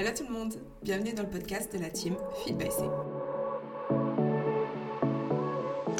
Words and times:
Hello 0.00 0.12
tout 0.16 0.24
le 0.26 0.32
monde, 0.32 0.54
bienvenue 0.82 1.12
dans 1.12 1.24
le 1.24 1.28
podcast 1.28 1.76
de 1.76 1.78
la 1.78 1.90
team 1.90 2.16
Feed 2.42 2.56
by 2.56 2.70
C. 2.70 2.84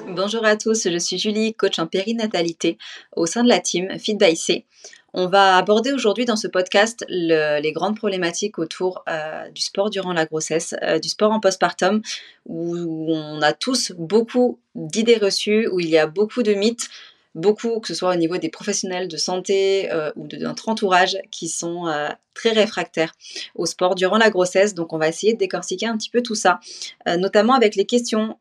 Bonjour 0.08 0.42
à 0.42 0.56
tous, 0.56 0.88
je 0.88 0.96
suis 0.96 1.18
Julie, 1.18 1.52
coach 1.52 1.78
en 1.78 1.86
périnatalité 1.86 2.78
au 3.14 3.26
sein 3.26 3.44
de 3.44 3.50
la 3.50 3.60
team 3.60 3.98
Feed 3.98 4.18
by 4.18 4.34
C. 4.34 4.64
On 5.12 5.26
va 5.26 5.58
aborder 5.58 5.92
aujourd'hui 5.92 6.24
dans 6.24 6.36
ce 6.36 6.48
podcast 6.48 7.04
les 7.10 7.72
grandes 7.74 7.94
problématiques 7.94 8.58
autour 8.58 9.04
euh, 9.06 9.50
du 9.50 9.60
sport 9.60 9.90
durant 9.90 10.14
la 10.14 10.24
grossesse, 10.24 10.74
euh, 10.82 10.98
du 10.98 11.10
sport 11.10 11.32
en 11.32 11.40
postpartum, 11.40 12.00
où 12.46 13.14
on 13.14 13.42
a 13.42 13.52
tous 13.52 13.92
beaucoup 13.98 14.60
d'idées 14.74 15.18
reçues, 15.18 15.68
où 15.68 15.78
il 15.78 15.90
y 15.90 15.98
a 15.98 16.06
beaucoup 16.06 16.42
de 16.42 16.54
mythes, 16.54 16.88
beaucoup, 17.34 17.80
que 17.80 17.88
ce 17.88 17.94
soit 17.94 18.12
au 18.12 18.16
niveau 18.16 18.38
des 18.38 18.48
professionnels 18.48 19.08
de 19.08 19.16
santé 19.16 19.90
euh, 19.92 20.10
ou 20.16 20.26
de 20.26 20.36
notre 20.36 20.68
entourage, 20.68 21.16
qui 21.30 21.48
sont 21.48 21.86
euh, 21.86 22.08
très 22.34 22.50
réfractaires 22.50 23.12
au 23.54 23.66
sport 23.66 23.94
durant 23.94 24.18
la 24.18 24.30
grossesse. 24.30 24.74
Donc 24.74 24.92
on 24.92 24.98
va 24.98 25.08
essayer 25.08 25.34
de 25.34 25.38
décortiquer 25.38 25.86
un 25.86 25.96
petit 25.96 26.10
peu 26.10 26.22
tout 26.22 26.34
ça, 26.34 26.60
euh, 27.08 27.16
notamment 27.16 27.54
avec 27.54 27.76
les 27.76 27.86
questions 27.86 28.36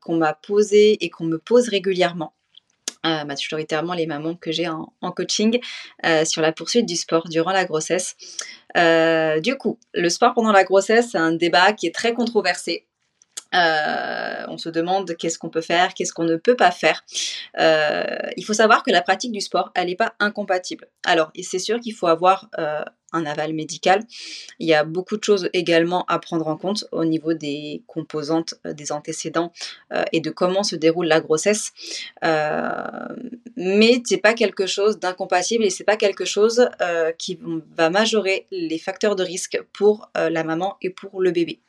qu'on 0.00 0.16
m'a 0.16 0.34
posées 0.34 1.04
et 1.04 1.10
qu'on 1.10 1.24
me 1.24 1.38
pose 1.38 1.68
régulièrement. 1.68 2.32
Majoritairement 3.04 3.92
les 3.92 4.06
mamans 4.06 4.34
que 4.34 4.50
j'ai 4.50 4.66
en, 4.66 4.90
coaching 5.12 5.60
sur 6.24 6.40
la 6.40 6.52
poursuite 6.52 6.86
du 6.86 6.96
sport 6.96 7.28
durant 7.28 7.52
la 7.52 7.66
grossesse. 7.66 8.16
du 8.74 9.56
coup, 9.56 9.78
le 9.92 10.08
sport 10.08 10.32
pendant 10.32 10.52
la 10.52 10.64
grossesse, 10.64 11.10
c'est 11.12 11.18
un 11.18 11.32
débat 11.32 11.74
qui 11.74 11.86
est 11.86 11.94
très 11.94 12.14
controversé. 12.14 12.86
Euh, 13.54 14.44
on 14.48 14.58
se 14.58 14.68
demande 14.68 15.16
qu'est-ce 15.16 15.38
qu'on 15.38 15.50
peut 15.50 15.60
faire, 15.60 15.94
qu'est-ce 15.94 16.12
qu'on 16.12 16.24
ne 16.24 16.36
peut 16.36 16.56
pas 16.56 16.70
faire. 16.70 17.04
Euh, 17.58 18.04
il 18.36 18.44
faut 18.44 18.52
savoir 18.52 18.82
que 18.82 18.90
la 18.90 19.02
pratique 19.02 19.32
du 19.32 19.40
sport, 19.40 19.70
elle 19.74 19.86
n'est 19.86 19.96
pas 19.96 20.14
incompatible. 20.18 20.88
Alors, 21.04 21.30
c'est 21.42 21.58
sûr 21.58 21.80
qu'il 21.80 21.94
faut 21.94 22.06
avoir 22.06 22.48
euh, 22.58 22.82
un 23.12 23.26
aval 23.26 23.52
médical. 23.52 24.02
Il 24.58 24.66
y 24.66 24.74
a 24.74 24.82
beaucoup 24.82 25.16
de 25.16 25.22
choses 25.22 25.48
également 25.52 26.04
à 26.08 26.18
prendre 26.18 26.48
en 26.48 26.56
compte 26.56 26.86
au 26.90 27.04
niveau 27.04 27.32
des 27.32 27.84
composantes 27.86 28.54
des 28.64 28.90
antécédents 28.90 29.52
et 30.10 30.20
de 30.20 30.30
comment 30.30 30.64
se 30.64 30.74
déroule 30.74 31.06
la 31.06 31.20
grossesse. 31.20 31.72
mais 32.22 34.02
c'est 34.04 34.18
pas 34.18 34.34
quelque 34.34 34.66
chose 34.66 34.98
d'incompatible 34.98 35.62
et 35.62 35.70
c'est 35.70 35.84
pas 35.84 35.96
quelque 35.96 36.24
chose 36.24 36.68
qui 37.18 37.38
va 37.76 37.88
majorer 37.88 38.46
les 38.50 38.78
facteurs 38.80 39.14
de 39.14 39.22
risque 39.22 39.62
pour 39.72 40.10
la 40.16 40.42
maman 40.42 40.76
et 40.82 40.90
pour 40.90 41.22
le 41.22 41.30
bébé. 41.30 41.60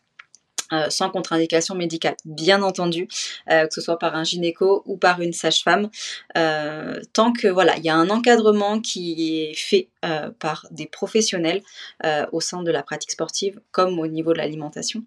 Euh, 0.75 0.89
sans 0.89 1.09
contre-indication 1.09 1.75
médicale, 1.75 2.15
bien 2.25 2.61
entendu, 2.61 3.07
euh, 3.51 3.67
que 3.67 3.73
ce 3.73 3.81
soit 3.81 3.99
par 3.99 4.15
un 4.15 4.23
gynéco 4.23 4.83
ou 4.85 4.97
par 4.97 5.21
une 5.21 5.33
sage-femme, 5.33 5.89
euh, 6.37 6.99
tant 7.13 7.33
que 7.33 7.47
voilà, 7.47 7.77
il 7.77 7.83
y 7.83 7.89
a 7.89 7.95
un 7.95 8.09
encadrement 8.09 8.79
qui 8.79 9.43
est 9.43 9.53
fait 9.55 9.89
par 10.39 10.67
des 10.69 10.85
professionnels 10.85 11.63
au 12.31 12.39
sein 12.39 12.61
de 12.61 12.69
la 12.69 12.83
pratique 12.83 13.09
sportive 13.09 13.59
comme 13.71 13.97
au 13.97 14.05
niveau 14.05 14.33
de 14.33 14.37
l'alimentation. 14.37 15.03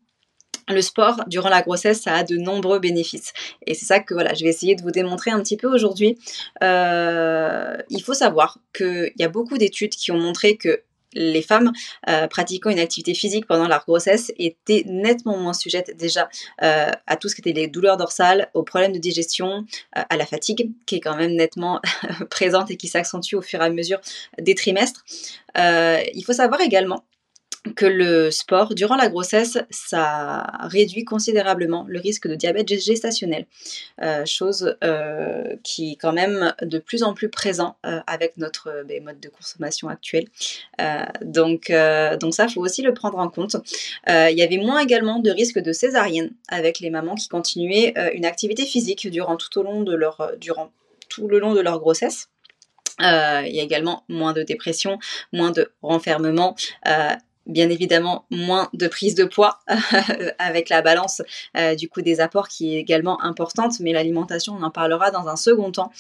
Le 0.69 0.83
sport 0.83 1.23
durant 1.29 1.49
la 1.49 1.63
grossesse, 1.63 2.03
ça 2.03 2.15
a 2.15 2.25
de 2.25 2.37
nombreux 2.37 2.81
bénéfices. 2.81 3.33
Et 3.65 3.75
c'est 3.75 3.87
ça 3.87 4.01
que 4.01 4.13
voilà, 4.13 4.35
je 4.35 4.43
vais 4.43 4.51
essayer 4.51 4.75
de 4.75 4.83
vous 4.83 4.91
démontrer 4.91 5.31
un 5.31 5.41
petit 5.41 5.57
peu 5.57 5.69
aujourd'hui. 5.73 6.19
il 6.61 8.03
faut 8.05 8.15
savoir 8.15 8.59
qu'il 8.77 9.13
y 9.17 9.23
a 9.23 9.29
beaucoup 9.29 9.57
d'études 9.57 9.95
qui 9.95 10.11
ont 10.11 10.19
montré 10.19 10.57
que 10.57 10.83
les 11.19 11.43
femmes 11.43 11.73
euh, 12.09 12.27
pratiquant 12.29 12.71
une 12.71 12.79
activité 12.79 13.13
physique 13.13 13.47
pendant 13.47 13.67
leur 13.67 13.85
grossesse 13.85 14.33
étaient 14.39 14.85
nettement 14.87 15.37
moins 15.37 15.53
sujettes 15.53 15.97
déjà 15.97 16.29
euh, 16.63 16.91
à 17.07 17.17
tout 17.17 17.29
ce 17.29 17.35
qui 17.35 17.41
était 17.43 17.53
les 17.53 17.67
douleurs 17.67 17.97
dorsales, 17.97 18.51
aux 18.55 18.63
problèmes 18.63 18.93
de 18.93 18.99
digestion, 18.99 19.67
euh, 19.97 20.03
à 20.09 20.17
la 20.17 20.25
fatigue, 20.25 20.71
qui 20.87 20.97
est 20.97 21.01
quand 21.01 21.17
même 21.17 21.33
nettement 21.33 21.81
présente 22.31 22.71
et 22.71 22.77
qui 22.77 22.89
s'accentue 22.89 23.35
au 23.35 23.43
fur 23.43 23.61
et 23.61 23.65
à 23.65 23.71
mesure 23.71 24.01
des 24.39 24.55
trimestres. 24.55 25.05
il 25.57 26.23
faut 26.25 26.33
savoir 26.33 26.61
également 26.61 27.05
que 27.75 27.87
le 27.87 28.31
sport 28.31 28.75
durant 28.75 28.97
la 28.97 29.09
grossesse, 29.09 29.59
ça 29.71 30.47
réduit 30.63 31.05
considérablement 31.05 31.85
le 31.89 31.99
risque 31.99 32.29
de 32.29 32.35
diabète 32.35 32.69
gestationnel, 32.69 33.47
euh, 34.03 34.25
chose 34.25 34.77
euh, 34.85 35.57
qui 35.63 35.93
est 35.93 35.97
quand 35.97 36.13
même 36.13 36.55
de 36.63 36.79
plus 36.79 37.03
en 37.03 37.15
plus 37.15 37.29
présent 37.29 37.77
euh, 37.85 38.01
avec 38.07 38.37
notre 38.37 38.85
ben, 38.87 39.03
mode 39.03 39.21
de 39.21 39.29
consommation 39.29 39.89
actuel. 39.89 40.27
donc, 41.23 41.73
donc 42.21 42.35
ça, 42.35 42.49
faut 42.49 42.61
aussi 42.61 42.83
le 42.83 42.95
prendre 42.95 43.19
en 43.19 43.29
compte. 43.29 43.57
Il 44.07 44.37
y 44.37 44.43
avait 44.43 44.59
moins 44.59 44.81
également 44.81 45.19
de 45.19 45.31
risque 45.31 45.59
de 45.59 45.73
césarienne 45.73 46.31
avec 46.49 46.81
les 46.81 46.91
mamans 46.91 47.15
qui 47.15 47.29
continuaient 47.29 47.95
une 48.15 48.25
activité 48.25 48.65
physique 48.65 49.09
durant 49.11 49.37
tout 49.37 49.59
au 49.59 49.63
long 49.63 49.83
de 49.83 49.95
leur 49.95 50.33
durant 50.41 50.71
tout 51.09 51.29
le 51.29 51.39
long 51.39 51.55
de 51.55 51.61
leur 51.61 51.81
grossesse. 51.81 52.29
il 53.01 53.05
y 53.53 53.61
a 53.61 53.63
également 53.63 54.05
moins 54.09 54.33
de 54.33 54.43
dépression, 54.43 54.99
moins 55.33 55.51
de 55.51 55.71
renfermement, 55.83 56.55
bien 57.49 57.71
évidemment 57.71 58.27
moins 58.31 58.69
de 58.75 58.87
prise 58.87 59.15
de 59.15 59.25
poids 59.25 59.61
avec 60.39 60.69
la 60.69 60.83
balance 60.83 61.23
euh, 61.57 61.75
du 61.75 61.89
coup 61.89 62.03
des 62.03 62.21
apports 62.21 62.49
qui 62.49 62.77
est 62.77 62.79
également 62.79 63.21
importante, 63.23 63.81
mais 63.81 63.93
l'alimentation 63.93 64.57
on 64.59 64.63
en 64.63 64.71
parlera 64.71 65.11
dans 65.11 65.27
un 65.27 65.37
second 65.37 65.73
temps, 65.73 65.91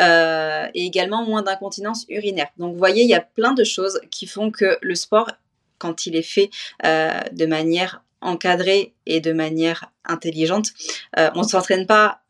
euh, 0.00 0.66
et 0.74 0.86
également 0.86 1.24
moins 1.24 1.42
d'incontinence 1.42 2.06
urinaire. 2.08 2.48
Donc 2.56 2.72
vous 2.72 2.78
voyez, 2.78 3.02
il 3.02 3.08
y 3.08 3.14
a 3.14 3.20
plein 3.20 3.52
de 3.52 3.64
choses 3.64 4.00
qui 4.10 4.26
font 4.26 4.50
que 4.50 4.78
le 4.80 4.94
sport, 4.94 5.30
quand 5.78 6.06
il 6.06 6.16
est 6.16 6.22
fait 6.22 6.50
euh, 6.86 7.20
de 7.32 7.46
manière 7.46 8.02
encadrée 8.20 8.94
et 9.06 9.20
de 9.20 9.32
manière 9.32 9.90
intelligente, 10.04 10.68
on 11.16 11.42
ne 11.42 11.46
s'entraîne 11.46 11.88
pas 11.88 12.20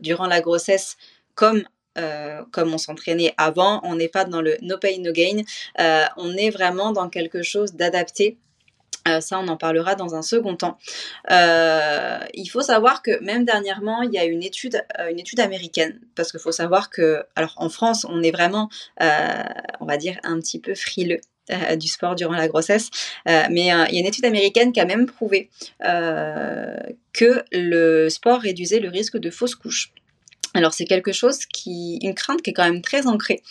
durant 0.00 0.26
la 0.26 0.40
grossesse 0.40 0.96
comme 1.34 1.64
euh, 1.98 2.42
comme 2.52 2.72
on 2.72 2.78
s'entraînait 2.78 3.34
avant, 3.36 3.80
on 3.82 3.96
n'est 3.96 4.08
pas 4.08 4.24
dans 4.24 4.40
le 4.40 4.56
no 4.62 4.78
pain 4.78 4.96
no 5.00 5.12
gain, 5.12 5.42
euh, 5.80 6.04
on 6.16 6.36
est 6.36 6.50
vraiment 6.50 6.92
dans 6.92 7.08
quelque 7.08 7.42
chose 7.42 7.74
d'adapté. 7.74 8.38
Euh, 9.08 9.20
ça, 9.20 9.40
on 9.40 9.48
en 9.48 9.56
parlera 9.56 9.96
dans 9.96 10.14
un 10.14 10.22
second 10.22 10.54
temps. 10.54 10.78
il 11.30 12.48
faut 12.52 12.60
savoir 12.60 13.02
que 13.02 13.20
même 13.24 13.44
dernièrement, 13.44 14.02
il 14.02 14.12
y 14.12 14.18
a 14.18 14.24
une 14.24 14.42
étude, 14.42 14.84
une 15.10 15.18
étude 15.18 15.40
américaine, 15.40 15.98
parce 16.14 16.30
qu'il 16.30 16.40
faut 16.40 16.52
savoir 16.52 16.90
que, 16.90 17.24
alors 17.34 17.54
en 17.56 17.70
France, 17.70 18.06
on 18.08 18.22
est 18.22 18.30
vraiment, 18.30 18.68
on 19.00 19.86
va 19.86 19.96
dire, 19.96 20.18
un 20.22 20.38
petit 20.38 20.60
peu 20.60 20.74
frileux 20.74 21.20
du 21.76 21.88
sport 21.88 22.14
durant 22.14 22.34
la 22.34 22.46
grossesse. 22.46 22.90
mais 23.26 23.62
il 23.62 23.66
y 23.66 23.70
a 23.70 23.90
une 23.90 24.06
étude 24.06 24.26
américaine 24.26 24.72
qui 24.72 24.80
a 24.80 24.84
même 24.84 25.06
prouvé 25.06 25.48
que 25.80 27.42
le 27.52 28.08
sport 28.10 28.40
réduisait 28.40 28.80
le 28.80 28.90
risque 28.90 29.16
de 29.16 29.30
fausse 29.30 29.54
couche. 29.54 29.92
Alors 30.54 30.74
c'est 30.74 30.84
quelque 30.84 31.12
chose 31.12 31.46
qui, 31.46 31.98
une 32.02 32.14
crainte 32.14 32.42
qui 32.42 32.50
est 32.50 32.52
quand 32.52 32.64
même 32.64 32.82
très 32.82 33.06
ancrée, 33.06 33.42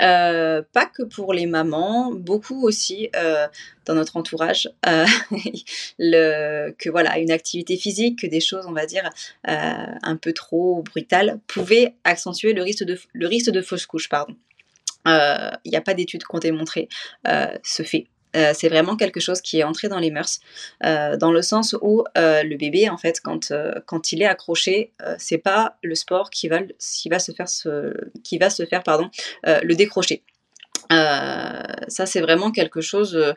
euh, 0.00 0.62
pas 0.72 0.86
que 0.86 1.04
pour 1.04 1.32
les 1.32 1.46
mamans, 1.46 2.12
beaucoup 2.12 2.66
aussi 2.66 3.08
euh, 3.14 3.46
dans 3.84 3.94
notre 3.94 4.16
entourage, 4.16 4.68
euh, 4.86 5.06
que 6.00 6.90
voilà 6.90 7.18
une 7.18 7.30
activité 7.30 7.76
physique, 7.76 8.20
que 8.20 8.26
des 8.26 8.40
choses 8.40 8.66
on 8.66 8.72
va 8.72 8.86
dire 8.86 9.08
un 9.44 10.16
peu 10.16 10.32
trop 10.32 10.82
brutales 10.82 11.38
pouvaient 11.46 11.94
accentuer 12.04 12.54
le 12.54 12.62
risque 12.62 12.84
de 12.84 12.98
le 13.12 13.26
risque 13.28 13.50
de 13.50 13.62
fausse 13.62 13.86
couche, 13.86 14.08
pardon. 14.08 14.34
Il 15.06 15.70
n'y 15.70 15.76
a 15.76 15.80
pas 15.80 15.94
d'études 15.94 16.24
qui 16.24 16.34
ont 16.34 16.40
démontré 16.40 16.88
ce 17.24 17.82
fait. 17.84 18.06
Euh, 18.36 18.52
c'est 18.54 18.68
vraiment 18.68 18.96
quelque 18.96 19.20
chose 19.20 19.40
qui 19.40 19.58
est 19.58 19.64
entré 19.64 19.88
dans 19.88 19.98
les 19.98 20.10
mœurs, 20.10 20.40
euh, 20.84 21.16
dans 21.16 21.32
le 21.32 21.42
sens 21.42 21.76
où 21.80 22.04
euh, 22.16 22.42
le 22.42 22.56
bébé, 22.56 22.88
en 22.88 22.96
fait, 22.96 23.20
quand, 23.20 23.52
quand 23.86 24.12
il 24.12 24.22
est 24.22 24.26
accroché, 24.26 24.92
c'est 25.18 25.38
pas 25.38 25.76
le 25.82 25.94
sport 25.94 26.30
qui 26.30 26.48
va, 26.48 26.60
qui 26.78 27.08
va 27.08 27.18
se 27.18 27.32
faire, 27.32 27.46
qui 28.24 28.38
va 28.38 28.50
se 28.50 28.64
faire 28.66 28.82
pardon, 28.82 29.10
le 29.44 29.74
décrocher. 29.74 30.22
ça, 30.90 32.06
c'est 32.06 32.20
vraiment 32.20 32.50
quelque 32.50 32.80
chose 32.80 33.34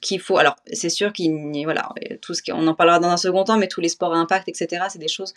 qu'il 0.00 0.20
faut. 0.20 0.38
Alors, 0.38 0.56
c'est 0.72 0.88
sûr 0.88 1.12
qu'il 1.12 1.32
voilà, 1.64 1.90
tout 2.20 2.34
ce 2.34 2.42
on 2.52 2.66
en 2.66 2.74
parlera 2.74 2.98
dans 2.98 3.10
un 3.10 3.16
second 3.16 3.44
temps, 3.44 3.58
mais 3.58 3.68
tous 3.68 3.80
les 3.80 3.88
sports 3.88 4.14
à 4.14 4.18
impact, 4.18 4.48
etc., 4.48 4.84
c'est 4.88 4.98
des 4.98 5.08
choses 5.08 5.34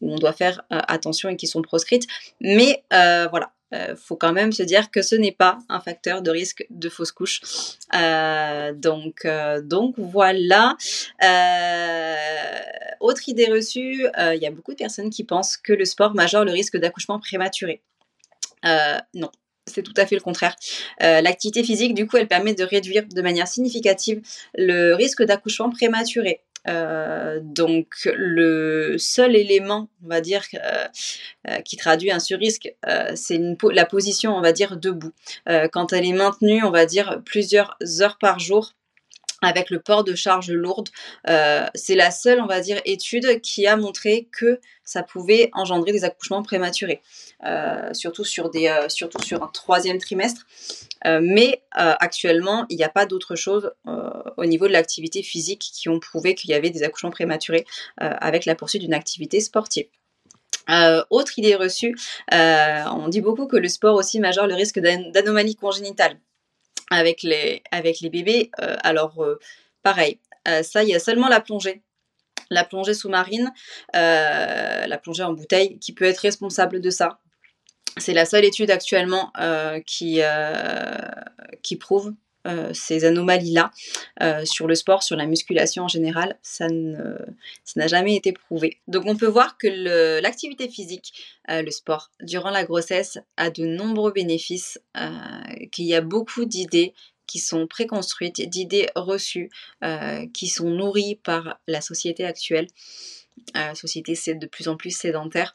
où 0.00 0.12
on 0.12 0.16
doit 0.16 0.32
faire 0.32 0.62
attention 0.70 1.28
et 1.28 1.36
qui 1.36 1.46
sont 1.46 1.62
proscrites. 1.62 2.06
Mais 2.40 2.84
voilà, 2.90 3.52
euh, 3.74 3.94
faut 3.96 4.16
quand 4.16 4.32
même 4.32 4.52
se 4.52 4.62
dire 4.62 4.90
que 4.90 5.02
ce 5.02 5.14
n'est 5.14 5.32
pas 5.32 5.58
un 5.68 5.80
facteur 5.80 6.22
de 6.22 6.30
risque 6.30 6.66
de 6.70 6.88
fausse 6.88 7.12
couche. 7.12 7.40
Euh, 7.94 8.72
donc, 8.72 9.24
euh, 9.24 9.60
donc 9.60 9.94
voilà. 9.98 10.76
autre 13.00 13.28
idée 13.28 13.46
reçue, 13.46 14.06
il 14.16 14.38
y 14.40 14.46
a 14.46 14.50
beaucoup 14.50 14.72
de 14.72 14.78
personnes 14.78 15.10
qui 15.10 15.24
pensent 15.24 15.56
que 15.56 15.72
le 15.72 15.84
sport 15.84 16.14
majore 16.14 16.44
le 16.44 16.52
risque 16.52 16.76
d'accouchement 16.76 17.18
prématuré. 17.18 17.82
non, 18.64 19.30
c'est 19.66 19.82
tout 19.82 19.94
à 19.96 20.06
fait 20.06 20.14
le 20.14 20.22
contraire. 20.22 20.56
L'activité 21.00 21.62
physique, 21.62 21.94
du 21.94 22.06
coup, 22.06 22.16
elle 22.16 22.28
permet 22.28 22.54
de 22.54 22.64
réduire 22.64 23.04
de 23.06 23.22
manière 23.22 23.48
significative 23.48 24.22
le 24.54 24.94
risque 24.94 25.22
d'accouchement 25.22 25.70
prématuré. 25.70 26.40
Euh, 26.68 27.40
donc 27.42 28.08
le 28.14 28.96
seul 28.98 29.36
élément, 29.36 29.88
va 30.02 30.20
dire, 30.20 30.44
euh, 30.54 30.84
euh, 31.48 31.60
qui 31.60 31.76
traduit 31.76 32.10
un 32.10 32.18
sur-risque, 32.18 32.74
c'est 33.14 33.40
la 33.72 33.86
position, 33.86 34.36
on 34.36 34.40
va 34.40 34.52
dire, 34.52 34.76
debout. 34.76 35.12
quand 35.72 35.92
elle 35.92 36.06
est 36.06 36.12
maintenue, 36.12 36.62
on 36.64 36.70
va 36.70 36.86
dire, 36.86 37.20
plusieurs 37.24 37.76
heures 38.00 38.18
par 38.18 38.38
jour, 38.38 38.72
avec 39.42 39.70
le 39.70 39.80
port 39.80 40.04
de 40.04 40.14
charges 40.14 40.50
lourdes. 40.50 40.88
Euh, 41.28 41.66
c'est 41.74 41.94
la 41.94 42.10
seule, 42.10 42.40
on 42.40 42.46
va 42.46 42.60
dire, 42.60 42.80
étude 42.84 43.40
qui 43.40 43.66
a 43.66 43.76
montré 43.76 44.28
que 44.32 44.60
ça 44.84 45.02
pouvait 45.02 45.50
engendrer 45.52 45.92
des 45.92 46.04
accouchements 46.04 46.42
prématurés, 46.42 47.02
euh, 47.44 47.92
surtout, 47.92 48.24
sur 48.24 48.50
des, 48.50 48.68
euh, 48.68 48.88
surtout 48.88 49.22
sur 49.22 49.42
un 49.42 49.48
troisième 49.48 49.98
trimestre. 49.98 50.46
mais 51.04 51.62
actuellement, 51.74 52.66
il 52.70 52.76
n'y 52.76 52.84
a 52.84 52.88
pas 52.88 53.06
d'autre 53.06 53.36
chose 53.36 53.70
au 54.36 54.44
niveau 54.44 54.66
de 54.66 54.72
l'activité 54.72 55.22
physique 55.22 55.70
qui 55.72 55.88
ont 55.88 56.00
prouvé 56.00 56.34
qu'il 56.34 56.50
y 56.50 56.54
avait 56.54 56.70
des 56.70 56.82
accouchements 56.82 57.10
prématurés 57.10 57.64
avec 57.98 58.46
la 58.46 58.56
poursuite 58.56 58.82
d'une 58.82 58.94
activité 58.94 59.40
sportive. 59.40 59.86
autre 61.10 61.38
idée 61.38 61.54
reçue, 61.54 61.94
on 62.32 63.08
dit 63.08 63.20
beaucoup 63.20 63.46
que 63.46 63.56
le 63.56 63.68
sport 63.68 63.94
aussi 63.94 64.18
majeure 64.18 64.48
le 64.48 64.54
risque 64.54 64.80
d'anomalies 64.80 65.56
congénitales 65.56 66.18
avec 66.90 67.22
les, 67.22 67.62
bébés. 68.10 68.50
Euh, 68.60 68.76
alors, 68.82 69.22
euh, 69.22 69.38
pareil, 69.82 70.20
euh, 70.46 70.62
ça, 70.62 70.82
il 70.82 70.88
y 70.88 70.94
a 70.94 70.98
seulement 70.98 71.28
la 71.28 71.40
plongée. 71.40 71.82
La 72.50 72.64
plongée 72.64 72.94
sous-marine, 72.94 73.52
la 73.92 74.98
plongée 75.02 75.22
en 75.22 75.34
bouteille, 75.34 75.78
qui 75.80 75.92
peut 75.92 76.06
être 76.06 76.20
responsable 76.20 76.80
de 76.80 76.88
ça. 76.88 77.20
C'est 77.98 78.14
la 78.14 78.24
seule 78.24 78.46
étude 78.46 78.70
actuellement 78.70 79.30
qui 79.84 80.22
prouve 81.78 82.14
euh, 82.46 82.70
ces 82.72 83.04
anomalies-là 83.04 83.72
euh, 84.22 84.44
sur 84.44 84.68
le 84.68 84.76
sport, 84.76 85.02
sur 85.02 85.16
la 85.16 85.26
musculation 85.26 85.84
en 85.84 85.88
général, 85.88 86.38
ça 86.42 86.68
n'a 86.68 87.86
jamais 87.88 88.14
été 88.14 88.32
prouvé. 88.32 88.78
Donc 88.86 89.04
on 89.06 89.16
peut 89.16 89.26
voir 89.26 89.58
que 89.58 89.66
l'activité 90.20 90.68
physique, 90.68 91.12
euh, 91.50 91.62
le 91.62 91.70
sport, 91.70 92.10
durant 92.20 92.50
la 92.50 92.64
grossesse, 92.64 93.18
a 93.36 93.50
de 93.50 93.64
nombreux 93.64 94.12
bénéfices, 94.12 94.78
qu'il 95.72 95.86
y 95.86 95.94
a 95.94 96.00
beaucoup 96.00 96.44
d'idées 96.44 96.94
qui 97.26 97.40
sont 97.40 97.66
préconstruites, 97.66 98.40
d'idées 98.48 98.88
reçues, 98.94 99.50
qui 100.32 100.48
sont 100.48 100.70
nourries 100.70 101.16
par 101.16 101.60
la 101.66 101.80
société 101.80 102.24
actuelle. 102.24 102.68
La 103.54 103.74
société 103.74 104.14
c'est 104.14 104.34
de 104.34 104.46
plus 104.46 104.68
en 104.68 104.76
plus 104.76 104.96
sédentaire. 104.96 105.54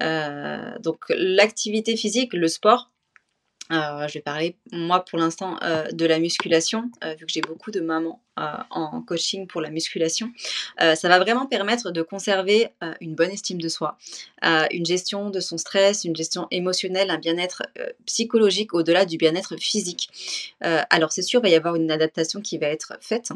donc 0.00 1.04
l'activité 1.10 1.96
physique, 1.96 2.32
le 2.32 2.48
sport, 2.48 2.90
euh, 3.70 4.08
je 4.08 4.14
vais 4.14 4.20
parler, 4.20 4.56
moi, 4.72 5.04
pour 5.04 5.18
l'instant, 5.18 5.56
euh, 5.62 5.90
de 5.92 6.04
la 6.04 6.18
musculation, 6.18 6.90
euh, 7.04 7.14
vu 7.14 7.26
que 7.26 7.32
j'ai 7.32 7.40
beaucoup 7.40 7.70
de 7.70 7.80
mamans 7.80 8.20
en 8.70 9.02
coaching 9.02 9.46
pour 9.46 9.60
la 9.60 9.68
musculation. 9.68 10.30
ça 10.78 11.08
va 11.10 11.18
vraiment 11.18 11.44
permettre 11.44 11.90
de 11.90 12.00
conserver 12.00 12.68
une 13.02 13.14
bonne 13.14 13.28
estime 13.28 13.60
de 13.60 13.68
soi, 13.68 13.98
une 14.70 14.86
gestion 14.86 15.28
de 15.28 15.40
son 15.40 15.58
stress, 15.58 16.04
une 16.04 16.16
gestion 16.16 16.46
émotionnelle, 16.50 17.10
un 17.10 17.18
bien-être 17.18 17.64
psychologique 18.06 18.72
au-delà 18.72 19.04
du 19.04 19.18
bien-être 19.18 19.56
physique. 19.58 20.08
alors, 20.62 21.12
c'est 21.12 21.20
sûr, 21.20 21.40
il 21.40 21.42
va 21.42 21.48
y 21.50 21.54
avoir 21.54 21.74
une 21.74 21.90
adaptation 21.90 22.40
qui 22.40 22.56
va 22.56 22.68
être 22.68 22.94
faite 23.02 23.30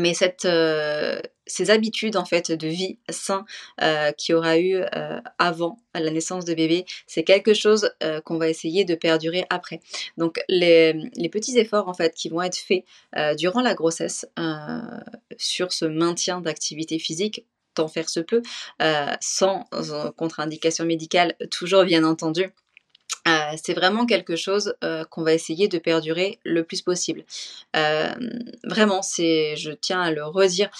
mais 0.00 0.12
euh, 0.44 1.20
ces 1.46 1.70
habitudes 1.70 2.16
en 2.16 2.24
fait 2.24 2.52
de 2.52 2.68
vie 2.68 2.98
sain 3.08 3.44
euh, 3.82 4.12
qu'il 4.12 4.32
y 4.32 4.36
aura 4.36 4.58
eu 4.58 4.76
euh, 4.76 5.20
avant 5.38 5.78
la 5.94 6.10
naissance 6.10 6.44
de 6.44 6.54
bébé, 6.54 6.84
c'est 7.06 7.24
quelque 7.24 7.54
chose 7.54 7.90
qu'on 8.24 8.38
va 8.38 8.48
essayer 8.48 8.84
de 8.84 8.94
perdurer 8.94 9.44
après. 9.50 9.80
Donc 10.16 10.40
les, 10.48 10.92
les, 11.16 11.28
petits 11.28 11.58
efforts 11.58 11.88
en 11.88 11.94
fait 11.94 12.14
qui 12.14 12.28
vont 12.28 12.42
être 12.42 12.56
faits 12.56 12.84
durant 13.36 13.60
la 13.60 13.74
grossesse 13.74 14.26
sur 15.36 15.72
ce 15.72 15.84
maintien 15.84 16.40
d'activité 16.40 16.98
physique 16.98 17.44
tant 17.74 17.88
faire 17.88 18.08
se 18.08 18.20
peut, 18.20 18.42
sans 19.20 19.64
contre-indication 20.16 20.84
médicale, 20.84 21.36
toujours 21.50 21.84
bien 21.84 22.04
entendu, 22.04 22.52
euh, 23.28 23.56
c'est 23.62 23.74
vraiment 23.74 24.06
quelque 24.06 24.36
chose 24.36 24.74
euh, 24.82 25.04
qu'on 25.04 25.22
va 25.22 25.34
essayer 25.34 25.68
de 25.68 25.78
perdurer 25.78 26.38
le 26.44 26.64
plus 26.64 26.82
possible. 26.82 27.24
Euh, 27.76 28.14
vraiment, 28.64 29.02
c'est, 29.02 29.56
je 29.56 29.72
tiens 29.72 30.00
à 30.00 30.10
le 30.10 30.24
redire, 30.24 30.70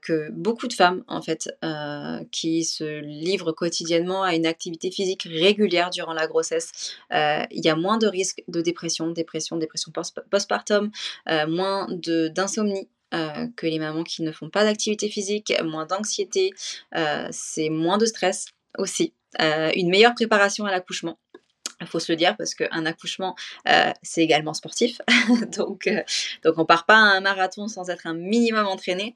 que 0.00 0.30
beaucoup 0.30 0.68
de 0.68 0.72
femmes, 0.72 1.04
en 1.08 1.20
fait, 1.22 1.50
qui 2.30 2.64
se 2.64 3.00
livrent 3.00 3.52
quotidiennement 3.52 4.22
à 4.22 4.34
une 4.34 4.46
activité 4.46 4.90
physique 4.90 5.24
régulière 5.24 5.90
durant 5.90 6.12
la 6.12 6.26
grossesse, 6.26 6.94
il 7.10 7.64
y 7.64 7.68
a 7.68 7.76
moins 7.76 7.98
de 7.98 8.06
risques 8.06 8.42
de 8.48 8.60
dépression, 8.60 9.10
dépression, 9.10 9.56
dépression 9.56 9.92
postpartum, 10.30 10.90
moins 11.48 11.88
d'insomnie. 11.90 12.88
que 13.10 13.66
les 13.66 13.78
mamans 13.78 14.04
qui 14.04 14.22
ne 14.22 14.32
font 14.32 14.50
pas 14.50 14.64
d'activité 14.64 15.08
physique, 15.08 15.52
moins 15.64 15.86
d'anxiété, 15.86 16.52
c'est 17.30 17.70
moins 17.70 17.98
de 17.98 18.06
stress 18.06 18.46
aussi, 18.78 19.12
une 19.40 19.90
meilleure 19.90 20.14
préparation 20.14 20.64
à 20.64 20.70
l'accouchement 20.70 21.18
il 21.82 21.88
faut 21.88 22.00
se 22.00 22.10
le 22.10 22.16
dire 22.16 22.36
parce 22.36 22.54
qu'un 22.54 22.86
accouchement, 22.86 23.34
euh, 23.68 23.92
c'est 24.02 24.22
également 24.22 24.54
sportif. 24.54 25.00
donc, 25.56 25.86
euh, 25.86 26.02
donc 26.44 26.58
on 26.58 26.64
part 26.64 26.86
pas 26.86 26.94
à 26.94 27.16
un 27.16 27.20
marathon 27.20 27.68
sans 27.68 27.90
être 27.90 28.06
un 28.06 28.14
minimum 28.14 28.66
entraîné. 28.66 29.14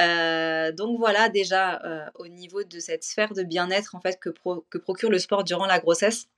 Euh, 0.00 0.72
donc 0.72 0.98
voilà 0.98 1.28
déjà 1.28 1.80
au 2.16 2.28
niveau 2.28 2.62
de 2.64 2.78
cette 2.78 3.04
sphère 3.04 3.34
de 3.34 3.42
bien-être 3.42 3.94
en 3.94 4.00
fait 4.00 4.18
que, 4.20 4.30
procure 4.78 5.10
le 5.10 5.18
sport 5.18 5.44
durant 5.44 5.66
la 5.66 5.78
grossesse. 5.78 6.28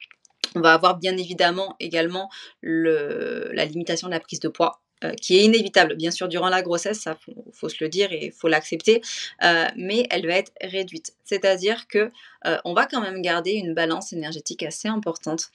On 0.54 0.60
va 0.60 0.72
avoir 0.72 0.96
bien 0.96 1.16
évidemment 1.16 1.76
également 1.80 2.30
le, 2.60 3.50
la 3.52 3.64
limitation 3.64 4.08
de 4.08 4.12
la 4.12 4.20
prise 4.20 4.40
de 4.40 4.48
poids. 4.48 4.80
Euh, 5.04 5.12
qui 5.12 5.36
est 5.36 5.44
inévitable, 5.44 5.94
bien 5.94 6.10
sûr, 6.10 6.26
durant 6.26 6.48
la 6.48 6.62
grossesse, 6.62 7.00
ça 7.00 7.18
faut, 7.52 7.68
se 7.68 7.76
le 7.84 7.90
dire 7.90 8.12
et 8.12 8.30
faut 8.30 8.48
l'accepter, 8.48 9.02
euh, 9.44 9.66
mais 9.76 10.06
elle 10.08 10.26
va 10.26 10.36
être 10.38 10.52
réduite. 10.62 11.12
C'est-à-dire 11.22 11.86
que 11.86 12.10
euh, 12.46 12.56
on 12.64 12.72
va 12.72 12.86
quand 12.86 13.02
même 13.02 13.20
garder 13.20 13.52
une 13.52 13.74
balance 13.74 14.14
énergétique 14.14 14.62
assez 14.62 14.88
importante, 14.88 15.50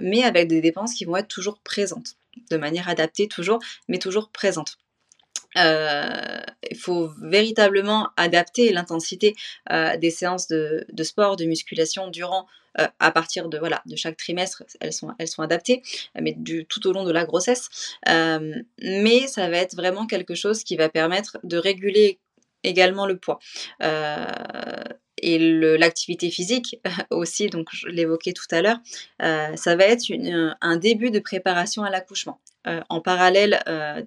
mais 0.00 0.22
avec 0.22 0.48
des 0.48 0.62
dépenses 0.62 0.94
qui 0.94 1.04
vont 1.04 1.16
être 1.16 1.28
toujours 1.28 1.58
présentes, 1.58 2.16
de 2.50 2.56
manière 2.56 2.88
adaptée 2.88 3.28
toujours, 3.28 3.58
mais 3.88 3.98
toujours 3.98 4.30
présentes. 4.30 4.78
il 5.56 6.76
faut 6.78 7.10
véritablement 7.20 8.08
adapter 8.16 8.72
l'intensité 8.72 9.34
des 9.98 10.10
séances 10.10 10.48
de, 10.48 10.86
de, 10.90 11.02
sport, 11.02 11.36
de 11.36 11.44
musculation 11.44 12.08
durant 12.08 12.46
euh, 12.78 12.86
à 13.00 13.10
partir 13.10 13.48
de, 13.48 13.58
voilà, 13.58 13.82
de 13.86 13.96
chaque 13.96 14.16
trimestre, 14.16 14.62
elles 14.80 14.92
sont, 14.92 15.42
adaptées, 15.42 15.82
mais 16.20 16.36
tout 16.68 16.86
au 16.86 16.92
long 16.92 17.04
de 17.04 17.12
la 17.12 17.24
grossesse. 17.24 17.68
Euh, 18.08 18.54
mais 18.82 19.26
ça 19.26 19.48
va 19.48 19.56
être 19.58 19.74
vraiment 19.74 20.06
quelque 20.06 20.34
chose 20.34 20.62
qui 20.62 20.76
va 20.76 20.88
permettre 20.88 21.38
de 21.42 21.56
réguler 21.56 22.20
également 22.62 23.06
le 23.06 23.16
poids. 23.16 23.38
Euh, 23.82 24.26
et 25.22 25.38
l'activité 25.38 26.30
physique 26.30 26.80
aussi, 27.10 27.48
donc 27.48 27.68
je 27.72 27.88
l'évoquais 27.88 28.32
tout 28.32 28.46
à 28.52 28.62
l'heure, 28.62 28.78
ça 29.18 29.76
va 29.76 29.84
être 29.84 30.06
un 30.60 30.76
début 30.76 31.10
de 31.10 31.18
préparation 31.18 31.82
à 31.82 31.90
l'accouchement. 31.90 32.40
en 32.64 33.00
parallèle 33.02 33.62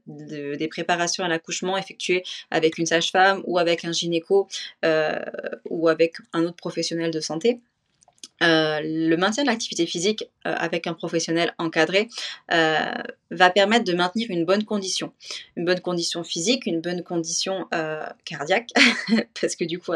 des 0.08 0.68
préparations 0.70 1.24
à 1.24 1.28
l'accouchement 1.28 1.78
effectuées 1.78 2.24
avec 2.50 2.80
une 2.80 2.88
sage-femme 2.88 3.44
ou 3.46 3.60
avec 3.60 3.86
un 3.86 3.92
gynéco 3.92 4.48
ou 5.70 5.88
avec 5.88 6.16
un 6.32 6.46
autre 6.46 6.56
professionnel 6.56 7.12
de 7.12 7.20
santé. 7.20 7.60
Euh, 8.42 8.80
le 8.84 9.16
maintien 9.16 9.44
de 9.44 9.48
l'activité 9.48 9.86
physique 9.86 10.26
euh, 10.46 10.54
avec 10.58 10.88
un 10.88 10.94
professionnel 10.94 11.54
encadré 11.58 12.10
euh, 12.52 12.92
va 13.32 13.50
permettre 13.50 13.86
de 13.86 13.94
maintenir 13.94 14.30
une 14.32 14.46
bonne 14.46 14.66
condition. 14.66 15.14
Une 15.56 15.66
bonne 15.66 15.80
condition 15.80 16.24
physique, 16.24 16.66
une 16.66 16.82
bonne 16.82 17.04
condition 17.04 17.68
cardiaque, 18.26 18.70
parce 19.42 19.56
que 19.56 19.64
du 19.64 19.80
coup, 19.80 19.94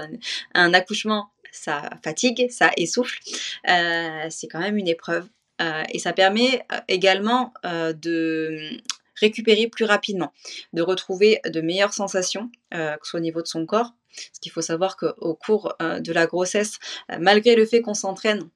un, 0.53 0.73
accouchement, 0.73 1.29
ça 1.51 1.89
fatigue, 2.03 2.47
ça 2.49 2.71
essouffle. 2.77 3.19
c'est 3.65 4.47
quand 4.47 4.59
même 4.59 4.77
une 4.77 4.87
épreuve. 4.87 5.27
et 5.89 5.99
ça 5.99 6.13
permet 6.13 6.65
également 6.87 7.53
de 7.63 8.79
récupérer 9.19 9.67
plus 9.67 9.85
rapidement, 9.85 10.33
de 10.73 10.81
retrouver 10.81 11.39
de 11.45 11.61
meilleures 11.61 11.93
sensations, 11.93 12.49
que 12.71 12.97
ce 13.03 13.09
soit 13.09 13.19
au 13.19 13.23
niveau 13.23 13.41
de 13.41 13.47
son 13.47 13.65
corps, 13.65 13.93
parce 14.17 14.39
qu'il 14.39 14.51
faut 14.51 14.61
savoir 14.61 14.97
qu'au 14.97 15.35
cours 15.35 15.75
euh, 15.81 15.99
de 15.99 16.11
la 16.11 16.25
grossesse, 16.25 16.79
euh, 17.11 17.17
malgré 17.19 17.55
le 17.55 17.65
fait 17.65 17.81
qu'on 17.81 17.93
s'entraîne, 17.93 18.49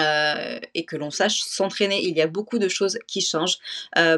euh, 0.00 0.58
et 0.74 0.86
que 0.86 0.96
l'on 0.96 1.10
sache 1.10 1.42
s'entraîner. 1.42 2.02
Il 2.02 2.16
y 2.16 2.22
a 2.22 2.26
beaucoup 2.26 2.58
de 2.58 2.66
choses 2.66 2.98
qui 3.06 3.20
changent, 3.20 3.58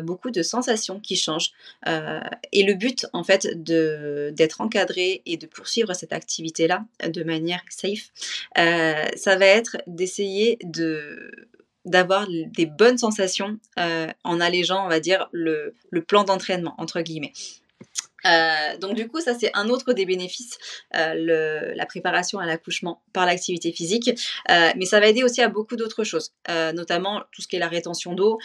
beaucoup 0.03 0.31
de 0.31 0.41
sensations 0.41 1.01
qui 1.01 1.17
changent. 1.17 1.51
et 1.85 2.63
le 2.63 2.75
but, 2.75 3.07
en 3.13 3.25
fait, 3.25 3.49
d'être 3.65 4.61
encadré 4.61 5.23
et 5.27 5.37
de 5.37 5.49
poursuivre 5.49 5.93
cette 5.95 6.13
activité-là 6.13 6.85
de 7.05 7.25
manière 7.25 7.61
safe, 7.71 8.13
ça 8.55 9.37
va 9.37 9.47
être 9.47 9.79
d'essayer 9.89 10.59
de 10.63 11.49
d'avoir 11.85 12.27
des 12.29 12.67
bonnes 12.67 12.99
sensations 12.99 13.59
en 13.77 14.41
allégeant, 14.41 14.85
on 14.85 14.89
va 14.89 15.01
dire, 15.01 15.29
le 15.33 15.75
plan 16.07 16.25
d'entraînement, 16.25 16.75
entre 16.79 17.01
guillemets. 17.01 17.33
Euh, 18.27 18.77
donc 18.79 18.95
du 18.95 19.09
coup, 19.09 19.21
ça 19.21 19.35
c'est 19.39 19.51
un 19.55 19.69
autre 19.69 19.93
des 19.93 20.07
bénéfices, 20.07 20.59
euh, 20.97 21.73
la 21.75 21.87
préparation 21.87 22.39
à 22.39 22.47
l'accouchement 22.47 23.03
par 23.13 23.27
l'activité 23.27 23.73
physique, 23.73 24.11
euh, 24.51 24.71
mais 24.77 24.87
ça 24.87 25.01
va 25.01 25.09
aider 25.09 25.23
aussi 25.23 25.43
à 25.43 25.49
beaucoup 25.49 25.77
d'autres 25.77 26.05
choses, 26.05 26.33
notamment 26.49 27.23
tout 27.33 27.43
ce 27.43 27.49
qui 27.49 27.57
est 27.57 27.61
la 27.61 27.69
rétention 27.69 28.15
d'eau, 28.15 28.39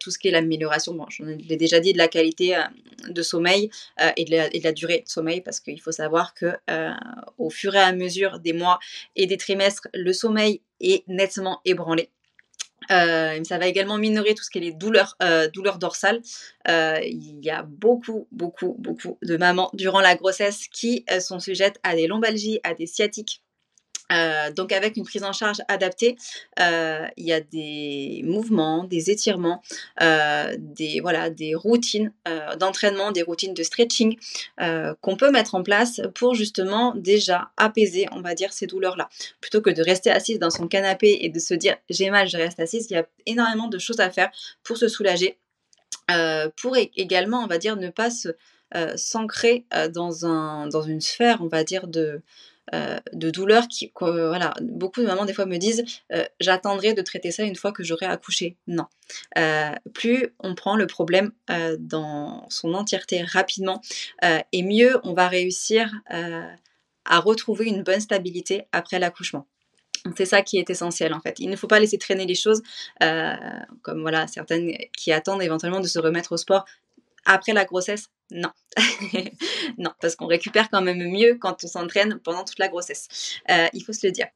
tout 0.00 0.10
ce 0.10 0.18
qui 0.18 0.28
est 0.28 0.30
l'amélioration, 0.30 0.94
bon, 0.94 1.06
je 1.08 1.22
l'ai 1.22 1.56
déjà 1.56 1.80
dit, 1.80 1.92
de 1.92 1.98
la 1.98 2.08
qualité 2.08 2.56
de 3.08 3.22
sommeil 3.22 3.70
et 4.16 4.24
de, 4.24 4.30
la, 4.30 4.54
et, 4.54 4.58
de 4.58 4.64
la, 4.64 4.72
durée 4.72 5.02
de 5.04 5.08
sommeil, 5.08 5.40
parce 5.40 5.60
qu'il 5.60 5.80
faut 5.80 5.92
savoir 5.92 6.34
que 6.34 6.52
au 7.38 7.50
fur 7.50 7.74
et 7.74 7.80
à 7.80 7.92
mesure 7.92 8.38
des 8.38 8.52
mois 8.52 8.78
et 9.16 9.26
des 9.26 9.36
trimestres, 9.36 9.88
le 9.94 10.12
sommeil 10.12 10.60
est 10.80 11.04
nettement 11.08 11.60
ébranlé. 11.64 12.10
Euh, 12.90 13.42
ça 13.44 13.58
va 13.58 13.66
également 13.66 13.98
minorer 13.98 14.34
tout 14.34 14.42
ce 14.42 14.50
qui 14.50 14.58
est 14.58 14.62
les 14.62 14.72
douleurs, 14.72 15.16
euh, 15.22 15.48
douleurs 15.48 15.78
dorsales. 15.78 16.20
Euh, 16.68 16.98
il 17.02 17.44
y 17.44 17.50
a 17.50 17.62
beaucoup, 17.62 18.26
beaucoup, 18.32 18.74
beaucoup 18.78 19.18
de 19.22 19.36
mamans 19.36 19.70
durant 19.74 20.00
la 20.00 20.14
grossesse 20.14 20.66
qui 20.68 21.04
sont 21.20 21.38
sujettes 21.38 21.78
à 21.82 21.94
des 21.94 22.06
lombalgies, 22.06 22.60
à 22.64 22.74
des 22.74 22.86
sciatiques. 22.86 23.42
Euh, 24.12 24.50
donc 24.52 24.72
avec 24.72 24.96
une 24.96 25.04
prise 25.04 25.24
en 25.24 25.32
charge 25.32 25.58
adaptée, 25.68 26.16
euh, 26.60 27.06
il 27.16 27.26
y 27.26 27.32
a 27.32 27.40
des 27.40 28.22
mouvements, 28.24 28.84
des 28.84 29.10
étirements, 29.10 29.62
euh, 30.00 30.54
des, 30.58 31.00
voilà, 31.00 31.30
des 31.30 31.54
routines 31.54 32.12
d'entraînement, 32.58 33.12
des 33.12 33.22
routines 33.22 33.54
de 33.54 33.62
stretching 33.62 34.18
qu'on 35.00 35.16
peut 35.16 35.30
mettre 35.30 35.54
en 35.54 35.62
place 35.62 36.00
pour 36.14 36.34
justement 36.34 36.94
déjà 36.94 37.50
apaiser, 37.56 38.06
on 38.12 38.20
va 38.20 38.34
dire, 38.34 38.52
ces 38.52 38.66
douleurs-là. 38.66 39.08
Plutôt 39.40 39.60
que 39.60 39.70
de 39.70 39.82
rester 39.82 40.10
assise 40.10 40.38
dans 40.38 40.50
son 40.50 40.68
canapé 40.68 41.18
et 41.22 41.28
de 41.28 41.38
se 41.38 41.54
dire 41.54 41.76
j'ai 41.88 42.10
mal, 42.10 42.28
je 42.28 42.36
reste 42.36 42.60
assise, 42.60 42.86
il 42.90 42.94
y 42.94 42.96
a 42.96 43.06
énormément 43.26 43.68
de 43.68 43.78
choses 43.78 44.00
à 44.00 44.10
faire 44.10 44.30
pour 44.62 44.76
se 44.76 44.88
soulager. 44.88 45.38
pour 46.60 46.76
également, 46.76 47.42
on 47.42 47.46
va 47.46 47.58
dire, 47.58 47.76
ne 47.76 47.90
pas 47.90 48.10
s'ancrer 48.96 49.64
dans, 49.90 50.26
un, 50.26 50.66
dans 50.68 50.82
une 50.82 51.00
sphère, 51.00 51.38
on 51.40 51.48
va 51.48 51.64
dire, 51.64 51.86
de, 51.86 52.22
euh, 52.74 52.98
de 53.12 53.30
douleur 53.30 53.68
qui, 53.68 53.92
voilà, 54.00 54.54
beaucoup 54.62 55.00
de 55.00 55.06
mamans 55.06 55.26
des 55.26 55.34
fois 55.34 55.44
me 55.46 55.58
disent 55.58 55.84
euh, 56.12 56.24
j'attendrai 56.40 56.94
de 56.94 57.02
traiter 57.02 57.30
ça 57.30 57.42
une 57.42 57.56
fois 57.56 57.72
que 57.72 57.84
j'aurai 57.84 58.06
accouché. 58.06 58.56
Non. 58.66 58.86
Euh, 59.36 59.72
plus 59.92 60.34
on 60.38 60.54
prend 60.54 60.76
le 60.76 60.86
problème 60.86 61.32
dans 61.78 62.46
son 62.48 62.72
entièreté 62.74 63.22
rapidement, 63.22 63.82
et 64.22 64.62
mieux 64.62 64.98
on 65.04 65.12
va 65.12 65.28
réussir 65.28 65.92
à 67.04 67.18
retrouver 67.20 67.66
une 67.66 67.82
bonne 67.82 68.00
stabilité 68.00 68.64
après 68.72 68.98
l'accouchement. 68.98 69.46
C'est 70.16 70.24
ça 70.24 70.42
qui 70.42 70.58
est 70.58 70.70
essentiel 70.70 71.12
en 71.12 71.20
fait. 71.20 71.38
Il 71.38 71.50
ne 71.50 71.56
faut 71.56 71.66
pas 71.66 71.78
laisser 71.78 71.98
traîner 71.98 72.24
les 72.24 72.34
choses, 72.34 72.62
comme 73.00 74.00
voilà 74.00 74.26
certaines 74.28 74.76
qui 74.96 75.12
attendent 75.12 75.42
éventuellement 75.42 75.80
de 75.80 75.88
se 75.88 75.98
remettre 75.98 76.32
au 76.32 76.36
sport 76.38 76.64
après 77.24 77.52
la 77.52 77.64
grossesse, 77.64 78.08
non. 78.30 78.50
non, 79.78 79.90
parce 80.00 80.16
qu'on 80.16 80.26
récupère 80.26 80.70
quand 80.70 80.80
même 80.80 81.06
mieux 81.10 81.36
quand 81.38 81.64
on 81.64 81.66
s'entraîne 81.66 82.18
pendant 82.24 82.44
toute 82.44 82.58
la 82.58 82.68
grossesse. 82.68 83.38
Euh, 83.50 83.66
il 83.74 83.82
faut 83.84 83.92
se 83.92 84.06
le 84.06 84.12
dire. 84.12 84.26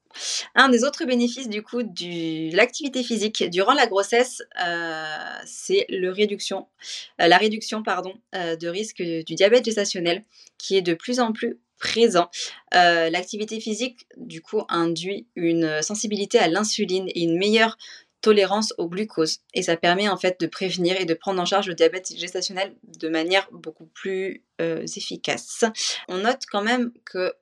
Un 0.54 0.68
des 0.68 0.84
autres 0.84 1.04
bénéfices 1.04 1.48
du 1.48 1.62
coup 1.62 1.82
de 1.82 2.54
l'activité 2.54 3.02
physique 3.02 3.48
durant 3.50 3.72
la 3.72 3.86
grossesse, 3.86 4.42
euh, 4.62 5.38
c'est 5.46 5.86
euh, 5.90 6.00
la 7.18 7.38
réduction 7.38 7.82
de 8.32 8.68
risque 8.68 9.02
du 9.02 9.34
diabète 9.34 9.64
gestationnel 9.64 10.24
qui 10.58 10.76
est 10.76 10.82
de 10.82 10.94
plus 10.94 11.20
en 11.20 11.32
plus 11.32 11.58
présent. 11.78 12.30
l'activité 12.72 13.60
physique, 13.60 14.06
du 14.16 14.40
coup, 14.40 14.62
induit 14.68 15.26
une 15.36 15.82
sensibilité 15.82 16.38
à 16.38 16.48
l'insuline 16.48 17.08
et 17.08 17.22
une 17.22 17.38
meilleure 17.38 17.76
tolérance 18.26 18.74
au 18.76 18.88
glucose. 18.88 19.38
Et 19.54 19.62
ça 19.62 19.76
permet 19.76 20.08
en 20.08 20.16
fait 20.16 20.40
de 20.40 20.48
prévenir 20.48 21.00
et 21.00 21.04
de 21.04 21.14
prendre 21.14 21.40
en 21.40 21.44
charge 21.44 21.68
le 21.68 21.74
diabète 21.74 22.12
gestationnel 22.16 22.74
de 22.82 23.08
manière 23.08 23.46
beaucoup 23.52 23.86
plus 23.86 24.42
euh, 24.60 24.84
efficace. 24.96 25.64
On 26.08 26.18
note 26.18 26.42
quand 26.50 26.64
même 26.64 26.90
que 27.04 27.32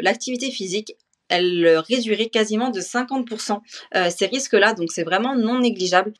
l'activité 0.00 0.52
physique 0.52 0.94
elle 1.28 1.82
réduirait 1.88 2.28
quasiment 2.28 2.70
de 2.70 2.78
50% 2.78 3.58
euh, 3.96 4.10
ces 4.16 4.26
risques-là, 4.26 4.74
donc 4.74 4.92
c'est 4.92 5.02
vraiment 5.02 5.34
non 5.34 5.58
négligeable. 5.58 6.12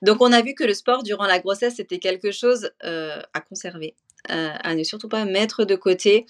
Donc 0.00 0.22
on 0.22 0.32
a 0.32 0.40
vu 0.40 0.54
que 0.54 0.64
le 0.64 0.72
sport 0.72 1.02
durant 1.02 1.26
la 1.26 1.38
grossesse 1.38 1.78
était 1.80 1.98
quelque 1.98 2.30
chose 2.30 2.70
euh, 2.84 3.20
à 3.34 3.42
conserver, 3.42 3.94
à 4.30 4.74
ne 4.74 4.84
surtout 4.84 5.10
pas 5.10 5.26
mettre 5.26 5.66
de 5.66 5.74
côté. 5.74 6.24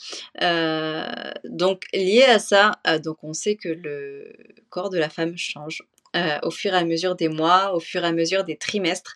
donc 1.44 1.84
lié 1.94 2.24
à 2.24 2.40
ça, 2.40 2.72
donc 3.04 3.18
on 3.22 3.34
sait 3.34 3.54
que 3.54 3.68
le 3.68 4.32
corps 4.68 4.90
de 4.90 4.98
la 4.98 5.08
femme 5.08 5.36
change 5.36 5.84
euh, 6.14 6.38
au 6.42 6.50
fur 6.50 6.75
et 6.75 6.76
à 6.76 6.85
mesure 6.85 7.14
des 7.14 7.28
mois, 7.28 7.75
au 7.75 7.81
fur 7.81 8.04
et 8.04 8.07
à 8.07 8.12
mesure 8.12 8.45
des 8.45 8.57
trimestres. 8.57 9.14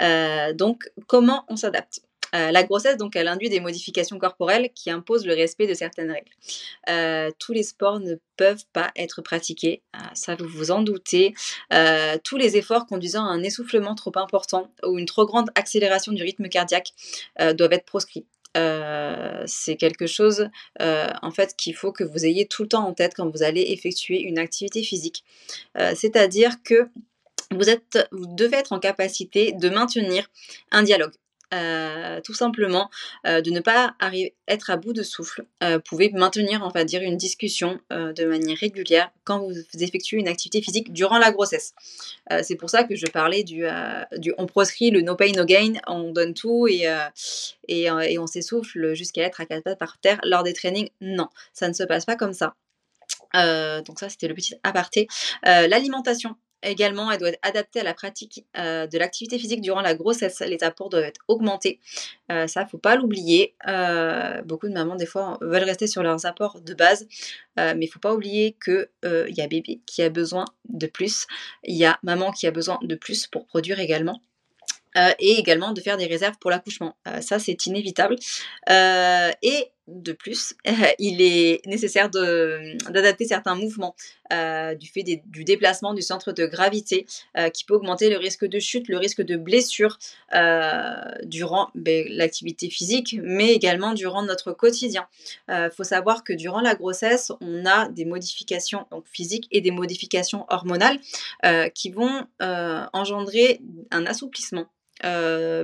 Euh, 0.00 0.52
donc, 0.52 0.88
comment 1.06 1.44
on 1.48 1.56
s'adapte? 1.56 2.00
Euh, 2.34 2.50
la 2.50 2.62
grossesse, 2.62 2.98
donc, 2.98 3.16
elle 3.16 3.28
induit 3.28 3.48
des 3.48 3.60
modifications 3.60 4.18
corporelles 4.18 4.70
qui 4.74 4.90
imposent 4.90 5.26
le 5.26 5.34
respect 5.34 5.66
de 5.66 5.74
certaines 5.74 6.10
règles. 6.10 7.32
tous 7.38 7.52
les 7.52 7.62
sports 7.62 8.00
ne 8.00 8.16
peuvent 8.36 8.64
pas 8.72 8.90
être 8.96 9.22
pratiqués, 9.22 9.82
ça 10.14 10.34
vous 10.36 10.46
vous 10.46 10.70
en 10.70 10.82
doutez. 10.82 11.34
tous 12.24 12.36
les 12.36 12.56
efforts 12.56 12.86
conduisant 12.86 13.24
à 13.24 13.28
un 13.28 13.42
essoufflement 13.42 13.94
trop 13.94 14.12
important 14.16 14.70
ou 14.86 14.98
une 14.98 15.06
trop 15.06 15.24
grande 15.24 15.50
accélération 15.54 16.12
du 16.12 16.22
rythme 16.22 16.48
cardiaque 16.48 16.92
doivent 17.54 17.72
être 17.72 17.86
proscrits. 17.86 18.26
Euh, 18.56 19.42
c'est 19.46 19.76
quelque 19.76 20.06
chose 20.06 20.48
euh, 20.80 21.08
en 21.22 21.30
fait 21.30 21.54
qu'il 21.56 21.74
faut 21.74 21.92
que 21.92 22.02
vous 22.02 22.24
ayez 22.24 22.46
tout 22.46 22.62
le 22.62 22.68
temps 22.68 22.86
en 22.86 22.94
tête 22.94 23.12
quand 23.14 23.28
vous 23.28 23.42
allez 23.42 23.60
effectuer 23.60 24.20
une 24.20 24.38
activité 24.38 24.82
physique. 24.82 25.24
Euh, 25.76 25.92
c'est-à-dire 25.94 26.62
que 26.62 26.88
vous, 27.54 27.68
êtes, 27.68 28.08
vous 28.10 28.26
devez 28.26 28.56
être 28.56 28.72
en 28.72 28.78
capacité 28.78 29.52
de 29.52 29.68
maintenir 29.68 30.30
un 30.70 30.82
dialogue 30.82 31.12
euh, 31.54 32.20
tout 32.20 32.34
simplement 32.34 32.90
euh, 33.26 33.40
de 33.40 33.50
ne 33.50 33.60
pas 33.60 33.94
être 34.46 34.70
à 34.70 34.76
bout 34.76 34.92
de 34.92 35.02
souffle. 35.02 35.46
Euh, 35.62 35.76
vous 35.76 35.82
pouvez 35.82 36.10
maintenir, 36.10 36.62
on 36.62 36.84
dire, 36.84 37.02
une 37.02 37.16
discussion 37.16 37.80
de 37.90 38.24
manière 38.24 38.56
régulière 38.56 39.10
quand 39.24 39.40
vous 39.40 39.54
effectuez 39.80 40.18
une 40.18 40.28
activité 40.28 40.62
physique 40.62 40.92
durant 40.92 41.18
la 41.18 41.32
grossesse. 41.32 41.74
c'est 42.42 42.54
pour 42.56 42.70
ça 42.70 42.84
que 42.84 42.94
je 42.94 43.06
parlais 43.06 43.42
du, 43.42 43.64
du, 44.16 44.32
on 44.38 44.46
proscrit 44.46 44.90
le 44.90 45.00
no 45.00 45.16
pain 45.16 45.32
no 45.32 45.44
gain, 45.44 45.74
on 45.86 46.12
donne 46.12 46.34
tout 46.34 46.68
et, 46.68 46.86
et, 47.66 47.84
et 47.84 48.18
on 48.18 48.26
s'essouffle 48.26 48.94
jusqu'à 48.94 49.22
être 49.22 49.40
à 49.40 49.46
quatre 49.46 49.64
pattes 49.64 49.78
par 49.78 49.98
terre 49.98 50.20
lors 50.22 50.44
des 50.44 50.52
trainings. 50.52 50.90
Non, 51.00 51.28
ça 51.52 51.68
ne 51.68 51.74
se 51.74 51.82
passe 51.82 52.04
pas 52.04 52.16
comme 52.16 52.32
ça. 52.32 52.54
donc 53.34 53.98
ça, 53.98 54.08
c'était 54.08 54.28
le 54.28 54.34
petit 54.34 54.54
aparté. 54.62 55.08
L'alimentation, 55.42 56.36
Également, 56.62 57.10
elle 57.12 57.18
doit 57.18 57.28
être 57.28 57.38
adaptée 57.42 57.80
à 57.80 57.84
la 57.84 57.94
pratique 57.94 58.44
euh, 58.56 58.88
de 58.88 58.98
l'activité 58.98 59.38
physique 59.38 59.60
durant 59.60 59.80
la 59.80 59.94
grossesse. 59.94 60.40
Les 60.40 60.62
apports 60.64 60.88
doivent 60.88 61.04
être 61.04 61.20
augmentés. 61.28 61.78
Euh, 62.32 62.48
ça, 62.48 62.66
faut 62.66 62.78
pas 62.78 62.96
l'oublier. 62.96 63.54
Euh, 63.68 64.42
beaucoup 64.42 64.68
de 64.68 64.72
mamans, 64.72 64.96
des 64.96 65.06
fois, 65.06 65.38
veulent 65.40 65.62
rester 65.62 65.86
sur 65.86 66.02
leurs 66.02 66.26
apports 66.26 66.60
de 66.60 66.74
base. 66.74 67.06
mais 67.56 67.84
il 67.86 67.88
faut 67.88 68.00
pas 68.00 68.14
oublier 68.14 68.56
qu'il 68.64 68.88
y 69.04 69.40
a 69.40 69.46
bébé 69.46 69.80
qui 69.86 70.02
a 70.02 70.10
besoin 70.10 70.44
de 70.68 70.86
plus. 70.86 71.26
Il 71.64 71.76
y 71.76 71.84
a 71.84 71.98
maman 72.02 72.32
qui 72.32 72.46
a 72.46 72.50
besoin 72.50 72.78
de 72.82 72.94
plus 72.94 73.26
pour 73.26 73.46
produire 73.46 73.78
également. 73.78 74.20
et 74.96 75.38
également 75.38 75.72
de 75.72 75.80
faire 75.80 75.96
des 75.96 76.06
réserves 76.06 76.38
pour 76.40 76.50
l'accouchement. 76.50 76.96
ça, 77.20 77.38
c'est 77.38 77.66
inévitable. 77.66 78.16
et 78.68 79.70
de 79.88 80.12
plus, 80.12 80.54
il 80.98 81.22
est 81.22 81.64
nécessaire 81.66 82.10
d'adapter 82.10 83.26
certains 83.26 83.54
mouvements 83.54 83.96
euh, 84.32 84.74
du 84.74 84.88
fait 84.88 85.02
du 85.02 85.44
déplacement 85.44 85.94
du 85.94 86.02
centre 86.02 86.32
de 86.32 86.46
gravité 86.46 87.06
euh, 87.36 87.48
qui 87.48 87.64
peut 87.64 87.74
augmenter 87.74 88.10
le 88.10 88.18
risque 88.18 88.44
de 88.44 88.58
chute, 88.58 88.88
le 88.88 88.98
risque 88.98 89.22
de 89.22 89.36
blessure 89.36 89.98
euh, 90.34 90.94
durant 91.24 91.70
ben, 91.74 92.06
l'activité 92.10 92.68
physique, 92.68 93.16
mais 93.22 93.52
également 93.52 93.94
durant 93.94 94.22
notre 94.22 94.52
quotidien. 94.52 95.06
Il 95.48 95.70
faut 95.74 95.84
savoir 95.84 96.24
que 96.24 96.32
durant 96.32 96.60
la 96.60 96.74
grossesse, 96.74 97.32
on 97.40 97.64
a 97.64 97.88
des 97.88 98.04
modifications 98.04 98.86
physiques 99.10 99.48
et 99.50 99.60
des 99.60 99.70
modifications 99.70 100.44
hormonales 100.48 100.98
qui 101.74 101.90
vont 101.90 102.26
engendrer 102.40 103.60
un 103.90 104.06
assouplissement 104.06 104.66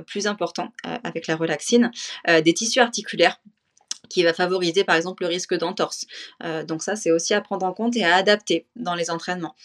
plus 0.07 0.27
important 0.27 0.71
avec 1.03 1.27
la 1.27 1.35
relaxine, 1.35 1.91
des 2.27 2.53
tissus 2.53 2.79
articulaires 2.79 3.39
qui 4.09 4.23
va 4.23 4.33
favoriser 4.33 4.83
par 4.83 4.95
exemple 4.95 5.23
le 5.23 5.29
risque 5.29 5.53
d'entorse. 5.53 6.05
Euh, 6.43 6.63
donc 6.63 6.83
ça, 6.83 6.95
c'est 6.95 7.11
aussi 7.11 7.33
à 7.33 7.41
prendre 7.41 7.65
en 7.65 7.73
compte 7.73 7.95
et 7.95 8.03
à 8.03 8.15
adapter 8.15 8.65
dans 8.75 8.95
les 8.95 9.09
entraînements. 9.09 9.55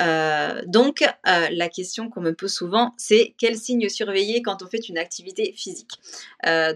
Euh, 0.00 0.62
donc 0.66 1.02
euh, 1.02 1.48
la 1.50 1.68
question 1.68 2.10
qu'on 2.10 2.20
me 2.20 2.32
pose 2.32 2.52
souvent, 2.52 2.94
c'est 2.96 3.34
quels 3.38 3.56
signes 3.56 3.88
surveiller 3.88 4.42
quand 4.42 4.62
on 4.62 4.66
fait 4.66 4.88
une 4.88 4.98
activité 4.98 5.52
physique? 5.56 5.90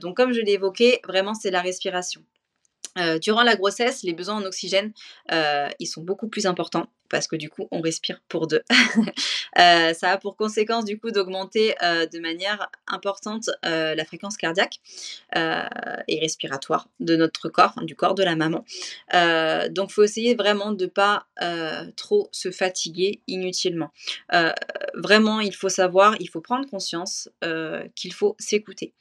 donc 0.01 0.17
comme 0.17 0.33
je 0.33 0.41
l'ai 0.41 0.53
évoqué, 0.53 1.01
vraiment 1.07 1.35
c'est 1.35 1.51
la 1.51 1.61
respiration. 1.61 2.23
durant 3.23 3.43
la 3.43 3.55
grossesse, 3.55 4.03
les 4.03 4.13
besoins 4.13 4.37
en 4.37 4.45
oxygène, 4.45 4.93
ils 5.31 5.87
sont 5.87 6.03
beaucoup 6.03 6.29
plus 6.29 6.47
importants 6.47 6.89
parce 7.11 7.27
que 7.27 7.37
du 7.37 7.51
coup 7.51 7.69
on 7.71 7.81
respire 7.81 8.21
pour 8.29 8.47
deux. 8.47 8.63
Euh, 9.59 9.93
ça 9.95 10.13
a 10.13 10.17
pour 10.17 10.37
conséquence 10.37 10.85
du 10.85 10.99
coup 10.99 11.11
d'augmenter 11.11 11.75
euh, 11.83 12.07
de 12.07 12.21
manière 12.21 12.71
importante 12.87 13.51
euh, 13.67 13.97
la 13.97 14.05
fréquence 14.05 14.37
cardiaque 14.37 14.79
et 15.35 16.21
respiratoire 16.21 16.89
de 17.01 17.17
notre 17.17 17.49
corps, 17.49 17.75
du 17.83 17.97
corps 17.97 18.15
de 18.15 18.23
la 18.23 18.37
maman. 18.37 18.65
donc 19.71 19.91
faut 19.91 20.05
essayer 20.05 20.35
vraiment 20.37 20.71
de 20.71 20.87
pas 20.87 21.27
trop 21.97 22.29
se 22.31 22.51
fatiguer 22.51 23.21
inutilement. 23.27 23.91
vraiment 24.95 25.41
il 25.41 25.55
faut 25.55 25.69
savoir, 25.69 26.15
il 26.21 26.29
faut 26.29 26.41
prendre 26.41 26.69
conscience 26.69 27.29
qu'il 27.97 28.13
faut 28.13 28.37
s'écouter. 28.39 28.95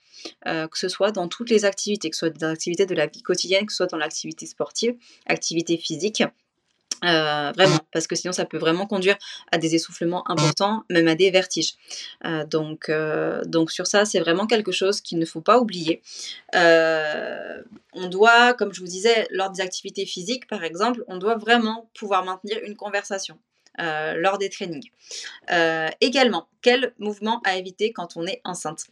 que 0.46 0.78
ce 0.78 0.90
soit 0.90 1.12
dans 1.12 1.28
toutes 1.28 1.52
les 1.52 1.64
activités, 1.64 2.10
que 2.10 2.16
ce 2.16 2.28
soit 2.28 2.38
dans 2.38 2.50
activités 2.50 2.88
de 2.88 2.96
la 2.96 3.06
vie 3.06 3.22
quotidienne, 3.22 3.66
que 3.68 3.72
ce 3.72 3.78
soit 3.78 3.88
dans 3.88 3.98
l'activité 3.98 4.46
sportive, 4.48 4.96
activité 5.28 5.78
physique, 5.78 6.24
euh, 7.06 7.52
vraiment, 7.56 7.80
parce 7.94 8.08
que 8.08 8.16
sinon 8.16 8.34
ça 8.34 8.46
peut 8.46 8.58
vraiment 8.58 8.86
conduire 8.86 9.18
à 9.52 9.58
des 9.58 9.76
essoufflements 9.76 10.30
importants, 10.30 10.84
même 10.90 11.08
à 11.08 11.16
des 11.16 11.32
vertiges. 11.32 11.76
Euh, 12.26 12.46
donc, 12.46 12.90
euh, 12.90 13.42
donc 13.46 13.72
sur 13.72 13.88
ça, 13.88 14.06
c'est 14.06 14.20
vraiment 14.20 14.48
quelque 14.48 14.72
chose 14.72 15.02
qu'il 15.02 15.20
ne 15.20 15.26
faut 15.26 15.42
pas 15.42 15.60
oublier. 15.60 16.02
on 16.54 18.08
doit, 18.08 18.54
comme 18.54 18.74
je 18.74 18.82
vous 18.82 18.88
disais, 18.88 19.28
lors 19.32 19.50
des 19.50 19.62
activités 19.62 20.06
physiques, 20.06 20.48
par 20.48 20.64
exemple, 20.64 21.04
on 21.08 21.18
doit 21.18 21.38
vraiment 21.38 21.90
pouvoir 21.94 22.24
maintenir 22.24 22.60
une 22.64 22.76
conversation. 22.76 23.38
lors 23.78 24.38
des 24.38 24.50
trainings. 24.50 24.90
également, 26.02 26.48
quel 26.62 26.94
mouvement 27.00 27.42
à 27.46 27.56
éviter 27.56 27.94
quand 27.94 28.18
on 28.18 28.26
est 28.28 28.42
enceinte? 28.44 28.88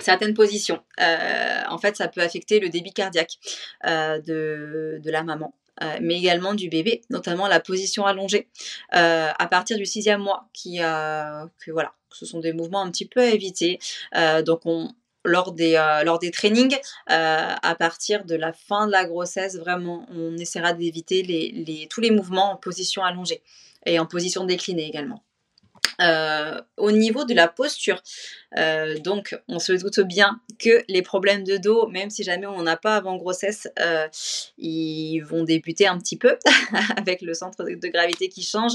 Certaines 0.00 0.34
positions. 0.34 0.82
en 0.98 1.78
fait, 1.78 1.96
ça 1.96 2.08
peut 2.08 2.22
affecter 2.22 2.58
le 2.58 2.68
débit 2.70 2.92
cardiaque 2.92 3.38
de, 3.84 5.00
la 5.04 5.22
maman. 5.22 5.54
Mais 6.00 6.18
également 6.18 6.54
du 6.54 6.68
bébé, 6.68 7.02
notamment 7.10 7.48
la 7.48 7.60
position 7.60 8.06
allongée 8.06 8.48
à 8.90 9.46
partir 9.50 9.76
du 9.76 9.86
sixième 9.86 10.20
mois, 10.20 10.48
qui, 10.52 10.78
que 10.78 11.70
voilà, 11.70 11.94
ce 12.10 12.26
sont 12.26 12.40
des 12.40 12.52
mouvements 12.52 12.82
un 12.82 12.90
petit 12.90 13.06
peu 13.06 13.20
à 13.20 13.26
éviter. 13.26 13.78
donc 14.44 14.60
on, 14.64 14.94
lors 15.24 15.52
des, 15.52 15.74
euh, 15.74 16.04
lors 16.04 16.18
des 16.18 16.30
trainings, 16.30 16.76
euh, 17.10 17.54
à 17.62 17.74
partir 17.74 18.24
de 18.24 18.34
la 18.34 18.52
fin 18.52 18.86
de 18.86 18.92
la 18.92 19.04
grossesse, 19.04 19.56
vraiment, 19.56 20.06
on 20.10 20.36
essaiera 20.36 20.72
d'éviter 20.74 21.86
tous 21.90 22.00
les 22.00 22.10
mouvements 22.10 22.52
en 22.52 22.56
position 22.56 23.02
allongée 23.02 23.42
et 23.86 23.98
en 23.98 24.06
position 24.06 24.44
déclinée 24.44 24.86
également. 24.86 25.22
Euh, 26.00 26.60
au 26.76 26.90
niveau 26.90 27.24
de 27.24 27.34
la 27.34 27.46
posture, 27.48 28.02
euh, 28.58 28.98
donc 28.98 29.38
on 29.48 29.58
se 29.58 29.72
doute 29.72 30.00
bien 30.00 30.40
que 30.58 30.82
les 30.88 31.02
problèmes 31.02 31.44
de 31.44 31.56
dos, 31.56 31.86
même 31.88 32.10
si 32.10 32.24
jamais 32.24 32.46
on 32.46 32.58
n'en 32.58 32.66
a 32.66 32.76
pas 32.76 32.96
avant 32.96 33.16
grossesse, 33.16 33.68
euh, 33.78 34.08
ils 34.58 35.20
vont 35.20 35.44
débuter 35.44 35.86
un 35.86 35.98
petit 35.98 36.16
peu 36.16 36.36
avec 36.96 37.22
le 37.22 37.34
centre 37.34 37.64
de 37.64 37.88
gravité 37.88 38.28
qui 38.28 38.42
change, 38.42 38.72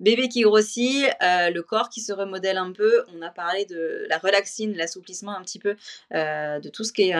bébé 0.00 0.28
qui 0.28 0.42
grossit, 0.42 1.06
le 1.20 1.60
corps 1.60 1.88
qui 1.90 2.00
se 2.00 2.12
remodèle 2.12 2.56
un 2.56 2.72
peu. 2.72 3.04
On 3.14 3.22
a 3.22 3.30
parlé 3.30 3.64
de 3.66 4.06
la 4.08 4.18
relaxine, 4.18 4.74
l'assouplissement 4.76 5.36
un 5.36 5.42
petit 5.42 5.58
peu, 5.58 5.76
de 6.12 6.68
tout 6.68 6.84
ce 6.84 6.92
qui 6.92 7.10
est 7.10 7.14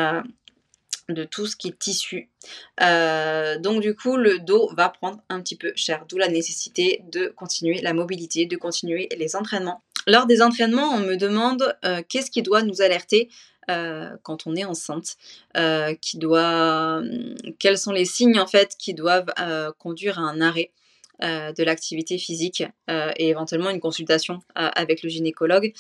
de 1.09 1.25
tout 1.25 1.47
ce 1.47 1.57
qui 1.57 1.69
est 1.69 1.79
tissu. 1.79 2.31
Euh, 2.81 3.59
donc 3.59 3.81
du 3.81 3.95
coup, 3.95 4.17
le 4.17 4.39
dos 4.39 4.71
va 4.77 4.89
prendre 4.89 5.19
un 5.29 5.41
petit 5.41 5.57
peu 5.57 5.73
cher, 5.77 6.05
d'où 6.09 6.19
la 6.19 6.29
nécessité 6.29 7.03
de 7.11 7.29
continuer 7.29 7.81
la 7.81 7.93
mobilité, 7.93 8.47
de 8.47 8.57
continuer 8.57 9.09
les 9.17 9.37
entraînements. 9.37 9.83
Lors 10.07 10.27
des 10.27 10.43
entraînements, 10.43 10.91
on 10.95 11.01
me 11.01 11.17
demande 11.17 11.77
euh, 11.85 12.03
qu'est-ce 12.09 12.31
qui 12.31 12.43
doit 12.43 12.63
nous 12.63 12.83
alerter 12.83 13.29
euh, 13.71 14.11
quand 14.25 14.47
on 14.47 14.57
est 14.57 14.65
enceinte, 14.65 15.17
hum, 15.55 15.97
quels 17.59 17.79
sont 17.79 17.93
les 17.93 18.05
signes 18.05 18.41
en 18.41 18.47
fait 18.47 18.75
qui 18.77 18.95
doivent 18.95 19.33
conduire 19.79 20.19
à 20.19 20.23
un 20.23 20.41
arrêt. 20.41 20.73
Euh, 21.23 21.53
de 21.53 21.63
l'activité 21.63 22.19
physique 22.19 22.65
euh, 22.91 23.13
et 23.17 23.29
éventuellement 23.29 23.71
une 23.71 23.79
consultation 23.79 24.41
euh, 24.59 24.69
avec 24.75 25.05
le 25.05 25.09
gynécologue. 25.09 25.73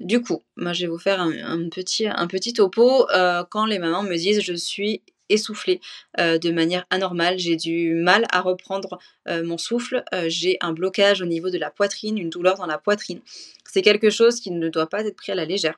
du 0.00 0.22
coup, 0.22 0.44
moi 0.56 0.72
je 0.72 0.82
vais 0.82 0.86
vous 0.86 0.98
faire 0.98 1.20
un, 1.20 1.68
petit, 1.70 2.06
un 2.06 2.26
petit 2.28 2.52
topo 2.52 3.06
quand 3.50 3.66
les 3.66 3.78
mamans 3.78 4.04
me 4.04 4.14
disent 4.14 4.40
je 4.42 4.52
suis 4.52 5.02
essoufflée 5.28 5.80
de 6.18 6.50
manière 6.52 6.84
anormale, 6.90 7.38
j'ai 7.38 7.56
du 7.56 7.94
mal 7.94 8.26
à 8.30 8.42
reprendre 8.42 8.98
mon 9.28 9.58
souffle, 9.58 10.04
j'ai 10.26 10.56
un 10.60 10.72
blocage 10.72 11.22
au 11.22 11.26
niveau 11.26 11.50
de 11.50 11.58
la 11.58 11.70
poitrine, 11.70 12.16
une 12.18 12.30
douleur 12.30 12.56
dans 12.56 12.66
la 12.66 12.78
poitrine. 12.78 13.20
C'est 13.64 13.82
quelque 13.82 14.10
chose 14.10 14.40
qui 14.40 14.50
ne 14.52 14.68
doit 14.68 14.88
pas 14.88 15.00
être 15.00 15.16
pris 15.16 15.32
à 15.32 15.34
la 15.34 15.44
légère. 15.44 15.76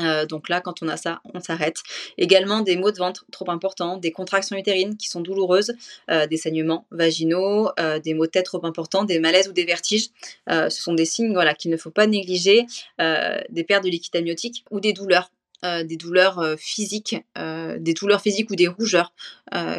Euh, 0.00 0.26
donc 0.26 0.48
là, 0.48 0.60
quand 0.60 0.82
on 0.82 0.88
a 0.88 0.96
ça, 0.96 1.20
on 1.34 1.40
s'arrête. 1.40 1.82
Également 2.18 2.60
des 2.60 2.76
maux 2.76 2.90
de 2.90 2.98
ventre 2.98 3.24
trop 3.32 3.50
importants, 3.50 3.96
des 3.96 4.12
contractions 4.12 4.56
utérines 4.56 4.96
qui 4.96 5.08
sont 5.08 5.20
douloureuses, 5.20 5.72
euh, 6.10 6.26
des 6.26 6.36
saignements 6.36 6.86
vaginaux, 6.90 7.70
euh, 7.80 7.98
des 7.98 8.14
maux 8.14 8.26
de 8.26 8.30
tête 8.30 8.46
trop 8.46 8.64
importants, 8.66 9.04
des 9.04 9.18
malaises 9.18 9.48
ou 9.48 9.52
des 9.52 9.64
vertiges. 9.64 10.08
ce 10.48 10.68
sont 10.70 10.94
des 10.94 11.04
signes 11.04 11.32
voilà, 11.32 11.54
qu'il 11.54 11.70
ne 11.70 11.76
faut 11.76 11.90
pas 11.90 12.06
négliger, 12.06 12.66
des 12.98 13.64
pertes 13.64 13.84
de 13.84 13.88
liquide 13.88 14.16
amniotique 14.16 14.64
ou 14.70 14.80
des 14.80 14.92
douleurs. 14.92 15.30
des 15.62 15.96
douleurs 15.96 16.56
physiques, 16.58 17.16
des 17.36 17.94
douleurs 17.94 18.20
physiques 18.20 18.50
ou 18.50 18.56
des 18.56 18.68
rougeurs 18.68 19.12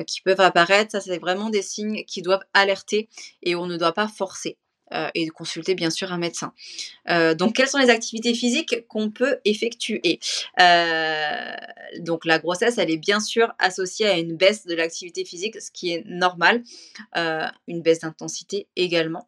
qui 0.06 0.22
peuvent 0.22 0.42
apparaître. 0.42 0.92
Ça, 0.92 1.02
c'est 1.02 1.20
vraiment 1.20 1.50
des 1.50 1.62
signes 1.62 2.04
qui 2.06 2.22
doivent 2.22 2.44
alerter 2.54 3.10
et 3.44 3.56
on 3.56 3.68
ne 3.68 3.78
doit 3.78 3.94
pas 3.94 4.08
forcer. 4.08 4.58
Euh, 4.94 5.10
et 5.16 5.26
de 5.26 5.32
consulter 5.32 5.76
bien 5.76 5.90
sûr 5.90 6.14
un 6.14 6.18
médecin. 6.18 6.54
Euh, 7.10 7.36
donc 7.36 7.56
quelles 7.56 7.68
sont 7.68 7.78
les 7.78 7.90
activités 7.90 8.34
physiques 8.34 8.88
qu'on 8.88 9.10
peut 9.10 9.40
effectuer? 9.44 10.22
Euh, 10.62 11.52
Donc 12.00 12.24
la 12.24 12.40
grossesse, 12.40 12.78
elle 12.78 12.90
est 12.90 12.98
bien 12.98 13.20
sûr 13.20 13.54
associée 13.60 14.08
à 14.08 14.18
une 14.18 14.38
baisse 14.38 14.66
de 14.66 14.74
l'activité 14.74 15.26
physique, 15.26 15.60
ce 15.62 15.72
qui 15.72 15.92
est 15.92 16.06
normal, 16.06 16.64
une 17.68 17.82
baisse 17.82 18.00
d'intensité 18.00 18.68
également 18.78 19.28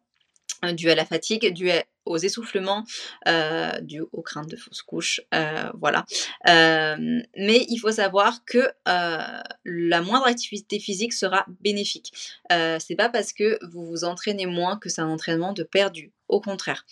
dû 0.72 0.90
à 0.90 0.94
la 0.94 1.04
fatigue, 1.04 1.52
dû 1.52 1.70
aux 2.10 2.18
essoufflements, 2.18 2.84
euh, 3.28 3.80
dû 3.80 4.02
aux 4.12 4.22
craintes 4.22 4.50
de 4.50 4.56
fausses 4.56 4.82
couches, 4.82 5.20
euh, 5.34 5.70
voilà. 5.74 6.04
Euh, 6.48 7.20
mais 7.36 7.66
il 7.68 7.78
faut 7.78 7.92
savoir 7.92 8.44
que 8.44 8.70
la 8.86 10.02
moindre 10.02 10.26
activité 10.26 10.78
physique 10.78 11.12
sera 11.12 11.46
bénéfique. 11.60 12.12
c'est 12.50 12.96
pas 12.96 13.08
parce 13.08 13.32
que 13.32 13.58
vous 13.70 13.86
vous 13.86 14.04
entraînez 14.04 14.46
moins 14.46 14.76
que 14.76 14.88
c'est 14.88 15.00
un 15.00 15.08
entraînement 15.08 15.52
de 15.52 15.62
perdu. 15.62 16.12
Au 16.28 16.40
contraire, 16.40 16.84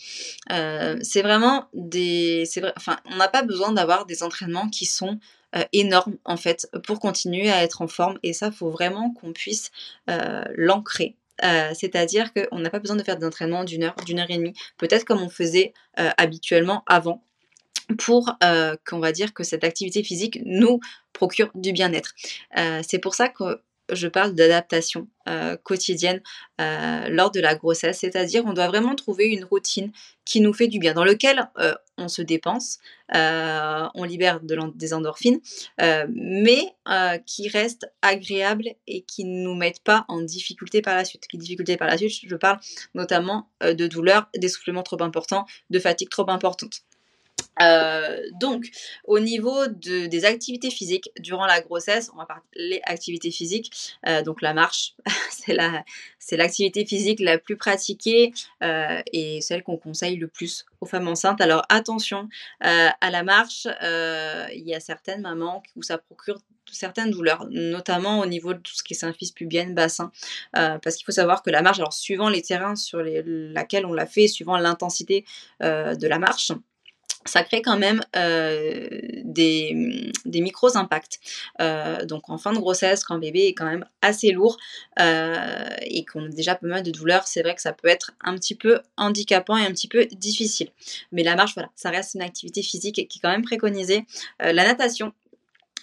c'est 0.48 1.22
vraiment 1.22 1.68
des, 1.72 2.44
vrai, 2.56 2.72
enfin, 2.76 2.98
on 3.06 3.16
n'a 3.16 3.28
pas 3.28 3.42
besoin 3.42 3.72
d'avoir 3.72 4.06
des 4.06 4.22
entraînements 4.22 4.68
qui 4.68 4.86
sont 4.86 5.18
énormes 5.72 6.18
en 6.24 6.36
fait 6.36 6.68
pour 6.86 7.00
continuer 7.00 7.50
à 7.50 7.62
être 7.62 7.80
en 7.80 7.88
forme 7.88 8.18
et 8.22 8.32
ça 8.32 8.50
faut 8.50 8.70
vraiment 8.70 9.10
qu'on 9.12 9.32
puisse 9.32 9.70
l'ancrer 10.56 11.16
euh, 11.44 11.70
c'est-à-dire 11.74 12.32
qu'on 12.32 12.58
n'a 12.58 12.70
pas 12.70 12.78
besoin 12.78 12.96
de 12.96 13.02
faire 13.02 13.16
des 13.16 13.26
entraînements 13.26 13.64
d'une 13.64 13.84
heure, 13.84 13.94
d'une 14.06 14.18
heure 14.18 14.30
et 14.30 14.36
demie, 14.36 14.54
peut-être 14.76 15.04
comme 15.04 15.22
on 15.22 15.28
faisait 15.28 15.72
euh, 15.98 16.10
habituellement 16.16 16.82
avant, 16.86 17.22
pour 17.98 18.36
euh, 18.44 18.76
qu'on 18.86 18.98
va 18.98 19.12
dire 19.12 19.32
que 19.32 19.44
cette 19.44 19.64
activité 19.64 20.02
physique 20.02 20.40
nous 20.44 20.80
procure 21.12 21.50
du 21.54 21.72
bien-être. 21.72 22.14
c'est 22.82 22.98
pour 22.98 23.14
ça 23.14 23.28
que 23.28 23.60
je 23.90 24.08
parle 24.08 24.34
d'adaptation 24.34 25.08
euh, 25.28 25.56
quotidienne 25.56 26.22
euh, 26.60 27.08
lors 27.10 27.30
de 27.30 27.40
la 27.40 27.54
grossesse, 27.54 27.98
c'est-à-dire 28.00 28.44
on 28.46 28.52
doit 28.52 28.68
vraiment 28.68 28.94
trouver 28.94 29.26
une 29.26 29.44
routine 29.44 29.92
qui 30.24 30.40
nous 30.40 30.52
fait 30.52 30.68
du 30.68 30.78
bien, 30.78 30.94
dans 30.94 31.04
lequel 31.04 31.50
euh, 31.58 31.74
on 31.96 32.08
se 32.08 32.22
dépense, 32.22 32.78
on 33.12 34.04
libère 34.04 34.40
des 34.40 34.94
endorphines, 34.94 35.40
mais 35.78 36.74
qui 37.26 37.48
reste 37.48 37.90
agréable 38.02 38.68
et 38.86 39.02
qui 39.02 39.24
ne 39.24 39.42
nous 39.42 39.54
mette 39.54 39.82
pas 39.82 40.04
en 40.08 40.20
difficulté 40.20 40.82
par 40.82 40.94
la 40.94 41.04
suite. 41.04 41.24
Difficulté 41.32 41.76
par 41.76 41.88
la 41.88 41.96
suite, 41.96 42.12
je 42.24 42.36
parle 42.36 42.58
notamment 42.94 43.48
de 43.62 43.86
douleurs, 43.86 44.28
d'essoufflement 44.36 44.82
trop 44.82 45.02
important, 45.02 45.46
de 45.70 45.78
fatigue 45.78 46.10
trop 46.10 46.28
importante. 46.30 46.82
Euh, 47.60 48.20
donc, 48.40 48.66
au 49.04 49.18
niveau 49.18 49.66
de, 49.66 50.06
des 50.06 50.24
activités 50.24 50.70
physiques 50.70 51.10
durant 51.18 51.46
la 51.46 51.60
grossesse, 51.60 52.10
on 52.14 52.18
va 52.18 52.26
parler 52.26 52.80
activités 52.84 53.30
physiques. 53.30 53.96
Euh, 54.06 54.22
donc, 54.22 54.42
la 54.42 54.54
marche, 54.54 54.94
c'est 55.30 56.36
l'activité 56.36 56.86
physique 56.86 57.20
la 57.20 57.38
plus 57.38 57.56
pratiquée 57.56 58.32
euh, 58.62 59.00
et 59.12 59.40
celle 59.40 59.62
qu'on 59.62 59.76
conseille 59.76 60.16
le 60.16 60.28
plus 60.28 60.66
aux 60.80 60.86
femmes 60.86 61.08
enceintes. 61.08 61.40
Alors, 61.40 61.64
attention 61.68 62.28
à 62.60 63.10
la 63.10 63.22
marche. 63.22 63.66
Il 63.82 64.62
y 64.64 64.74
a 64.74 64.80
certaines 64.80 65.22
mamans 65.22 65.62
où 65.76 65.82
ça 65.82 65.98
procure 65.98 66.38
certaines 66.70 67.10
douleurs, 67.10 67.46
notamment 67.50 68.20
au 68.20 68.26
niveau 68.26 68.52
de 68.52 68.58
tout 68.58 68.74
ce 68.74 68.82
qui 68.82 68.92
est 68.92 68.96
symphyse 68.96 69.32
pubienne, 69.32 69.74
bassin, 69.74 70.12
parce 70.52 70.96
qu'il 70.96 71.06
faut 71.06 71.12
savoir 71.12 71.42
que 71.42 71.50
la 71.50 71.62
marche, 71.62 71.78
alors 71.78 71.94
suivant 71.94 72.28
les 72.28 72.42
terrains 72.42 72.76
sur 72.76 73.00
lesquels 73.00 73.86
on 73.86 73.92
l'a 73.92 74.06
fait, 74.06 74.28
suivant 74.28 74.56
l'intensité 74.58 75.24
de 75.60 76.06
la 76.06 76.18
marche, 76.18 76.52
ça 77.28 77.44
crée 77.44 77.62
quand 77.62 77.78
même 77.78 78.00
euh, 78.16 78.88
des, 79.24 80.10
des 80.24 80.40
micros 80.40 80.76
impacts. 80.76 81.20
Euh, 81.60 82.04
donc 82.04 82.28
en 82.30 82.38
fin 82.38 82.52
de 82.52 82.58
grossesse, 82.58 83.04
quand 83.04 83.18
bébé 83.18 83.46
est 83.46 83.54
quand 83.54 83.66
même 83.66 83.84
assez 84.02 84.32
lourd 84.32 84.56
euh, 85.00 85.68
et 85.82 86.04
qu'on 86.04 86.26
a 86.26 86.28
déjà 86.28 86.54
pas 86.54 86.66
mal 86.66 86.82
de 86.82 86.90
douleurs, 86.90 87.26
c'est 87.26 87.42
vrai 87.42 87.54
que 87.54 87.60
ça 87.60 87.72
peut 87.72 87.88
être 87.88 88.12
un 88.22 88.34
petit 88.34 88.54
peu 88.54 88.80
handicapant 88.96 89.56
et 89.56 89.64
un 89.64 89.70
petit 89.70 89.88
peu 89.88 90.06
difficile. 90.06 90.70
Mais 91.12 91.22
la 91.22 91.36
marche, 91.36 91.54
voilà, 91.54 91.70
ça 91.76 91.90
reste 91.90 92.14
une 92.14 92.22
activité 92.22 92.62
physique 92.62 93.06
qui 93.08 93.18
est 93.18 93.20
quand 93.22 93.30
même 93.30 93.42
préconisée. 93.42 94.04
la 94.40 94.52
natation, 94.52 95.12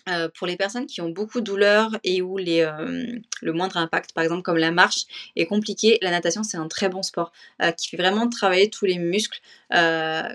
euh, 0.07 0.29
pour 0.37 0.47
les 0.47 0.55
personnes 0.55 0.85
qui 0.85 1.01
ont 1.01 1.09
beaucoup 1.09 1.39
de 1.39 1.45
douleurs 1.45 1.97
et 2.03 2.21
où 2.21 2.37
euh, 2.37 3.19
le 3.41 3.53
moindre 3.53 3.77
impact, 3.77 4.13
par 4.13 4.23
exemple 4.23 4.43
comme 4.43 4.57
la 4.57 4.71
marche, 4.71 5.05
est 5.35 5.45
compliqué, 5.45 5.97
la 6.01 6.11
natation 6.11 6.43
c'est 6.43 6.57
un 6.57 6.67
très 6.67 6.89
bon 6.89 7.03
sport 7.03 7.31
euh, 7.61 7.71
qui 7.71 7.89
fait 7.89 7.97
vraiment 7.97 8.29
travailler 8.29 8.69
tous 8.69 8.85
les 8.85 8.99
muscles 8.99 9.39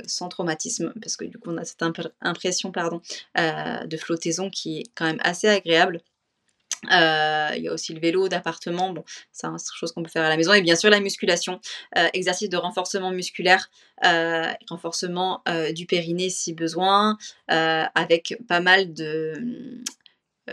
sans 0.06 0.28
traumatisme 0.28 0.92
parce 1.00 1.16
que 1.16 1.24
du 1.24 1.38
coup 1.38 1.50
on 1.50 1.56
a 1.56 1.64
cette 1.64 1.82
impression 2.20 2.72
pardon, 2.72 3.00
de 3.36 3.96
flottaison 3.96 4.50
qui 4.50 4.80
est 4.80 4.84
quand 4.94 5.06
même 5.06 5.20
assez 5.22 5.48
agréable. 5.48 6.02
Euh, 6.90 7.50
il 7.56 7.62
y 7.62 7.68
a 7.68 7.72
aussi 7.72 7.92
le 7.92 8.00
vélo 8.00 8.28
d'appartement, 8.28 8.92
bon, 8.92 9.04
c'est 9.32 9.46
une 9.46 9.56
chose 9.74 9.92
qu'on 9.92 10.02
peut 10.02 10.10
faire 10.10 10.24
à 10.24 10.28
la 10.28 10.36
maison. 10.36 10.52
Et 10.52 10.62
bien 10.62 10.76
sûr, 10.76 10.90
la 10.90 11.00
musculation, 11.00 11.60
euh, 11.98 12.08
exercice 12.14 12.48
de 12.48 12.56
renforcement 12.56 13.10
musculaire, 13.10 13.70
euh, 14.04 14.50
renforcement 14.68 15.42
du 15.74 15.86
périnée 15.86 16.30
si 16.30 16.54
besoin, 16.54 17.18
avec 17.48 18.36
pas 18.48 18.60
mal 18.60 18.92
de, 18.94 19.82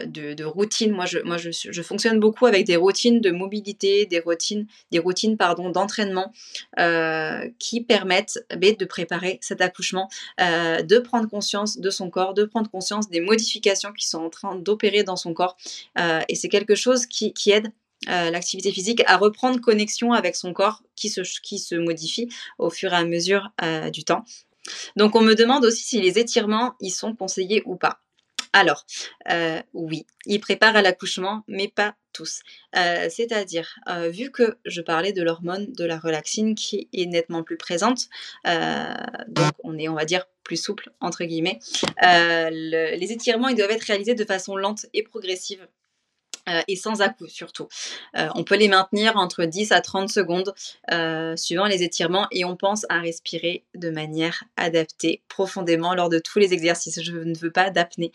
de, 0.05 0.43
routines. 0.43 0.91
Moi, 0.91 1.05
je, 1.05 1.81
fonctionne 1.81 2.19
beaucoup 2.19 2.45
avec 2.45 2.65
des 2.65 2.75
routines 2.75 3.21
de 3.21 3.31
mobilité, 3.31 4.05
des 4.05 4.19
routines, 4.19 4.67
d'entraînement 4.91 6.33
euh, 6.79 7.47
qui 7.59 7.81
permettent 7.81 8.39
de 8.51 8.85
préparer 8.85 9.39
cet 9.41 9.61
accouchement, 9.61 10.09
euh, 10.41 10.81
de 10.81 10.99
prendre 10.99 11.29
conscience 11.29 11.77
de 11.77 11.89
son 11.89 12.09
corps, 12.09 12.33
de 12.33 12.45
prendre 12.45 12.69
conscience 12.69 13.09
des 13.09 13.21
modifications 13.21 13.91
qui 13.93 14.07
sont 14.07 14.19
en 14.19 14.29
train 14.29 14.55
d'opérer 14.55 15.03
dans 15.03 15.15
son 15.15 15.33
corps. 15.33 15.57
Euh, 15.99 16.21
et 16.27 16.35
c'est 16.35 16.49
quelque 16.49 16.75
chose 16.75 17.05
qui, 17.05 17.33
aide 17.47 17.71
l'activité 18.05 18.71
physique 18.71 19.01
à 19.07 19.17
reprendre 19.17 19.59
connexion 19.59 20.13
avec 20.13 20.35
son 20.35 20.53
corps 20.53 20.83
qui 20.95 21.09
se, 21.09 21.21
qui 21.41 21.57
se 21.57 21.73
modifie 21.75 22.29
au 22.59 22.69
fur 22.69 22.93
et 22.93 22.95
à 22.95 23.03
mesure 23.05 23.49
du 23.91 24.03
temps. 24.03 24.23
Donc 24.95 25.15
on 25.15 25.21
me 25.21 25.33
demande 25.33 25.65
aussi 25.65 25.83
si 25.83 26.01
les 26.01 26.19
étirements 26.19 26.75
ils 26.79 26.91
sont 26.91 27.15
conseillés 27.15 27.63
ou 27.65 27.75
pas. 27.75 28.01
Alors, 28.53 28.85
euh, 29.31 29.61
oui, 29.73 30.05
ils 30.25 30.39
préparent 30.39 30.75
à 30.75 30.81
l'accouchement, 30.81 31.43
mais 31.47 31.67
pas 31.67 31.95
tous. 32.13 32.41
Euh, 32.75 33.07
c'est-à-dire, 33.09 33.75
euh, 33.87 34.09
vu 34.09 34.31
que 34.31 34.57
je 34.65 34.81
parlais 34.81 35.13
de 35.13 35.21
l'hormone 35.21 35.71
de 35.73 35.85
la 35.85 35.99
relaxine 35.99 36.55
qui 36.55 36.89
est 36.93 37.05
nettement 37.05 37.43
plus 37.43 37.57
présente, 37.57 38.07
donc 38.45 39.51
on 39.63 39.77
est, 39.77 39.87
on 39.87 39.93
va 39.93 40.05
dire, 40.05 40.25
plus 40.43 40.57
souple, 40.57 40.91
entre 41.01 41.25
guillemets, 41.25 41.59
les 42.01 43.11
étirements, 43.11 43.49
ils 43.49 43.57
doivent 43.57 43.71
être 43.71 43.83
réalisés 43.83 44.15
de 44.15 44.25
façon 44.25 44.55
lente 44.55 44.85
et 44.93 45.03
progressive 45.03 45.67
euh, 46.49 46.61
et 46.67 46.75
sans 46.75 47.01
à-coup 47.01 47.27
surtout. 47.27 47.67
Euh, 48.17 48.27
on 48.35 48.43
peut 48.43 48.55
les 48.55 48.67
maintenir 48.67 49.17
entre 49.17 49.45
10 49.45 49.71
à 49.71 49.81
30 49.81 50.09
secondes 50.09 50.53
euh, 50.91 51.35
suivant 51.35 51.65
les 51.65 51.83
étirements 51.83 52.27
et 52.31 52.45
on 52.45 52.55
pense 52.55 52.85
à 52.89 52.99
respirer 52.99 53.63
de 53.75 53.89
manière 53.89 54.43
adaptée 54.55 55.21
profondément 55.27 55.93
lors 55.93 56.09
de 56.09 56.19
tous 56.19 56.39
les 56.39 56.53
exercices. 56.53 57.01
Je 57.01 57.13
ne 57.13 57.37
veux 57.37 57.51
pas 57.51 57.69
d'apnée. 57.69 58.11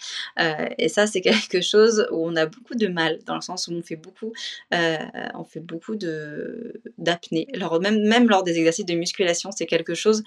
et 0.79 0.89
ça 0.89 1.07
c'est 1.07 1.21
quelque 1.23 1.61
chose 1.61 2.07
où 2.11 2.27
on 2.27 2.37
a 2.37 2.47
beaucoup 2.47 2.75
de 2.75 2.87
mal 2.89 3.19
dans 3.25 3.35
le 3.35 3.41
sens 3.41 3.69
où 3.69 3.73
on 3.73 3.83
fait 3.83 3.97
beaucoup, 3.97 4.33
on 4.73 5.45
fait 5.45 5.61
beaucoup 5.61 5.97
de 5.97 6.81
d'apnée. 6.99 7.49
Même, 7.81 8.03
même 8.03 8.29
lors 8.29 8.43
des 8.43 8.59
exercices 8.59 8.87
de 8.87 8.95
musculation, 8.95 9.51
c'est 9.53 9.67
quelque 9.67 9.95
chose 9.95 10.23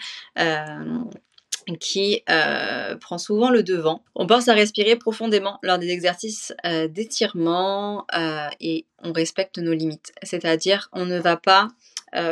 qui 1.80 2.24
euh, 2.30 2.96
prend 2.96 3.18
souvent 3.18 3.50
le 3.50 3.64
devant. 3.64 4.04
On 4.16 4.28
pense 4.28 4.48
à 4.48 4.54
respirer 4.54 4.96
profondément 4.96 5.60
lors 5.64 5.78
des 5.78 5.90
exercices 5.90 6.54
euh, 6.66 6.88
d'étirement 6.88 8.06
euh, 8.16 8.48
et 8.60 8.86
on 9.04 9.12
respecte 9.12 9.58
nos 9.58 9.74
limites. 9.74 10.14
C'est-à-dire 10.24 10.90
on 10.94 11.06
ne 11.06 11.20
va 11.20 11.38
pas 11.38 11.70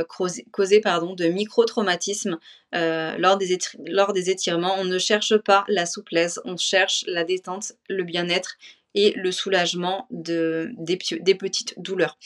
causer, 0.07 0.45
de 0.55 1.27
micro-traumatismes 1.27 2.37
lors 2.71 3.37
des 3.37 4.29
étirements. 4.29 4.75
On 4.79 4.85
ne 4.85 4.97
cherche 4.97 5.35
pas 5.37 5.65
la 5.67 5.85
souplesse, 5.85 6.39
on 6.45 6.55
cherche 6.55 7.03
la 7.05 7.25
détente, 7.25 7.73
le 7.89 8.03
bien-être 8.03 8.55
et 8.95 9.13
le 9.15 9.31
soulagement 9.31 10.07
de, 10.11 10.71
des, 10.77 11.35
petites 11.35 11.79
douleurs. 11.79 12.17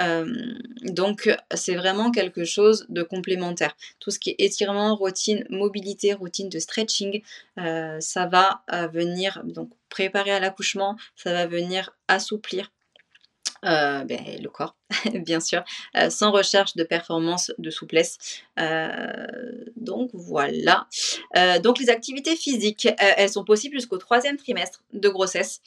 Euh, 0.00 0.54
donc 0.82 1.34
c'est 1.54 1.74
vraiment 1.74 2.10
quelque 2.10 2.44
chose 2.44 2.86
de 2.88 3.02
complémentaire. 3.02 3.76
Tout 4.00 4.10
ce 4.10 4.18
qui 4.18 4.30
est 4.30 4.36
étirement, 4.38 4.94
routine, 4.96 5.44
mobilité, 5.50 6.14
routine 6.14 6.48
de 6.48 6.58
stretching, 6.58 7.22
euh, 7.58 7.98
ça 8.00 8.26
va 8.26 8.62
euh, 8.72 8.86
venir 8.88 9.42
donc 9.44 9.70
préparer 9.88 10.30
à 10.30 10.40
l'accouchement, 10.40 10.96
ça 11.16 11.32
va 11.32 11.46
venir 11.46 11.90
assouplir 12.08 12.70
euh, 13.64 14.04
ben, 14.04 14.20
le 14.40 14.48
corps, 14.48 14.76
bien 15.14 15.40
sûr, 15.40 15.64
euh, 15.96 16.10
sans 16.10 16.30
recherche 16.30 16.76
de 16.76 16.84
performance, 16.84 17.52
de 17.58 17.70
souplesse. 17.70 18.18
Euh, 18.58 19.26
donc 19.76 20.10
voilà. 20.12 20.86
donc 21.62 21.78
les 21.78 21.90
activités 21.90 22.36
physiques, 22.36 22.88
elles 22.98 23.30
sont 23.30 23.44
possibles 23.44 23.74
jusqu'au 23.74 23.98
troisième 23.98 24.36
trimestre 24.36 24.82
de 24.92 25.08
grossesse, 25.08 25.60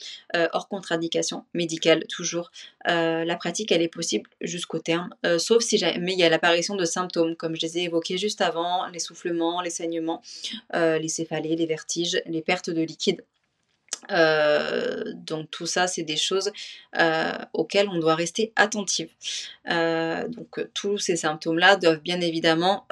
hors 0.53 0.67
contre-indication 0.67 1.45
médicale 1.53 2.05
toujours. 2.07 2.51
la 2.85 3.35
pratique, 3.35 3.71
elle 3.71 3.81
est 3.81 3.87
possible 3.87 4.29
jusqu'au 4.41 4.79
terme, 4.79 5.09
sauf 5.37 5.63
si 5.63 5.77
jamais 5.77 6.13
il 6.13 6.19
y 6.19 6.23
a 6.23 6.29
l'apparition 6.29 6.75
de 6.75 6.85
symptômes, 6.85 7.35
comme 7.35 7.55
je 7.55 7.61
les 7.61 7.79
ai 7.79 7.83
évoqués 7.83 8.17
juste 8.17 8.41
avant, 8.41 8.87
l'essoufflement, 8.87 9.61
les 9.61 9.69
saignements, 9.69 10.21
les 10.73 11.07
céphalées, 11.07 11.55
les 11.55 11.65
vertiges, 11.65 12.21
les 12.25 12.41
pertes 12.41 12.69
de 12.69 12.81
liquide. 12.81 13.23
Euh, 14.11 15.03
donc 15.15 15.49
tout 15.51 15.65
ça, 15.65 15.87
c'est 15.87 16.03
des 16.03 16.17
choses 16.17 16.51
euh, 16.99 17.31
auxquelles 17.53 17.89
on 17.89 17.99
doit 17.99 18.15
rester 18.15 18.53
attentif. 18.55 19.09
Euh, 19.69 20.27
donc 20.27 20.67
tous 20.73 20.97
ces 20.97 21.15
symptômes-là 21.15 21.75
doivent 21.75 22.01
bien 22.01 22.21
évidemment 22.21 22.87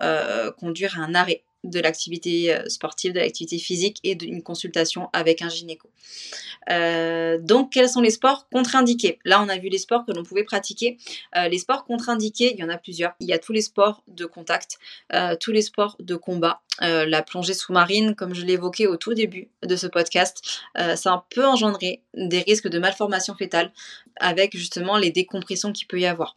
conduire 0.58 1.00
à 1.00 1.04
un 1.04 1.16
arrêt 1.16 1.44
de 1.70 1.80
l'activité 1.80 2.54
euh, 2.54 2.68
sportive, 2.68 3.14
de 3.14 3.20
l'activité 3.20 3.58
physique 3.58 3.98
et 4.04 4.16
d'une 4.16 4.42
consultation 4.42 5.10
avec 5.14 5.42
un 5.42 5.50
gynéco. 5.50 5.90
Euh, 6.70 7.38
donc, 7.40 7.74
quels 7.74 7.90
sont 7.90 8.02
les 8.02 8.10
sports 8.10 8.48
contre-indiqués? 8.50 9.20
Là, 9.26 9.42
on 9.42 9.50
a 9.50 9.58
vu 9.58 9.70
les 9.70 9.78
sports 9.78 10.06
que 10.06 10.12
l'on 10.12 10.24
pouvait 10.24 10.44
pratiquer. 10.44 10.98
Euh, 11.36 11.48
les 11.48 11.60
sports 11.60 11.86
contre-indiqués, 11.86 12.54
il 12.54 12.60
y 12.60 12.64
en 12.64 12.70
a 12.70 12.78
plusieurs. 12.78 13.14
Il 13.20 13.28
y 13.28 13.34
a 13.34 13.40
tous 13.40 13.54
les 13.54 13.62
sports 13.62 14.04
de 14.08 14.26
contact, 14.26 14.78
tous 15.40 15.52
les 15.52 15.62
sports 15.62 15.96
de 16.00 16.16
combat, 16.16 16.62
la 16.80 17.22
plongée 17.22 17.54
sous-marine, 17.54 18.16
comme 18.16 18.34
je 18.34 18.44
l'évoquais 18.44 18.88
au 18.88 18.98
tout 18.98 19.14
début 19.14 19.50
de 19.64 19.76
ce 19.76 19.88
podcast, 19.88 20.42
ça 20.96 21.26
peut 21.30 21.46
engendrer 21.46 22.04
des 22.14 22.42
risques 22.42 22.68
de 22.68 22.80
malformation 22.80 23.36
fétale 23.36 23.72
avec 24.18 24.56
justement 24.56 24.98
les 24.98 25.12
décompressions 25.12 25.72
qu'il 25.72 25.88
peut 25.88 26.00
y 26.00 26.06
avoir. 26.06 26.36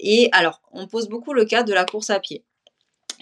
Et 0.00 0.28
alors, 0.32 0.60
on 0.72 0.86
pose 0.86 1.08
beaucoup 1.08 1.32
le 1.32 1.44
cas 1.44 1.62
de 1.62 1.72
la 1.72 1.84
course 1.84 2.10
à 2.10 2.20
pied 2.20 2.44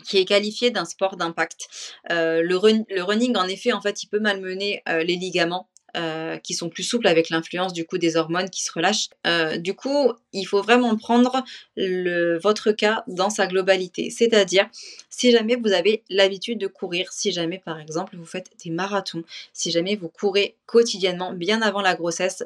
qui 0.04 0.18
est 0.18 0.24
qualifié 0.24 0.70
d'un 0.70 0.84
sport 0.84 1.16
d'impact. 1.16 1.68
Euh, 2.10 2.42
le, 2.42 2.56
running, 2.56 3.36
en 3.36 3.48
effet, 3.48 3.72
en 3.72 3.80
fait, 3.80 4.02
il 4.02 4.08
peut 4.08 4.20
malmener 4.20 4.82
euh, 4.88 5.02
les 5.02 5.16
ligaments. 5.16 5.68
Euh, 5.94 6.38
qui 6.38 6.54
sont 6.54 6.70
plus 6.70 6.84
souples 6.84 7.06
avec 7.06 7.28
l'influence 7.28 7.74
du 7.74 7.84
coup 7.84 7.98
des 7.98 8.16
hormones 8.16 8.48
qui 8.48 8.62
se 8.62 8.72
relâchent. 8.72 9.10
du 9.58 9.74
coup, 9.74 10.10
il 10.32 10.44
faut 10.44 10.62
vraiment 10.62 10.96
prendre 10.96 11.44
le, 11.76 12.38
votre 12.38 12.72
cas 12.72 13.04
dans 13.08 13.28
sa 13.28 13.46
globalité. 13.46 14.08
C'est-à-dire, 14.08 14.70
si 15.10 15.32
jamais 15.32 15.54
vous 15.54 15.70
avez 15.70 16.02
l'habitude 16.08 16.56
de 16.56 16.66
courir, 16.66 17.12
si 17.12 17.30
jamais 17.30 17.58
par 17.58 17.78
exemple 17.78 18.16
vous 18.16 18.24
faites 18.24 18.48
des 18.64 18.70
marathons, 18.70 19.22
si 19.52 19.70
jamais 19.70 19.94
vous 19.94 20.08
courez 20.08 20.56
quotidiennement 20.64 21.34
bien 21.34 21.60
avant 21.60 21.82
la 21.82 21.94
grossesse, 21.94 22.42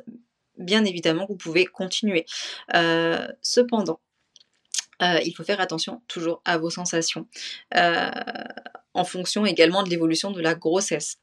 bien 0.58 0.84
évidemment 0.84 1.26
vous 1.28 1.36
pouvez 1.36 1.66
continuer. 1.66 2.26
cependant, 3.42 4.00
euh, 5.02 5.20
il 5.24 5.32
faut 5.32 5.44
faire 5.44 5.60
attention 5.60 6.02
toujours 6.08 6.42
à 6.44 6.58
vos 6.58 6.70
sensations, 6.70 7.26
euh, 7.76 8.10
en 8.94 9.04
fonction 9.04 9.44
également 9.46 9.82
de 9.82 9.90
l'évolution 9.90 10.30
de 10.30 10.40
la 10.40 10.54
grossesse. 10.54 11.18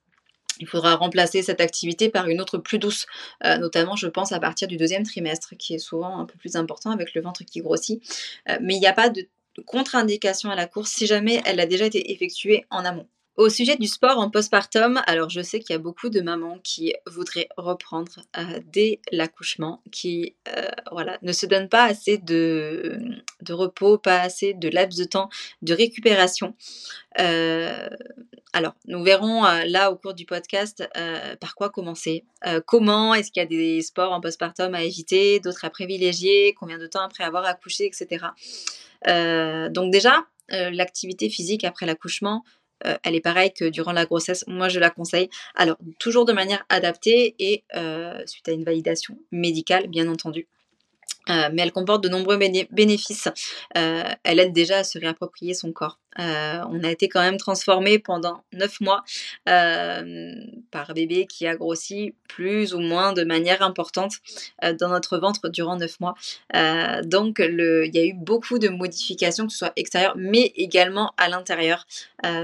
Il 0.60 0.68
faudra 0.68 0.96
remplacer 0.96 1.42
cette 1.42 1.62
activité 1.62 2.10
par 2.10 2.28
une 2.28 2.40
autre 2.40 2.60
plus 2.60 2.78
douce, 2.78 3.08
euh, 3.44 3.58
notamment 3.58 3.96
je 3.96 4.08
pense 4.08 4.32
à 4.32 4.40
partir 4.40 4.68
du 4.68 4.78
deuxième 4.78 5.04
trimestre, 5.04 5.56
qui 5.58 5.74
est 5.74 5.80
souvent 5.80 6.20
un 6.20 6.26
peu 6.26 6.38
plus 6.38 6.56
important 6.56 6.92
avec 6.92 7.14
le 7.16 7.22
ventre 7.22 7.44
qui 7.44 7.60
grossit. 7.62 8.02
mais 8.62 8.76
il 8.76 8.80
n'y 8.80 8.88
a 8.88 8.94
pas 8.94 9.10
de 9.10 9.28
contre-indication 9.66 10.50
à 10.50 10.56
la 10.56 10.68
course 10.68 10.92
si 10.92 11.06
jamais 11.06 11.42
elle 11.46 11.60
a 11.60 11.66
déjà 11.66 11.86
été 11.86 12.12
effectuée 12.12 12.66
en 12.70 12.86
amont. 12.86 13.08
Au 13.36 13.50
sujet 13.50 13.78
du 13.78 13.88
sport 13.88 14.20
en 14.20 14.30
postpartum, 14.30 15.02
alors 15.08 15.32
je 15.32 15.42
sais 15.42 15.60
qu'il 15.60 15.74
y 15.74 15.76
a 15.76 15.80
beaucoup 15.80 16.10
de 16.10 16.22
mamans 16.22 16.60
qui 16.64 16.94
voudraient 17.08 17.50
reprendre 17.58 18.20
euh, 18.38 18.60
dès 18.72 19.02
l'accouchement, 19.12 19.82
qui 19.92 20.36
euh, 20.56 20.70
ne 21.24 21.32
se 21.32 21.48
donnent 21.48 21.68
pas 21.68 21.86
assez 21.86 22.20
de, 22.20 23.00
de, 23.42 23.54
repos, 23.54 23.98
pas 23.98 24.22
assez 24.22 24.54
de 24.54 24.70
laps 24.70 25.00
de 25.00 25.06
temps 25.06 25.30
de 25.64 25.74
récupération. 25.74 26.56
Euh, 27.20 27.90
alors, 28.54 28.76
nous 28.86 29.04
verrons 29.04 29.42
là 29.66 29.92
au 29.92 29.96
cours 29.96 30.14
du 30.14 30.26
podcast 30.26 30.88
par 31.40 31.56
quoi 31.56 31.72
commencer. 31.72 32.26
comment 32.68 33.16
est-ce 33.16 33.32
qu'il 33.32 33.42
y 33.42 33.46
a 33.46 33.50
des 33.50 33.82
sports 33.82 34.12
en 34.12 34.22
postpartum 34.22 34.76
à 34.76 34.84
éviter, 34.84 35.40
d'autres 35.40 35.66
à 35.66 35.72
privilégier, 35.72 36.54
combien 36.60 36.78
de 36.78 36.86
temps 36.86 37.02
après 37.02 37.24
avoir 37.24 37.46
accouché, 37.46 37.88
etc. 37.88 38.28
donc 39.72 39.92
déjà, 39.92 40.28
l'activité 40.50 41.32
physique 41.32 41.64
après 41.64 41.88
l'accouchement, 41.88 42.44
euh, 42.86 42.98
elle 43.04 43.16
est 43.16 43.22
pareille 43.22 43.54
que 43.54 43.66
durant 43.66 43.92
la 43.94 44.06
grossesse. 44.06 44.44
Moi, 44.48 44.70
je 44.70 44.80
la 44.80 44.90
conseille. 44.90 45.30
Alors, 45.56 45.78
toujours 46.00 46.26
de 46.26 46.34
manière 46.34 46.64
adaptée 46.70 47.36
et 47.40 47.64
euh, 47.76 48.22
suite 48.26 48.48
à 48.50 48.52
une 48.52 48.64
validation 48.64 49.18
médicale, 49.32 49.88
bien 49.88 50.08
entendu. 50.08 50.48
Euh, 51.30 51.50
mais 51.54 51.62
elle 51.62 51.72
comporte 51.72 52.04
de 52.04 52.10
nombreux 52.10 52.38
bénéfices. 52.38 53.30
elle 53.74 54.40
aide 54.40 54.54
déjà 54.54 54.80
à 54.80 54.84
se 54.84 55.00
réapproprier 55.00 55.54
son 55.54 55.72
corps. 55.72 56.00
Euh, 56.20 56.62
on 56.70 56.84
a 56.84 56.92
été 56.92 57.10
quand 57.10 57.22
même 57.22 57.38
transformé 57.38 58.00
pendant 58.00 58.44
9 58.54 58.82
mois 58.82 59.04
euh, 59.50 60.34
par 60.72 60.94
bébé 60.94 61.26
qui 61.26 61.48
a 61.48 61.56
grossi 61.56 62.14
plus 62.28 62.74
ou 62.74 62.80
moins 62.80 63.14
de 63.14 63.24
manière 63.24 63.62
importante 63.62 64.14
euh, 64.64 64.74
dans 64.74 64.90
notre 64.90 65.18
ventre 65.18 65.50
durant 65.50 65.78
9 65.78 66.00
mois. 66.00 66.16
donc 67.04 67.40
il 67.40 67.92
y 67.94 68.00
a 68.00 68.06
eu 68.06 68.14
beaucoup 68.14 68.60
de 68.60 68.70
modifications, 68.70 69.48
que 69.48 69.52
ce 69.52 69.60
soit 69.60 69.74
extérieures 69.76 70.16
mais 70.18 70.52
également 70.56 71.14
à 71.18 71.30
l'intérieur. 71.30 71.86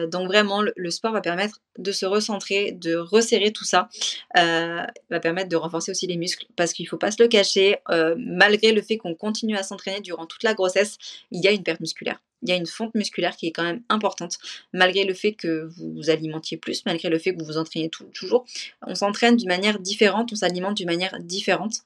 donc 0.07 0.27
vraiment 0.27 0.61
le, 0.61 0.91
sport 0.91 1.11
va 1.11 1.21
permettre 1.21 1.61
de 1.77 1.91
se 1.91 2.05
recentrer, 2.05 2.71
de 2.71 2.95
resserrer 2.95 3.51
tout 3.51 3.65
ça, 3.65 3.89
va 4.35 5.19
permettre 5.21 5.49
de 5.49 5.55
renforcer 5.55 5.91
aussi 5.91 6.07
les 6.07 6.17
muscles 6.17 6.45
parce 6.55 6.73
qu'il 6.73 6.85
ne 6.85 6.89
faut 6.89 6.97
pas 6.97 7.11
se 7.11 7.21
le 7.21 7.27
cacher, 7.27 7.77
malgré 8.17 8.71
le 8.71 8.81
fait 8.81 8.97
qu'on 8.97 9.15
continue 9.15 9.55
à 9.55 9.63
s'entraîner 9.63 10.01
durant 10.01 10.25
toute 10.25 10.43
la 10.43 10.53
grossesse, 10.53 10.97
il 11.31 11.43
y 11.43 11.47
a 11.47 11.51
une 11.51 11.63
perte 11.63 11.79
musculaire 11.79 12.19
il 12.41 12.49
y 12.49 12.51
a 12.51 12.55
une 12.55 12.65
fonte 12.65 12.95
musculaire 12.95 13.35
qui 13.35 13.47
est 13.47 13.51
quand 13.51 13.63
même 13.63 13.81
importante, 13.89 14.37
malgré 14.73 15.03
le 15.03 15.13
fait 15.13 15.33
que 15.33 15.69
vous 15.77 16.09
alimentiez 16.09 16.57
plus, 16.57 16.85
malgré 16.85 17.09
le 17.09 17.19
fait 17.19 17.33
que 17.33 17.39
vous 17.39 17.45
vous 17.45 17.57
entraînez 17.57 17.89
toujours. 17.89 18.45
On 18.85 18.95
s'entraîne 18.95 19.35
d'une 19.35 19.47
manière 19.47 19.79
différente, 19.79 20.31
on 20.31 20.35
s'alimente 20.35 20.77
d'une 20.77 20.87
manière 20.87 21.19
différente. 21.19 21.83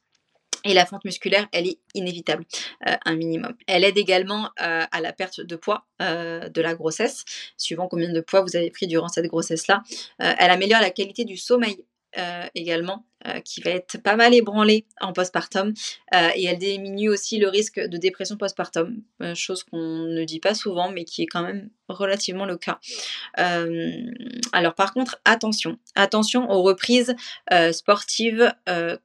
Et 0.65 0.73
la 0.73 0.85
fonte 0.85 1.03
musculaire, 1.03 1.47
elle 1.51 1.67
est 1.67 1.77
inévitable, 1.93 2.45
euh, 2.87 2.95
un 3.05 3.15
minimum. 3.15 3.53
Elle 3.67 3.83
aide 3.83 3.97
également 3.97 4.45
euh, 4.61 4.85
à 4.89 5.01
la 5.01 5.11
perte 5.11 5.41
de 5.41 5.55
poids 5.57 5.85
euh, 6.01 6.47
de 6.47 6.61
la 6.61 6.73
grossesse, 6.73 7.25
suivant 7.57 7.87
combien 7.87 8.11
de 8.13 8.21
poids 8.21 8.41
vous 8.41 8.55
avez 8.55 8.71
pris 8.71 8.87
durant 8.87 9.09
cette 9.09 9.25
grossesse-là. 9.25 9.83
elle 10.19 10.51
améliore 10.51 10.81
la 10.81 10.91
qualité 10.91 11.25
du 11.25 11.37
sommeil 11.37 11.83
également, 12.55 13.05
euh, 13.25 13.39
qui 13.39 13.61
va 13.61 13.71
être 13.71 14.01
pas 14.01 14.17
mal 14.17 14.33
ébranlée 14.33 14.85
en 14.99 15.13
postpartum 15.13 15.73
euh, 16.13 16.29
et 16.35 16.43
elle 16.43 16.57
diminue 16.57 17.07
aussi 17.07 17.39
le 17.39 17.47
risque 17.47 17.79
de 17.79 17.97
dépression 17.97 18.35
postpartum, 18.35 19.01
euh, 19.21 19.33
chose 19.33 19.63
qu'on 19.63 19.77
ne 19.77 20.25
dit 20.25 20.41
pas 20.41 20.53
souvent 20.53 20.91
mais 20.91 21.05
qui 21.05 21.21
est 21.21 21.25
quand 21.25 21.43
même 21.43 21.69
relativement 21.87 22.45
le 22.45 22.57
cas. 22.57 22.79
alors 23.35 24.73
par 24.73 24.93
contre, 24.93 25.19
attention, 25.25 25.77
attention 25.95 26.49
aux 26.49 26.63
reprises 26.63 27.13
sportives 27.71 28.51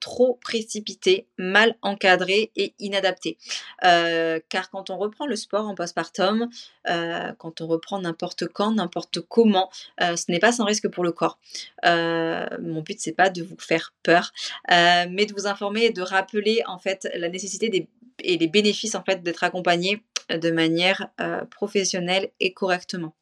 trop 0.01 0.39
précipitées, 0.41 1.27
mal 1.37 1.75
encadrées 1.83 2.51
et 2.57 2.73
inadaptées. 2.79 3.37
car 3.83 4.71
quand 4.71 4.91
on 4.91 4.97
reprend 4.97 5.27
le 5.27 5.37
sport 5.37 5.67
en 5.67 5.75
postpartum, 5.75 6.49
quand 6.87 7.61
on 7.61 7.67
reprend 7.67 8.01
n'importe 8.01 8.47
quand, 8.47 8.73
n'importe 8.73 9.21
comment, 9.21 9.71
ce 10.01 10.31
n'est 10.31 10.39
pas 10.39 10.53
sans 10.53 10.65
risque 10.65 10.89
pour 10.89 11.05
le 11.05 11.13
corps. 11.13 11.39
mon 11.85 12.81
but 12.81 12.99
c'est 13.01 13.13
pas 13.13 13.29
de 13.29 13.43
vous 13.43 13.57
faire 13.59 13.93
euh, 14.09 15.07
mais 15.11 15.27
de 15.27 15.33
vous 15.33 15.47
informer 15.47 15.85
et 15.85 15.91
de 15.91 16.03
rappeler 16.03 16.63
en 16.67 16.79
fait 16.79 17.09
la 17.15 17.29
nécessité 17.29 17.69
des, 17.69 17.89
et 18.21 18.39
les 18.39 18.49
bénéfices 18.49 18.95
en 18.95 19.05
fait 19.05 19.23
d'être 19.23 19.45
accompagné 19.45 20.03
de 20.31 20.51
manière 20.51 21.09
euh, 21.21 21.45
professionnelle 21.47 22.31
et 22.41 22.53
correctement 22.53 23.15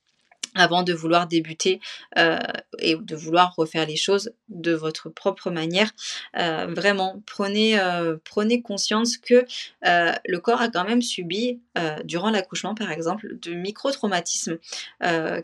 avant 0.56 0.82
de 0.82 0.92
vouloir 0.92 1.26
débuter 1.26 1.80
euh, 2.18 2.38
et 2.78 2.96
de 2.96 3.16
vouloir 3.16 3.54
refaire 3.56 3.86
les 3.86 3.96
choses 3.96 4.32
de 4.48 4.72
votre 4.72 5.08
propre 5.08 5.50
manière. 5.50 5.92
Euh, 6.36 6.66
vraiment, 6.68 7.22
prenez, 7.26 7.78
euh, 7.78 8.16
prenez 8.24 8.62
conscience 8.62 9.16
que 9.16 9.44
le 9.82 10.36
corps 10.38 10.60
a 10.60 10.68
quand 10.68 10.84
même 10.84 11.02
subi, 11.02 11.60
durant 12.04 12.30
l'accouchement 12.30 12.74
par 12.74 12.90
exemple, 12.90 13.38
de 13.40 13.52
micro-traumatismes 13.52 14.58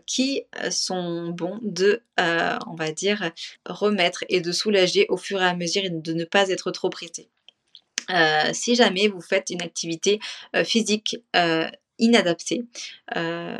qui 0.06 0.42
sont 0.70 1.28
bons 1.28 1.58
de, 1.62 2.02
on 2.18 2.74
va 2.74 2.90
dire, 2.92 3.30
remettre 3.66 4.24
et 4.28 4.40
de 4.40 4.52
soulager 4.52 5.06
au 5.08 5.16
fur 5.16 5.40
et 5.40 5.46
à 5.46 5.54
mesure 5.54 5.84
et 5.84 5.90
de 5.90 6.12
ne 6.12 6.24
pas 6.24 6.48
être 6.48 6.70
trop 6.70 6.90
pressé. 6.90 7.28
si 8.52 8.74
jamais 8.74 9.08
vous 9.08 9.20
faites 9.20 9.50
une 9.50 9.62
activité 9.62 10.18
physique 10.64 11.16
inadaptée 12.02 12.64
euh, 13.16 13.56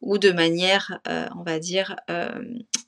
ou 0.00 0.16
de 0.16 0.30
manière, 0.30 1.00
euh, 1.08 1.26
on 1.36 1.42
va 1.42 1.58
dire, 1.58 1.96
euh, 2.10 2.30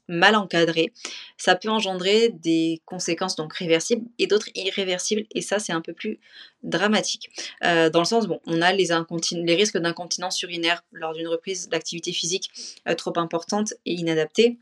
mal 0.09 0.37
encadrée, 0.37 0.93
ça 1.37 1.57
peut 1.57 1.69
engendrer 1.69 2.29
des 2.29 2.81
conséquences 2.85 3.35
donc 3.37 3.53
réversibles 3.55 4.07
et 4.19 4.27
d'autres 4.27 4.49
irréversibles 4.55 5.25
et 5.35 5.41
ça 5.41 5.59
c'est 5.59 5.73
un 5.73 5.81
peu 5.81 5.93
plus 5.93 6.21
dramatique. 6.63 7.29
dans 7.63 7.99
le 7.99 8.05
sens, 8.05 8.27
bon, 8.27 8.41
on 8.47 8.63
a 8.63 8.73
les, 8.73 8.89
les 9.33 9.55
risques 9.55 9.79
d'incontinence 9.79 10.41
urinaire 10.43 10.83
lors 10.93 11.13
d'une 11.13 11.29
reprise 11.29 11.69
d'activité 11.69 12.13
physique 12.13 12.51
trop 12.97 13.19
importante 13.19 13.75
et 13.85 13.95
inadaptée. 13.95 14.59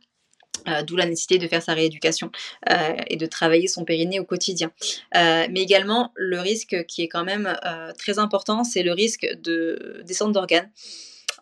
Euh, 0.68 0.82
d'où 0.82 0.96
la 0.96 1.06
nécessité 1.06 1.38
de 1.38 1.48
faire 1.48 1.62
sa 1.62 1.74
rééducation 1.74 2.30
euh, 2.70 2.94
et 3.08 3.16
de 3.16 3.26
travailler 3.26 3.66
son 3.66 3.84
périnée 3.84 4.20
au 4.20 4.24
quotidien. 4.24 4.70
Euh, 5.16 5.46
mais 5.50 5.60
également, 5.60 6.12
le 6.14 6.38
risque 6.40 6.84
qui 6.86 7.02
est 7.02 7.08
quand 7.08 7.24
même 7.24 7.56
très 7.98 8.18
important, 8.18 8.62
c'est 8.62 8.82
le 8.82 8.92
risque 8.92 9.26
de 9.42 10.02
descente 10.06 10.32
d'organes. 10.32 10.70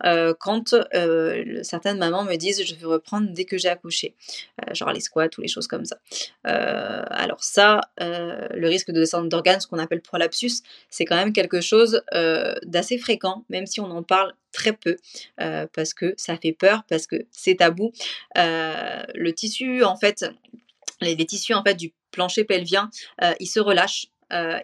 Euh, 0.04 0.34
quand 0.38 0.74
euh, 0.94 1.62
certaines 1.62 1.98
mamans 1.98 2.24
me 2.24 2.36
disent 2.36 2.64
je 2.64 2.74
veux 2.74 2.88
reprendre 2.88 3.28
dès 3.30 3.44
que 3.44 3.58
j'ai 3.58 3.68
accouché, 3.68 4.14
euh, 4.62 4.74
genre 4.74 4.92
les 4.92 5.00
squats 5.00 5.28
ou 5.36 5.42
les 5.42 5.48
choses 5.48 5.66
comme 5.66 5.84
ça. 5.84 5.98
alors 6.44 7.42
ça, 7.42 7.80
le 7.98 8.66
risque 8.66 8.90
de 8.90 9.00
descente 9.00 9.28
d'organes, 9.28 9.60
ce 9.60 9.66
qu'on 9.66 9.78
appelle 9.78 10.00
prolapsus, 10.00 10.62
c'est 10.88 11.04
quand 11.04 11.16
même 11.16 11.32
quelque 11.32 11.60
chose 11.60 12.02
d'assez 12.64 12.98
fréquent, 12.98 13.44
même 13.48 13.66
si 13.66 13.80
on 13.80 13.90
en 13.90 14.02
parle 14.02 14.34
très 14.52 14.72
peu 14.72 14.96
parce 15.72 15.94
que 15.94 16.14
ça 16.16 16.36
fait 16.36 16.52
peur, 16.52 16.84
parce 16.88 17.06
que 17.06 17.16
c'est 17.30 17.56
tabou. 17.56 17.92
le 18.36 19.30
tissu, 19.30 19.84
en 19.84 19.96
fait, 19.96 20.24
les, 21.00 21.16
tissus 21.16 21.54
en 21.54 21.62
fait 21.62 21.74
du 21.74 21.92
plancher 22.10 22.44
pelvien, 22.44 22.90
ils 23.38 23.46
se 23.46 23.60
relâchent 23.60 24.06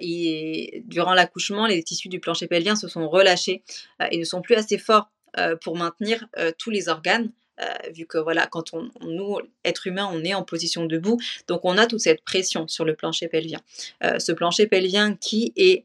et 0.00 0.82
durant 0.86 1.14
l'accouchement, 1.14 1.66
les 1.66 1.82
tissus 1.82 2.08
du 2.08 2.20
plancher 2.20 2.46
pelvien 2.46 2.76
se 2.76 2.88
sont 2.88 3.08
relâchés 3.08 3.62
et 4.10 4.18
ne 4.18 4.24
sont 4.24 4.40
plus 4.40 4.54
assez 4.54 4.78
forts 4.78 5.10
euh, 5.10 5.15
pour 5.62 5.76
maintenir 5.76 6.26
euh, 6.38 6.52
tous 6.58 6.70
les 6.70 6.88
organes. 6.88 7.30
Euh, 7.60 7.72
vu 7.94 8.06
que 8.06 8.18
voilà, 8.18 8.46
quand 8.46 8.74
on, 8.74 8.90
nous, 9.00 9.38
êtres 9.64 9.86
humains, 9.86 10.08
on 10.12 10.22
est 10.24 10.34
en 10.34 10.42
position 10.42 10.84
debout, 10.84 11.18
donc 11.48 11.62
on 11.64 11.78
a 11.78 11.86
toute 11.86 12.00
cette 12.00 12.22
pression 12.22 12.68
sur 12.68 12.84
le 12.84 12.94
plancher 12.94 13.28
pelvien. 13.28 13.60
ce 14.02 14.32
plancher 14.32 14.66
pelvien 14.66 15.14
qui 15.16 15.54
est, 15.56 15.84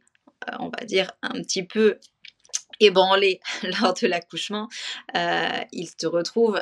on 0.59 0.67
va 0.67 0.85
dire, 0.85 1.11
un 1.21 1.41
petit 1.41 1.63
peu 1.63 1.97
ébranlé 2.81 3.39
lors 3.81 3.93
de 3.93 4.07
l'accouchement, 4.07 4.67
il 5.15 5.87
se 5.87 6.07
retrouve 6.07 6.61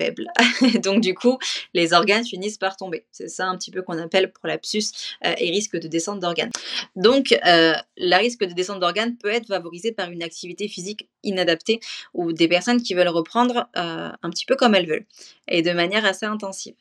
Donc 0.82 1.00
du 1.00 1.14
coup, 1.14 1.38
les 1.74 1.92
organes 1.92 2.24
finissent 2.24 2.58
par 2.58 2.76
tomber. 2.76 3.06
C'est 3.10 3.28
ça 3.28 3.46
un 3.46 3.56
petit 3.56 3.70
peu 3.70 3.82
qu'on 3.82 3.98
appelle 3.98 4.32
prolapsus 4.32 5.16
euh, 5.24 5.34
et 5.38 5.50
risque 5.50 5.76
de 5.76 5.88
descente 5.88 6.20
d'organes. 6.20 6.50
Donc 6.96 7.38
euh, 7.46 7.74
risque 7.96 8.44
de 8.44 8.52
descente 8.52 8.80
d'organes 8.80 9.16
peut 9.16 9.30
être 9.30 9.46
favorisé 9.46 9.92
par 9.92 10.10
une 10.10 10.22
activité 10.22 10.68
physique 10.68 11.08
inadaptée 11.22 11.80
ou 12.14 12.32
des 12.32 12.48
personnes 12.48 12.82
qui 12.82 12.94
veulent 12.94 13.08
reprendre 13.08 13.68
euh, 13.76 14.10
un 14.22 14.30
petit 14.30 14.46
peu 14.46 14.56
comme 14.56 14.74
elles 14.74 14.88
veulent 14.88 15.06
et 15.48 15.62
de 15.62 15.72
manière 15.72 16.04
assez 16.04 16.26
intensive. 16.26 16.74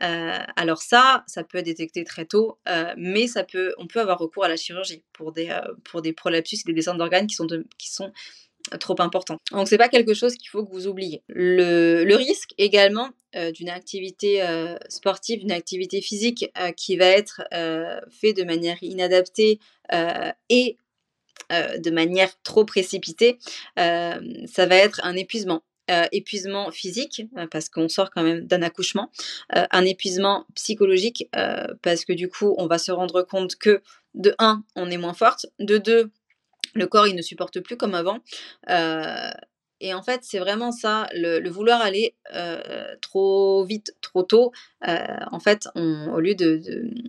alors 0.00 0.82
ça, 0.82 1.24
ça 1.26 1.44
peut 1.44 1.58
être 1.58 1.64
détecté 1.64 2.04
très 2.04 2.24
tôt, 2.24 2.58
mais 2.96 3.26
ça 3.26 3.44
peut, 3.44 3.74
on 3.78 3.86
peut 3.86 4.00
avoir 4.00 4.18
recours 4.18 4.44
à 4.44 4.48
la 4.48 4.56
chirurgie 4.56 5.02
pour 5.12 5.32
des, 5.32 5.56
pour 5.84 6.02
des 6.02 6.12
prolapsus 6.12 6.56
et 6.56 6.66
des 6.66 6.72
descentes 6.72 6.98
d'organes 6.98 7.26
qui 7.26 7.36
sont, 7.36 7.46
qui 7.78 7.90
sont 7.90 8.12
trop 8.80 8.96
important. 9.00 9.38
Donc 9.52 9.68
c'est 9.68 9.78
pas 9.78 9.88
quelque 9.88 10.14
chose 10.14 10.34
qu'il 10.34 10.48
faut 10.48 10.64
que 10.64 10.72
vous 10.72 10.86
oubliez. 10.86 11.22
Le, 11.28 12.14
risque 12.14 12.52
également 12.58 13.10
euh, 13.36 13.52
d'une 13.52 13.68
activité 13.68 14.42
euh, 14.42 14.76
sportive, 14.88 15.40
d'une 15.40 15.52
activité 15.52 16.00
physique 16.00 16.50
euh, 16.58 16.72
qui 16.72 16.96
va 16.96 17.06
être 17.06 17.42
fait 18.10 18.32
de 18.32 18.42
manière 18.44 18.82
inadaptée 18.82 19.60
et 20.48 20.76
de 21.50 21.90
manière 21.90 22.30
trop 22.42 22.64
précipitée, 22.64 23.38
ça 23.76 24.66
va 24.66 24.76
être 24.76 25.00
un 25.02 25.16
épuisement. 25.16 25.62
épuisement 26.12 26.70
physique, 26.70 27.22
parce 27.50 27.70
qu'on 27.70 27.88
sort 27.88 28.10
quand 28.10 28.22
même 28.22 28.46
d'un 28.46 28.60
accouchement, 28.60 29.10
un 29.50 29.84
épuisement 29.86 30.44
psychologique, 30.54 31.26
parce 31.80 32.04
que 32.04 32.12
du 32.12 32.28
coup, 32.28 32.54
on 32.58 32.66
va 32.66 32.76
se 32.76 32.92
rendre 32.92 33.22
compte 33.22 33.56
que, 33.56 33.80
de 34.14 34.34
1, 34.38 34.62
on 34.76 34.90
est 34.90 34.98
moins 34.98 35.14
forte, 35.14 35.46
de 35.58 35.78
2, 35.78 36.10
le 36.74 36.86
corps 36.86 37.06
il 37.06 37.16
ne 37.16 37.22
supporte 37.22 37.60
plus 37.60 37.76
comme 37.76 37.94
avant. 37.94 38.20
Euh, 38.70 39.30
et 39.80 39.94
en 39.94 40.02
fait, 40.02 40.22
c'est 40.24 40.40
vraiment 40.40 40.72
ça, 40.72 41.06
le, 41.12 41.48
vouloir 41.48 41.80
aller 41.80 42.16
euh, 42.34 42.96
trop 43.00 43.64
vite, 43.64 43.94
trop 44.00 44.24
tôt. 44.24 44.50
Euh, 44.88 44.96
en 45.30 45.38
fait, 45.38 45.68
au, 45.76 46.18
lieu 46.18 46.34
de, 46.34 46.60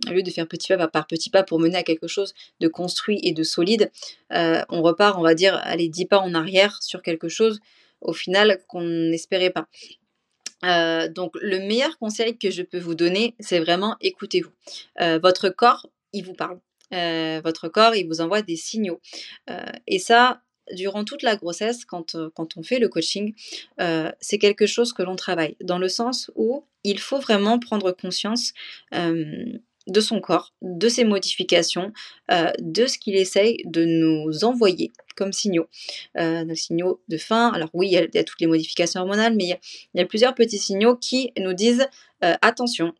lieu 0.08 0.22
de 0.22 0.30
faire 0.30 0.46
petit 0.46 0.68
pas 0.76 0.86
par 0.86 1.08
petit 1.08 1.30
pas 1.30 1.42
pour 1.42 1.58
mener 1.58 1.76
à 1.76 1.82
quelque 1.82 2.06
chose 2.06 2.32
de 2.60 2.68
construit 2.68 3.18
et 3.24 3.32
de 3.32 3.42
solide, 3.42 3.90
on 4.30 4.82
repart, 4.82 5.18
on 5.18 5.22
va 5.22 5.34
dire, 5.34 5.56
aller 5.64 5.88
dix 5.88 6.06
pas 6.06 6.18
en 6.18 6.32
arrière 6.32 6.80
sur 6.80 7.02
quelque 7.02 7.28
chose, 7.28 7.58
au 8.00 8.12
final, 8.12 8.60
qu'on 8.68 8.82
n'espérait 8.82 9.50
pas. 9.50 9.66
donc, 11.08 11.32
le 11.40 11.58
meilleur 11.58 11.98
conseil 11.98 12.38
que 12.38 12.52
je 12.52 12.62
peux 12.62 12.78
vous 12.78 12.94
donner, 12.94 13.34
c'est 13.40 13.58
vraiment 13.58 13.96
écoutez-vous. 14.00 14.52
votre 15.20 15.48
corps, 15.48 15.88
il 16.12 16.24
vous 16.24 16.34
parle. 16.34 16.60
Euh, 16.92 17.40
votre 17.44 17.68
corps, 17.68 17.94
il 17.94 18.06
vous 18.06 18.20
envoie 18.20 18.42
des 18.42 18.56
signaux. 18.56 19.00
Euh, 19.48 19.64
et 19.86 19.98
ça, 19.98 20.42
durant 20.72 21.04
toute 21.04 21.22
la 21.22 21.36
grossesse, 21.36 21.84
quand, 21.84 22.14
euh, 22.14 22.30
quand 22.34 22.56
on 22.56 22.62
fait 22.62 22.78
le 22.78 22.88
coaching, 22.88 23.34
c'est 24.20 24.38
quelque 24.38 24.66
chose 24.66 24.92
que 24.92 25.02
l'on 25.02 25.16
travaille, 25.16 25.56
dans 25.62 25.78
le 25.78 25.88
sens 25.88 26.30
où 26.34 26.64
il 26.84 26.98
faut 26.98 27.18
vraiment 27.18 27.58
prendre 27.58 27.92
conscience 27.92 28.52
de 28.92 30.00
son 30.00 30.20
corps, 30.20 30.54
de 30.62 30.88
ses 30.88 31.04
modifications, 31.04 31.92
de 32.58 32.86
ce 32.86 32.98
qu'il 32.98 33.16
essaye 33.16 33.62
de 33.64 33.84
nous 33.84 34.44
envoyer 34.44 34.92
comme 35.16 35.32
signaux. 35.32 35.66
nos 36.16 36.54
signaux 36.54 37.02
de 37.08 37.16
faim, 37.16 37.50
alors 37.54 37.70
oui, 37.72 37.88
il 37.88 37.92
y, 37.92 38.18
a, 38.18 38.24
toutes 38.24 38.40
les 38.40 38.46
modifications 38.46 39.00
hormonales, 39.00 39.34
mais 39.34 39.58
il 39.94 39.98
y 39.98 40.00
a 40.00 40.06
plusieurs 40.06 40.34
petits 40.34 40.58
signaux 40.58 40.96
qui 40.96 41.32
nous 41.38 41.54
disent 41.54 41.86
attention, 42.20 42.94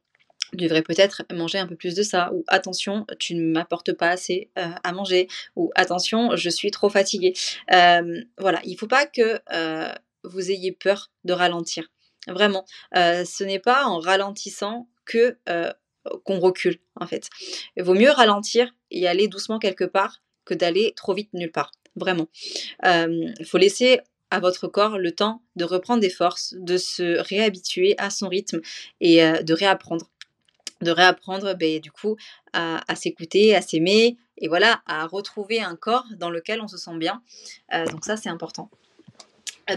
tu 0.51 0.57
devrais 0.57 0.83
peut-être 0.83 1.23
manger 1.33 1.59
un 1.59 1.67
peu 1.67 1.77
plus 1.77 1.95
de 1.95 2.03
ça, 2.03 2.33
ou 2.33 2.45
attention, 2.49 3.07
tu 3.19 3.35
ne 3.35 3.43
m'apportes 3.43 3.93
pas 3.93 4.11
assez 4.11 4.51
euh, 4.59 4.69
à 4.83 4.93
manger, 4.93 5.29
ou 5.57 5.71
attention, 5.75 6.37
je 6.37 6.51
suis 6.51 6.71
trop 6.71 6.89
fatiguée. 6.89 7.35
Euh, 7.73 8.21
voilà, 8.39 8.61
il 8.65 8.73
ne 8.73 8.77
faut 8.77 8.87
pas 8.87 9.07
que 9.07 9.41
euh, 9.53 9.93
vous 10.25 10.51
ayez 10.51 10.73
peur 10.73 11.11
de 11.25 11.33
ralentir. 11.33 11.91
Vraiment, 12.29 12.67
ce 12.95 13.45
n'est 13.45 13.59
pas 13.59 13.87
en 13.87 13.99
ralentissant 13.99 14.89
que 15.07 15.39
qu'on 16.25 16.39
recule, 16.39 16.79
en 16.97 17.07
fait. 17.07 17.29
Il 17.77 17.83
vaut 17.83 17.95
mieux 17.95 18.11
ralentir 18.11 18.75
et 18.91 19.09
aller 19.09 19.27
doucement 19.27 19.59
quelque 19.59 19.85
part 19.85 20.21
que 20.45 20.53
d'aller 20.53 20.93
trop 20.97 21.15
vite 21.15 21.31
nulle 21.33 21.51
part. 21.51 21.73
Vraiment. 21.97 22.29
Il 22.85 23.47
faut 23.47 23.57
laisser 23.57 24.01
à 24.31 24.39
votre 24.39 24.69
corps 24.69 24.99
le 24.99 25.13
temps 25.13 25.43
de 25.57 25.65
reprendre 25.65 26.01
des 26.01 26.11
forces, 26.11 26.55
de 26.59 26.77
se 26.77 27.19
réhabituer 27.21 27.95
à 27.97 28.11
son 28.11 28.29
rythme 28.29 28.61
et 29.01 29.23
de 29.23 29.55
réapprendre 29.55 30.11
de 30.81 30.91
réapprendre 30.91 31.55
ben, 31.55 31.81
du 31.81 31.91
coup 31.91 32.17
à, 32.53 32.95
s'écouter, 32.97 33.55
à 33.55 33.63
s'aimer 33.63 34.17
et 34.41 34.49
voilà, 34.49 34.83
à 34.87 35.07
retrouver 35.07 35.61
un 35.61 35.77
corps 35.77 36.07
dans 36.17 36.31
lequel 36.31 36.61
on 36.61 36.69
se 36.69 36.79
sent 36.79 36.97
bien. 36.97 37.23
Euh, 37.75 37.87
donc 37.87 38.05
ça, 38.05 38.17
c'est 38.17 38.31
important. 38.31 38.71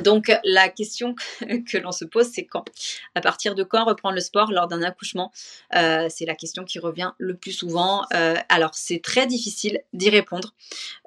Donc 0.04 0.32
la 0.44 0.70
question 0.70 1.13
que 1.70 1.78
l'on 1.78 1.92
se 1.92 2.06
pose, 2.06 2.28
c'est 2.34 2.46
quand? 2.46 2.66
À 3.13 3.22
partir 3.22 3.54
de 3.54 3.63
quand 3.63 3.84
reprendre 3.84 4.16
le 4.16 4.22
sport 4.22 4.52
lors 4.52 4.68
d'un 4.68 4.82
accouchement? 4.82 5.32
Euh, 5.76 6.08
C'est 6.10 6.26
la 6.26 6.34
question 6.34 6.63
qui 6.63 6.80
revient 6.80 7.12
le 7.20 7.36
plus 7.36 7.52
souvent. 7.52 8.06
Euh, 8.13 8.36
alors 8.50 8.74
c'est 8.74 9.04
très 9.04 9.28
difficile 9.28 9.82
d'y 9.94 10.10
répondre. 10.10 10.56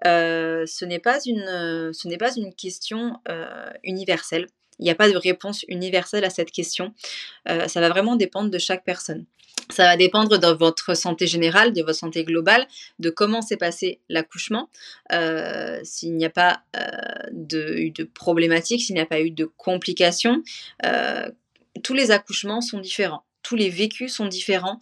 Ce 0.04 0.84
n'est 0.84 1.00
pas 1.00 1.18
une 1.24 2.54
question 2.54 3.18
universelle. 3.82 4.46
Il 4.78 4.84
n'y 4.84 4.90
a 4.90 4.94
pas 4.94 5.10
de 5.10 5.16
réponse 5.16 5.64
universelle 5.68 6.24
à 6.24 6.30
cette 6.30 6.50
question. 6.50 6.94
ça 7.46 7.80
va 7.80 7.88
vraiment 7.88 8.16
dépendre 8.16 8.50
de 8.50 8.58
chaque 8.58 8.84
personne. 8.84 9.26
Ça 9.70 9.84
va 9.84 9.96
dépendre 9.96 10.38
de 10.38 10.46
votre 10.46 10.94
santé 10.94 11.26
générale, 11.26 11.72
de 11.72 11.82
votre 11.82 11.98
santé 11.98 12.24
globale, 12.24 12.66
de 12.98 13.10
comment 13.10 13.42
s'est 13.42 13.56
passé 13.56 14.00
l'accouchement. 14.08 14.70
Euh, 15.12 15.80
s'il 15.82 16.14
n'y 16.16 16.24
a 16.24 16.30
pas 16.30 16.62
euh, 16.76 17.76
eu 17.76 17.90
de 17.90 18.04
problématiques, 18.04 18.82
s'il 18.82 18.94
n'y 18.94 19.00
a 19.00 19.06
pas 19.06 19.20
eu 19.20 19.30
de 19.30 19.44
complications, 19.44 20.42
euh, 20.84 21.28
tous 21.82 21.94
les 21.94 22.10
accouchements 22.12 22.60
sont 22.60 22.78
différents. 22.78 23.24
Tous 23.42 23.56
les 23.56 23.70
vécus 23.70 24.14
sont 24.14 24.26
différents 24.26 24.80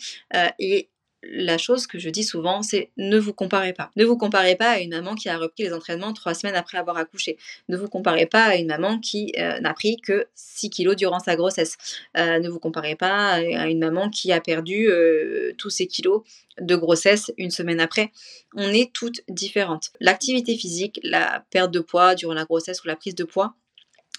et 0.59 0.89
la 1.31 1.59
chose 1.59 1.87
que 1.87 1.99
je 1.99 2.11
dis 2.11 2.25
souvent, 2.25 2.63
c'est 2.63 2.91
ne 2.97 3.19
vous 3.19 3.33
comparez 3.33 3.73
pas. 3.73 3.91
Ne 3.97 4.05
vous 4.05 4.17
comparez 4.17 4.57
pas 4.57 4.71
à 4.71 4.79
une 4.79 4.91
maman 4.91 5.15
qui 5.15 5.29
a 5.29 5.39
repris 5.39 5.65
les 5.65 5.73
entraînements 5.73 6.13
trois 6.13 6.35
semaines 6.35 6.55
après 6.55 6.79
avoir 6.79 6.97
accouché. 6.97 7.37
Ne 7.69 7.77
vous 7.77 7.89
comparez 7.89 8.27
pas 8.27 8.45
à 8.45 8.57
une 8.57 8.67
maman 8.67 8.99
qui 8.99 9.33
euh, 9.39 9.61
n'a 9.61 9.75
pris 9.75 9.97
que 9.97 10.27
6 10.35 10.71
kilos 10.71 10.97
durant 10.97 11.19
sa 11.19 11.37
grossesse. 11.37 11.77
Euh, 12.17 12.39
ne 12.39 12.49
vous 12.49 12.59
comparez 12.59 12.97
pas 12.97 13.33
à 13.33 13.67
une 13.67 13.79
maman 13.79 14.11
qui 14.11 14.33
a 14.33 14.41
perdu 14.41 14.89
euh, 14.89 15.53
tous 15.59 15.71
ses 15.71 15.87
kilos 15.87 16.23
de 16.61 16.77
grossesse 16.77 17.33
une 17.37 17.51
semaine 17.51 17.81
après. 17.81 18.13
On 18.55 18.69
est 18.69 18.93
toutes 18.93 19.23
différentes. 19.29 19.91
L'activité 20.01 20.57
physique, 20.57 21.01
la 21.03 21.45
perte 21.51 21.71
de 21.71 21.81
poids 21.81 22.15
durant 22.15 22.35
la 22.35 22.45
grossesse 22.45 22.83
ou 22.85 22.89
la 22.89 22.97
prise 22.97 23.15
de 23.15 23.25
poids, 23.25 23.55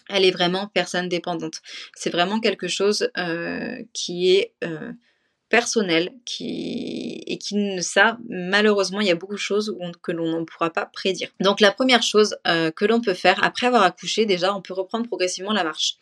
elle 0.10 0.26
est 0.26 0.32
vraiment 0.32 0.70
personne 0.74 1.10
dépendante. 1.10 1.62
C'est 1.96 2.12
vraiment 2.12 2.40
quelque 2.40 2.68
chose 2.68 3.10
qui 3.94 4.36
est 4.36 4.54
personnel 5.50 6.12
qui, 6.26 7.24
et 7.28 7.38
qui 7.38 7.56
ne 7.56 7.82
ça, 7.82 8.18
malheureusement, 8.28 9.00
il 9.00 9.08
y 9.08 9.12
a 9.12 9.16
beaucoup 9.16 9.36
de 9.36 9.40
choses 9.40 9.76
que 10.02 10.12
l'on 10.12 10.40
ne 10.40 10.46
pourra 10.46 10.72
pas 10.72 10.86
prédire. 10.86 11.30
Donc 11.40 11.62
la 11.62 11.72
première 11.72 12.02
chose 12.02 12.38
euh, 12.48 12.72
que 12.72 12.86
l'on 12.86 13.00
peut 13.00 13.14
faire 13.14 13.44
après 13.44 13.68
avoir 13.68 13.84
accouché, 13.84 14.26
déjà, 14.26 14.56
on 14.56 14.62
peut 14.62 14.74
reprendre 14.74 15.08
progressivement 15.08 15.54
la 15.54 15.64
marche. 15.64 15.98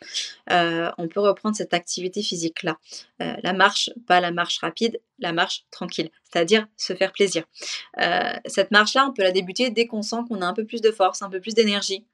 Euh, 0.52 0.90
on 0.98 1.08
peut 1.08 1.20
reprendre 1.20 1.56
cette 1.56 1.74
activité 1.74 2.24
physique-là. 2.24 2.78
Euh, 3.22 3.34
la 3.44 3.54
marche, 3.54 3.90
pas 4.08 4.22
la 4.22 4.32
marche 4.32 4.60
rapide, 4.60 5.00
la 5.20 5.34
marche 5.34 5.66
tranquille, 5.72 6.10
c'est-à-dire 6.24 6.66
se 6.78 6.94
faire 6.94 7.12
plaisir. 7.12 7.44
cette 8.46 8.72
marche-là, 8.72 9.08
on 9.10 9.14
peut 9.14 9.24
la 9.24 9.32
débuter 9.32 9.70
dès 9.70 9.88
qu'on 9.88 10.02
sent 10.02 10.18
qu'on 10.28 10.42
a 10.42 10.46
un 10.46 10.54
peu 10.54 10.66
plus 10.66 10.82
de 10.82 10.92
force, 10.92 11.22
un 11.22 11.30
peu 11.30 11.40
plus 11.40 11.54
d'énergie. 11.54 12.06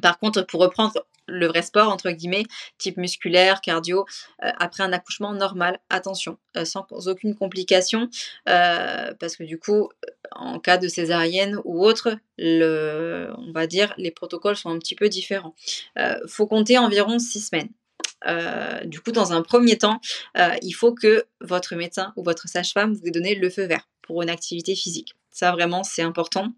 Par 0.00 0.18
contre, 0.18 0.42
pour 0.42 0.60
reprendre 0.60 1.04
le 1.26 1.46
vrai 1.46 1.62
sport, 1.62 1.88
entre 1.88 2.10
guillemets, 2.10 2.44
type 2.78 2.96
musculaire, 2.96 3.60
cardio, 3.60 4.04
euh, 4.44 4.50
après 4.58 4.82
un 4.82 4.92
accouchement 4.92 5.32
normal, 5.32 5.78
attention, 5.90 6.38
euh, 6.56 6.64
sans 6.64 6.86
aucune 7.06 7.34
complication, 7.34 8.08
euh, 8.48 9.12
parce 9.18 9.36
que 9.36 9.44
du 9.44 9.58
coup, 9.58 9.88
en 10.32 10.58
cas 10.58 10.78
de 10.78 10.88
césarienne 10.88 11.58
ou 11.64 11.84
autre, 11.84 12.16
on 12.38 13.52
va 13.52 13.66
dire, 13.66 13.94
les 13.98 14.10
protocoles 14.10 14.56
sont 14.56 14.70
un 14.70 14.78
petit 14.78 14.94
peu 14.94 15.08
différents. 15.08 15.54
faut 16.26 16.46
compter 16.46 16.78
environ 16.78 17.18
six 17.18 17.40
semaines. 17.40 17.68
du 18.88 19.00
coup, 19.00 19.12
dans 19.12 19.32
un 19.32 19.42
premier 19.42 19.76
temps, 19.78 20.00
il 20.62 20.72
faut 20.72 20.94
que 20.94 21.26
votre 21.40 21.74
médecin 21.76 22.12
ou 22.16 22.22
votre 22.22 22.48
sage-femme 22.48 22.94
vous 22.94 23.10
donne 23.10 23.28
le 23.34 23.50
feu 23.50 23.64
vert 23.66 23.88
pour 24.02 24.22
une 24.22 24.30
activité 24.30 24.74
physique. 24.74 25.14
Ça, 25.30 25.52
vraiment, 25.52 25.84
c'est 25.84 26.02
important 26.02 26.52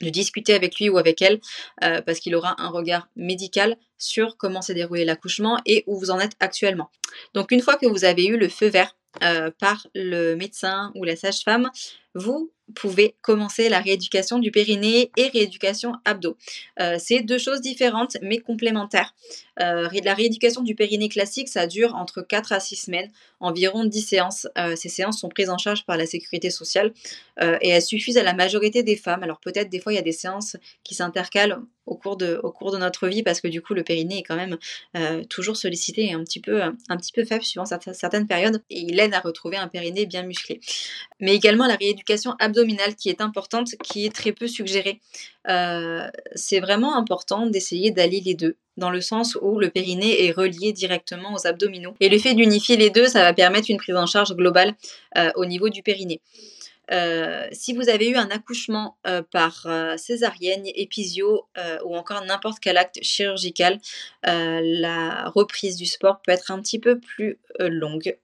de 0.00 0.08
discuter 0.10 0.54
avec 0.54 0.78
lui 0.78 0.88
ou 0.88 0.98
avec 0.98 1.22
elle 1.22 1.40
euh, 1.84 2.00
parce 2.02 2.20
qu'il 2.20 2.34
aura 2.34 2.54
un 2.58 2.68
regard 2.68 3.08
médical 3.16 3.76
sur 3.98 4.36
comment 4.36 4.62
s'est 4.62 4.74
déroulé 4.74 5.04
l'accouchement 5.04 5.58
et 5.66 5.84
où 5.86 5.98
vous 5.98 6.10
en 6.10 6.18
êtes 6.18 6.36
actuellement. 6.40 6.90
Donc 7.34 7.52
une 7.52 7.60
fois 7.60 7.76
que 7.76 7.86
vous 7.86 8.04
avez 8.04 8.26
eu 8.26 8.36
le 8.36 8.48
feu 8.48 8.68
vert 8.68 8.96
euh, 9.22 9.50
par 9.58 9.86
le 9.94 10.34
médecin 10.36 10.92
ou 10.94 11.04
la 11.04 11.16
sage-femme, 11.16 11.70
vous 12.14 12.52
pouvez 12.74 13.16
commencer 13.22 13.68
la 13.68 13.80
rééducation 13.80 14.38
du 14.38 14.50
périnée 14.52 15.10
et 15.16 15.28
rééducation 15.28 15.94
abdos. 16.04 16.36
Euh, 16.78 16.96
c'est 16.98 17.20
deux 17.20 17.38
choses 17.38 17.60
différentes 17.60 18.16
mais 18.22 18.38
complémentaires. 18.38 19.14
Euh, 19.60 19.88
la 20.04 20.14
rééducation 20.14 20.62
du 20.62 20.74
périnée 20.74 21.08
classique, 21.08 21.48
ça 21.48 21.66
dure 21.66 21.94
entre 21.94 22.22
4 22.22 22.52
à 22.52 22.60
6 22.60 22.76
semaines, 22.76 23.10
environ 23.40 23.84
10 23.84 24.00
séances. 24.00 24.48
Euh, 24.58 24.76
ces 24.76 24.88
séances 24.88 25.20
sont 25.20 25.28
prises 25.28 25.50
en 25.50 25.58
charge 25.58 25.84
par 25.84 25.96
la 25.96 26.06
sécurité 26.06 26.50
sociale 26.50 26.92
et 27.62 27.70
elles 27.70 27.80
suffisent 27.80 28.18
à 28.18 28.22
la 28.22 28.34
majorité 28.34 28.82
des 28.82 28.96
femmes. 28.96 29.22
Alors 29.22 29.40
peut-être 29.40 29.70
des 29.70 29.80
fois 29.80 29.94
il 29.94 29.96
y 29.96 29.98
a 29.98 30.02
des 30.02 30.12
séances 30.12 30.58
qui 30.84 30.94
s'intercalent 30.94 31.62
au 31.86 31.96
cours, 31.96 32.18
de, 32.18 32.38
notre 32.78 33.08
vie 33.08 33.22
parce 33.22 33.40
que 33.40 33.48
du 33.48 33.62
coup 33.62 33.72
le 33.72 33.82
périnée 33.82 34.18
est 34.18 34.22
quand 34.22 34.36
même 34.36 34.58
toujours 35.28 35.56
sollicité 35.56 36.04
et 36.04 36.12
un 36.12 36.22
petit 36.22 36.40
peu, 36.40 36.60
faible 37.24 37.42
suivant 37.42 37.64
certaines 37.64 38.26
périodes 38.26 38.62
et 38.68 38.80
il 38.80 39.00
aide 39.00 39.14
à 39.14 39.20
retrouver 39.20 39.56
un 39.56 39.68
périnée 39.68 40.04
bien 40.04 40.22
musclé. 40.22 40.60
Mais 41.18 41.34
également 41.34 41.66
la 41.66 41.76
rééducation 41.76 42.34
abdominale 42.38 42.94
qui 42.94 43.08
est 43.08 43.22
importante, 43.22 43.70
qui 43.82 44.04
est 44.04 44.14
très 44.14 44.32
peu 44.32 44.46
suggérée. 44.46 45.00
Euh, 45.48 46.08
c'est 46.34 46.60
vraiment 46.60 46.96
important 46.96 47.46
d'essayer 47.46 47.90
d'allier 47.90 48.20
les 48.20 48.34
deux, 48.34 48.56
dans 48.76 48.90
le 48.90 49.00
sens 49.00 49.36
où 49.40 49.58
le 49.58 49.70
périnée 49.70 50.26
est 50.26 50.32
relié 50.32 50.72
directement 50.72 51.34
aux 51.34 51.46
abdominaux. 51.46 51.94
Et 52.00 52.08
le 52.08 52.18
fait 52.18 52.34
d'unifier 52.34 52.76
les 52.76 52.90
deux, 52.90 53.06
ça 53.06 53.22
va 53.22 53.32
permettre 53.32 53.70
une 53.70 53.76
prise 53.76 53.96
en 53.96 54.06
charge 54.06 54.34
globale 54.34 54.74
euh, 55.18 55.30
au 55.36 55.44
niveau 55.44 55.68
du 55.68 55.82
périnée. 55.82 56.20
Euh, 56.92 57.46
si 57.52 57.72
vous 57.72 57.88
avez 57.88 58.08
eu 58.08 58.16
un 58.16 58.30
accouchement 58.30 58.96
euh, 59.06 59.22
par 59.22 59.62
euh, 59.66 59.96
césarienne, 59.96 60.64
épisio 60.74 61.46
ou 61.84 61.96
encore 61.96 62.24
n'importe 62.24 62.58
quel 62.60 62.76
acte 62.76 63.02
chirurgical, 63.02 63.78
la 64.24 65.28
reprise 65.28 65.76
du 65.76 65.86
sport 65.86 66.20
peut 66.22 66.32
être 66.32 66.50
un 66.50 66.60
petit 66.60 66.78
peu 66.78 66.98
plus 66.98 67.38
longue. 67.58 68.16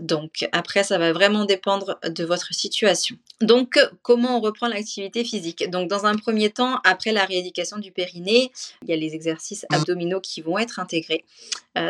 donc 0.00 0.48
après, 0.52 0.84
ça 0.84 0.98
va 0.98 1.12
vraiment 1.12 1.44
dépendre 1.44 1.98
de 2.04 2.24
votre 2.24 2.54
situation. 2.54 3.16
Donc 3.40 3.78
comment 4.02 4.36
on 4.36 4.40
reprend 4.40 4.68
l'activité 4.68 5.24
physique? 5.24 5.68
Donc 5.70 5.88
dans 5.88 6.06
un 6.06 6.16
premier 6.16 6.50
temps, 6.50 6.80
après 6.84 7.12
la 7.12 7.24
rééducation 7.24 7.78
du 7.78 7.90
périnée, 7.90 8.52
il 8.82 8.90
y 8.90 8.92
a 8.92 8.96
les 8.96 9.14
exercices 9.14 9.66
abdominaux 9.70 10.20
qui 10.20 10.40
vont 10.40 10.58
être 10.58 10.78
intégrés. 10.78 11.24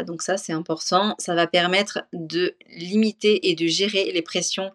donc 0.06 0.22
ça 0.22 0.36
c'est 0.36 0.52
important. 0.52 1.14
Ça 1.18 1.34
va 1.34 1.46
permettre 1.46 2.00
de 2.12 2.54
limiter 2.70 3.50
et 3.50 3.54
de 3.54 3.66
gérer 3.66 4.10
les 4.12 4.22
pressions 4.22 4.72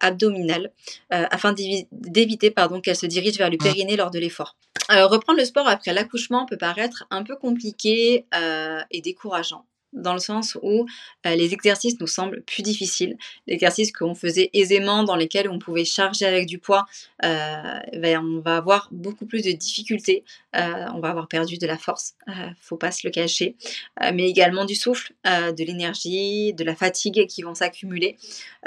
abdominales 0.00 0.31
euh, 0.34 1.24
afin 1.30 1.54
d'éviter 1.92 2.50
pardon 2.50 2.80
qu'elle 2.80 2.96
se 2.96 3.06
dirige 3.06 3.38
vers 3.38 3.50
le 3.50 3.56
ah. 3.60 3.64
périnée 3.64 3.96
lors 3.96 4.10
de 4.10 4.18
l'effort. 4.18 4.56
Euh, 4.90 5.06
reprendre 5.06 5.38
le 5.38 5.44
sport 5.44 5.68
après 5.68 5.92
l'accouchement 5.92 6.44
peut 6.46 6.56
paraître 6.56 7.04
un 7.10 7.22
peu 7.22 7.36
compliqué 7.36 8.26
euh, 8.34 8.80
et 8.90 9.00
décourageant 9.00 9.64
dans 9.92 10.14
le 10.14 10.18
sens 10.18 10.56
où 10.62 10.86
les 11.24 11.52
exercices 11.52 12.00
nous 12.00 12.06
semblent 12.06 12.42
plus 12.42 12.62
difficiles. 12.62 13.16
Les 13.46 13.54
exercices 13.54 13.92
qu'on 13.92 14.14
faisait 14.14 14.50
aisément, 14.52 15.04
dans 15.04 15.16
lesquels 15.16 15.48
on 15.48 15.58
pouvait 15.58 15.84
charger 15.84 16.24
avec 16.24 16.46
du 16.46 16.58
poids, 16.58 16.86
ben, 17.22 18.18
on 18.22 18.40
va 18.40 18.56
avoir 18.56 18.88
beaucoup 18.90 19.26
plus 19.26 19.42
de 19.42 19.52
difficultés. 19.52 20.24
on 20.54 21.00
va 21.00 21.08
avoir 21.10 21.28
perdu 21.28 21.58
de 21.58 21.66
la 21.66 21.78
force, 21.78 22.14
faut 22.60 22.76
pas 22.76 22.90
se 22.90 23.06
le 23.06 23.10
cacher, 23.10 23.56
mais 24.00 24.28
également 24.28 24.64
du 24.64 24.74
souffle, 24.74 25.12
de 25.24 25.64
l'énergie, 25.64 26.52
de 26.54 26.64
la 26.64 26.74
fatigue 26.74 27.26
qui 27.26 27.42
vont 27.42 27.54
s'accumuler. 27.54 28.16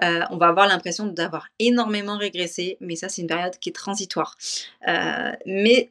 on 0.01 0.37
va 0.37 0.47
avoir 0.47 0.67
l'impression 0.67 1.05
d'avoir 1.07 1.47
énormément 1.59 2.17
régressé, 2.17 2.77
mais 2.79 2.95
ça 2.95 3.09
c'est 3.09 3.21
une 3.21 3.27
période 3.27 3.57
qui 3.59 3.69
est 3.69 3.73
transitoire. 3.73 4.37
mais 5.45 5.89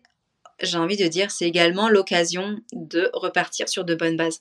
j'ai 0.60 0.78
envie 0.78 0.96
de 0.96 1.06
dire, 1.06 1.30
c'est 1.30 1.46
également 1.46 1.88
l'occasion 1.88 2.60
de 2.72 3.10
repartir 3.12 3.68
sur 3.68 3.84
de 3.84 3.94
bonnes 3.94 4.16
bases. 4.16 4.40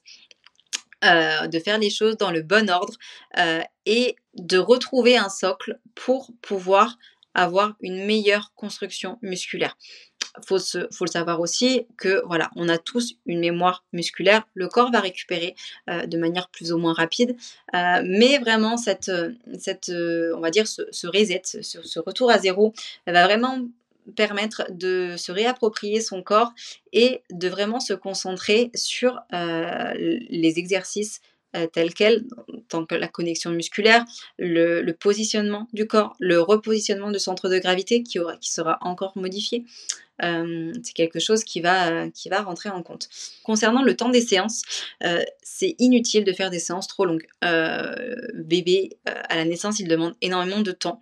Euh, 1.03 1.47
de 1.47 1.59
faire 1.59 1.79
les 1.79 1.89
choses 1.89 2.17
dans 2.17 2.31
le 2.31 2.41
bon 2.41 2.69
ordre 2.69 2.93
euh, 3.37 3.61
et 3.85 4.15
de 4.35 4.57
retrouver 4.57 5.17
un 5.17 5.27
socle 5.27 5.79
pour 5.95 6.31
pouvoir 6.41 6.97
avoir 7.33 7.75
une 7.81 8.05
meilleure 8.05 8.53
construction 8.55 9.17
musculaire. 9.21 9.77
Faut, 10.47 10.59
faut 10.59 11.05
le 11.05 11.11
savoir 11.11 11.41
aussi 11.41 11.87
que 11.97 12.23
voilà, 12.27 12.51
on 12.55 12.69
a 12.69 12.77
tous 12.77 13.15
une 13.25 13.39
mémoire 13.39 13.83
musculaire. 13.91 14.47
Le 14.53 14.67
corps 14.67 14.91
va 14.91 15.01
récupérer 15.01 15.55
euh, 15.89 16.05
de 16.05 16.17
manière 16.17 16.47
plus 16.49 16.71
ou 16.71 16.77
moins 16.77 16.93
rapide, 16.93 17.35
mais 17.73 18.37
vraiment 18.37 18.77
cette, 18.77 19.11
cette 19.59 19.89
on 19.89 20.39
va 20.39 20.51
dire 20.51 20.67
ce, 20.67 21.07
reset, 21.07 21.41
ce, 21.43 21.99
retour 21.99 22.31
à 22.31 22.39
zéro, 22.39 22.73
va 23.05 23.25
vraiment 23.25 23.59
permettre 24.15 24.63
de 24.71 25.15
se 25.17 25.31
réapproprier 25.31 26.01
son 26.01 26.21
corps 26.23 26.53
et 26.91 27.21
de 27.31 27.47
vraiment 27.47 27.79
se 27.79 27.93
concentrer 27.93 28.71
sur 28.75 29.19
euh, 29.33 29.93
les 29.95 30.59
exercices 30.59 31.21
euh, 31.55 31.67
tels 31.67 31.93
quels, 31.93 32.25
tant 32.67 32.83
que 32.83 32.95
la 32.95 33.07
connexion 33.07 33.51
musculaire, 33.51 34.05
le, 34.39 34.91
positionnement 34.93 35.67
du 35.71 35.85
corps, 35.85 36.15
le 36.19 36.41
repositionnement 36.41 37.11
du 37.11 37.19
centre 37.19 37.47
de 37.47 37.59
gravité 37.59 38.01
qui, 38.01 38.19
sera 38.41 38.79
encore 38.81 39.15
modifié, 39.15 39.63
c'est 40.19 40.93
quelque 40.93 41.19
chose 41.19 41.43
qui 41.43 41.61
va, 41.61 42.09
qui 42.09 42.29
va 42.29 42.41
rentrer 42.41 42.69
en 42.69 42.83
compte. 42.83 43.09
Concernant 43.43 43.83
le 43.83 43.95
temps 43.95 44.09
des 44.09 44.21
séances, 44.21 44.61
c'est 45.41 45.75
inutile 45.79 46.23
de 46.23 46.33
faire 46.33 46.49
des 46.49 46.59
séances 46.59 46.87
trop 46.87 47.05
longues. 47.05 47.27
bébé, 48.33 48.97
à 49.05 49.35
la 49.35 49.45
naissance, 49.45 49.79
il 49.79 49.87
demande 49.87 50.13
énormément 50.21 50.61
de 50.61 50.71
temps. 50.71 50.99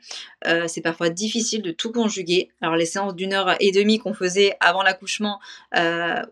c'est 0.68 0.82
parfois 0.82 1.10
difficile 1.10 1.62
de 1.62 1.72
tout 1.72 1.92
conjuguer. 1.92 2.50
Alors 2.62 2.76
les 2.76 2.86
séances 2.86 3.16
d'une 3.16 3.34
heure 3.34 3.56
et 3.60 3.72
demie 3.72 4.00
qu'on 4.00 4.14
faisait 4.14 4.56
avant 4.60 4.84
l'accouchement 4.84 5.40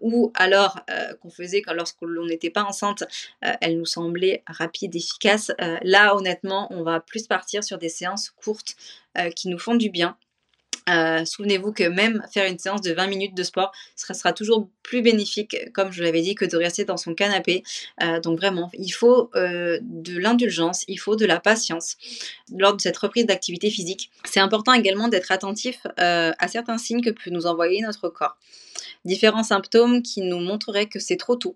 ou 0.02 0.32
alors 0.36 0.80
qu'on 1.22 1.30
faisait 1.30 1.62
lorsque 1.74 2.02
l'on 2.02 2.26
n'était 2.26 2.50
pas 2.50 2.64
enceinte, 2.64 3.04
elles 3.42 3.78
nous 3.78 3.86
semblaient 3.86 4.44
rapides, 4.48 4.96
efficaces. 4.96 5.52
là, 5.82 6.16
honnêtement, 6.16 6.68
on 6.72 6.84
va 6.84 7.00
plus 7.00 7.28
partir 7.28 7.64
sur 7.64 7.78
des 7.78 7.90
séances 7.90 8.30
courtes 8.30 8.76
qui 9.36 9.50
nous 9.50 9.60
font 9.60 9.76
du 9.76 9.90
bien 9.90 10.18
euh, 10.90 11.26
souvenez-vous 11.26 11.72
que 11.72 11.84
même 11.84 12.24
faire 12.32 12.50
une 12.50 12.60
séance 12.60 12.82
de 12.82 12.94
20 12.94 13.08
minutes 13.08 13.36
de 13.36 13.44
sport 13.44 13.72
sera, 13.96 14.34
toujours 14.34 14.70
plus 14.84 15.02
bénéfique, 15.02 15.56
comme 15.74 15.92
je 15.92 16.04
l'avais 16.04 16.22
dit, 16.22 16.36
que 16.36 16.46
de 16.46 16.58
rester 16.58 16.86
dans 16.86 16.98
son 16.98 17.14
canapé. 17.14 17.64
Euh, 18.04 18.20
donc 18.20 18.40
vraiment, 18.40 18.70
il 18.74 18.90
faut 18.90 19.30
euh, 19.36 19.80
de 19.82 20.18
l'indulgence, 20.18 20.86
il 20.88 21.00
faut 21.00 21.16
de 21.16 21.26
la 21.26 21.40
patience 21.40 21.98
lors 22.56 22.76
de 22.76 22.82
cette 22.82 22.98
reprise 22.98 23.26
d'activité 23.26 23.70
physique. 23.70 24.12
C'est 24.26 24.40
important 24.40 24.74
également 24.74 25.08
d'être 25.08 25.32
attentif 25.32 25.80
à 25.98 26.48
certains 26.48 26.78
signes 26.78 27.02
que 27.02 27.10
peut 27.10 27.30
nous 27.30 27.46
envoyer 27.46 27.82
notre 27.82 28.10
corps 28.10 28.38
différents 29.06 29.44
symptômes 29.44 30.02
qui 30.02 30.22
nous 30.22 30.40
montreraient 30.40 30.88
que 30.88 31.00
c'est 31.00 31.16
trop 31.16 31.36
tôt. 31.36 31.56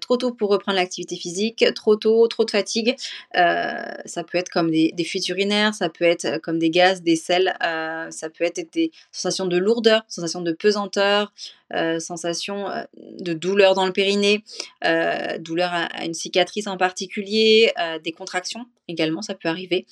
Trop 0.00 0.16
tôt 0.16 0.32
pour 0.32 0.50
reprendre 0.50 0.76
l'activité 0.76 1.16
physique, 1.16 1.64
trop 1.74 1.96
tôt, 1.96 2.26
trop 2.28 2.44
de 2.44 2.50
fatigue. 2.50 2.96
Ça 3.34 4.24
peut 4.24 4.38
être 4.38 4.48
comme 4.48 4.70
des, 4.70 5.04
fuites 5.04 5.28
urinaires, 5.28 5.74
ça 5.74 5.88
peut 5.88 6.04
être 6.04 6.38
comme 6.38 6.58
des 6.58 6.70
gaz, 6.70 7.02
des 7.02 7.16
sels, 7.16 7.54
ça 7.60 8.30
peut 8.30 8.41
être 8.46 8.72
des 8.72 8.90
sensations 9.10 9.46
de 9.46 9.56
lourdeur, 9.56 10.02
sensations 10.08 10.40
de 10.40 10.52
pesanteur, 10.52 11.32
euh, 11.74 11.98
sensation 12.00 12.68
euh, 12.68 12.82
de 13.20 13.32
douleur 13.32 13.74
dans 13.74 13.86
le 13.86 13.92
périnée, 13.92 14.44
euh, 14.84 15.38
douleur 15.38 15.70
à, 15.72 16.04
une 16.04 16.12
cicatrice 16.12 16.66
en 16.66 16.76
particulier, 16.76 17.72
des 18.04 18.12
contractions 18.12 18.66
également, 18.88 19.22
ça 19.22 19.34
peut 19.34 19.48
arriver, 19.48 19.86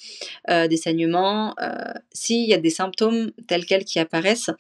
des 0.49 0.77
saignements. 0.77 1.55
S'il 2.13 2.49
y 2.49 2.53
a 2.53 2.59
des 2.59 2.71
symptômes 2.71 3.31
tels 3.47 3.65
quels 3.65 3.85
qui 3.85 3.99
apparaissent, 3.99 4.51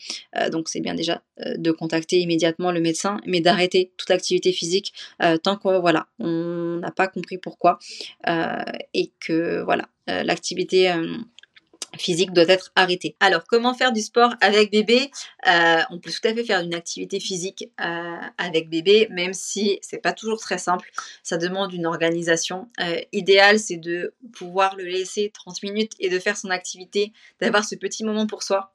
donc 0.51 0.69
c'est 0.69 0.81
bien 0.81 0.95
déjà 0.95 1.23
de 1.57 1.71
contacter 1.73 2.21
immédiatement 2.21 2.73
le 2.73 2.81
médecin, 2.81 3.21
mais 3.27 3.41
d'arrêter 3.41 3.93
toute 3.97 4.11
activité 4.11 4.53
physique 4.53 4.95
tant 5.43 5.57
qu'on 5.57 5.81
voilà, 5.81 6.07
on 6.19 6.79
n'a 6.81 6.91
pas 6.91 7.09
compris 7.09 7.39
pourquoi 7.39 7.79
et 8.95 9.11
que 9.21 9.63
voilà, 9.63 9.89
l'activité 10.07 10.93
physique 11.99 12.33
doit 12.33 12.49
être 12.49 12.73
arrêté. 12.77 13.17
Alors, 13.21 13.45
comment 13.47 13.75
faire 13.75 13.93
du 13.93 14.01
sport 14.01 14.35
avec 14.41 14.71
bébé? 14.71 15.11
Euh, 15.47 15.81
On 15.91 15.99
peut 15.99 16.11
tout 16.11 16.27
à 16.27 16.35
fait 16.35 16.45
faire 16.45 16.61
une 16.61 16.75
activité 16.75 17.21
physique 17.21 17.71
euh, 17.81 18.17
avec 18.39 18.69
bébé, 18.69 19.09
même 19.11 19.33
si 19.33 19.79
c'est 19.83 19.99
pas 19.99 20.13
toujours 20.13 20.41
très 20.41 20.59
simple. 20.59 20.91
Ça 21.23 21.37
demande 21.37 21.73
une 21.73 21.87
organisation. 21.87 22.69
Euh, 22.81 23.01
idéal, 23.13 23.59
c'est 23.59 23.77
de 23.77 24.15
pouvoir 24.33 24.77
le 24.77 24.85
laisser 24.85 25.31
30 25.33 25.63
minutes 25.63 25.93
et 25.99 26.09
de 26.09 26.19
faire 26.19 26.37
son 26.37 26.51
activité, 26.51 27.13
d'avoir 27.41 27.65
ce 27.65 27.75
petit 27.75 28.05
moment 28.05 28.27
pour 28.27 28.43
soi 28.43 28.73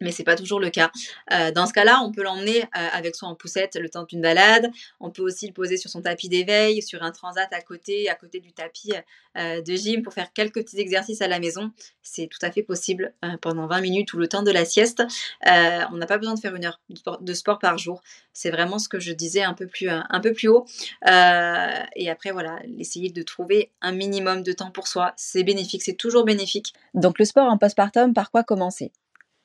mais 0.00 0.12
c'est 0.12 0.24
pas 0.24 0.36
toujours 0.36 0.60
le 0.60 0.70
cas. 0.70 0.90
Euh, 1.32 1.50
dans 1.52 1.66
ce 1.66 1.72
cas-là, 1.72 2.00
on 2.02 2.10
peut 2.10 2.22
l'emmener 2.22 2.62
euh, 2.62 2.88
avec 2.92 3.14
soi 3.14 3.28
en 3.28 3.34
poussette 3.34 3.76
le 3.76 3.88
temps 3.88 4.04
d'une 4.04 4.20
balade. 4.20 4.70
On 4.98 5.10
peut 5.10 5.22
aussi 5.22 5.46
le 5.46 5.52
poser 5.52 5.76
sur 5.76 5.90
son 5.90 6.02
tapis 6.02 6.28
d'éveil, 6.28 6.82
sur 6.82 7.02
un 7.02 7.10
transat 7.10 7.52
à 7.52 7.60
côté, 7.60 8.08
à 8.08 8.14
côté 8.14 8.40
du 8.40 8.52
tapis 8.52 8.92
euh, 9.36 9.60
de 9.60 9.74
gym 9.74 10.02
pour 10.02 10.12
faire 10.12 10.32
quelques 10.32 10.62
petits 10.64 10.80
exercices 10.80 11.20
à 11.22 11.28
la 11.28 11.38
maison. 11.38 11.70
C'est 12.02 12.26
tout 12.26 12.38
à 12.42 12.50
fait 12.50 12.62
possible 12.62 13.14
pendant 13.40 13.66
20 13.66 13.80
minutes 13.80 14.12
ou 14.14 14.18
le 14.18 14.26
temps 14.26 14.42
de 14.42 14.50
la 14.50 14.64
sieste. 14.64 15.02
on 15.44 15.96
n'a 15.96 16.06
pas 16.06 16.18
besoin 16.18 16.34
de 16.34 16.40
faire 16.40 16.54
une 16.54 16.64
heure 16.64 16.80
de 17.20 17.34
sport 17.34 17.58
par 17.58 17.78
jour. 17.78 18.02
C'est 18.32 18.50
vraiment 18.50 18.78
ce 18.78 18.88
que 18.88 18.98
je 18.98 19.12
disais 19.12 19.42
un 19.42 19.54
peu 19.54 19.66
plus, 19.66 19.88
un 19.88 20.20
peu 20.20 20.32
plus 20.32 20.48
haut. 20.48 20.66
et 21.06 22.10
après, 22.10 22.32
voilà, 22.32 22.58
essayer 22.78 23.10
de 23.10 23.22
trouver 23.22 23.70
un 23.80 23.92
minimum 23.92 24.42
de 24.42 24.52
temps 24.52 24.70
pour 24.70 24.88
soi. 24.88 25.12
C'est 25.16 25.44
bénéfique, 25.44 25.82
c'est 25.82 25.94
toujours 25.94 26.24
bénéfique. 26.24 26.72
Donc 26.94 27.18
le 27.18 27.24
sport 27.24 27.48
en 27.48 27.58
postpartum, 27.58 28.12
par 28.12 28.30
quoi 28.30 28.42
commencer? 28.42 28.90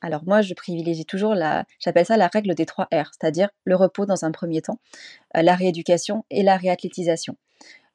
Alors 0.00 0.22
moi, 0.24 0.42
je 0.42 0.54
privilégie 0.54 1.06
toujours 1.06 1.34
la, 1.34 1.64
j'appelle 1.78 2.06
ça 2.06 2.16
la 2.16 2.28
règle 2.28 2.54
des 2.54 2.66
trois 2.66 2.84
R, 2.92 3.10
c'est-à-dire 3.12 3.48
le 3.64 3.76
repos 3.76 4.06
dans 4.06 4.24
un 4.24 4.30
premier 4.30 4.62
temps, 4.62 4.78
euh, 5.36 5.42
la 5.42 5.54
rééducation 5.54 6.24
et 6.30 6.42
la 6.42 6.56
réathlétisation. 6.56 7.36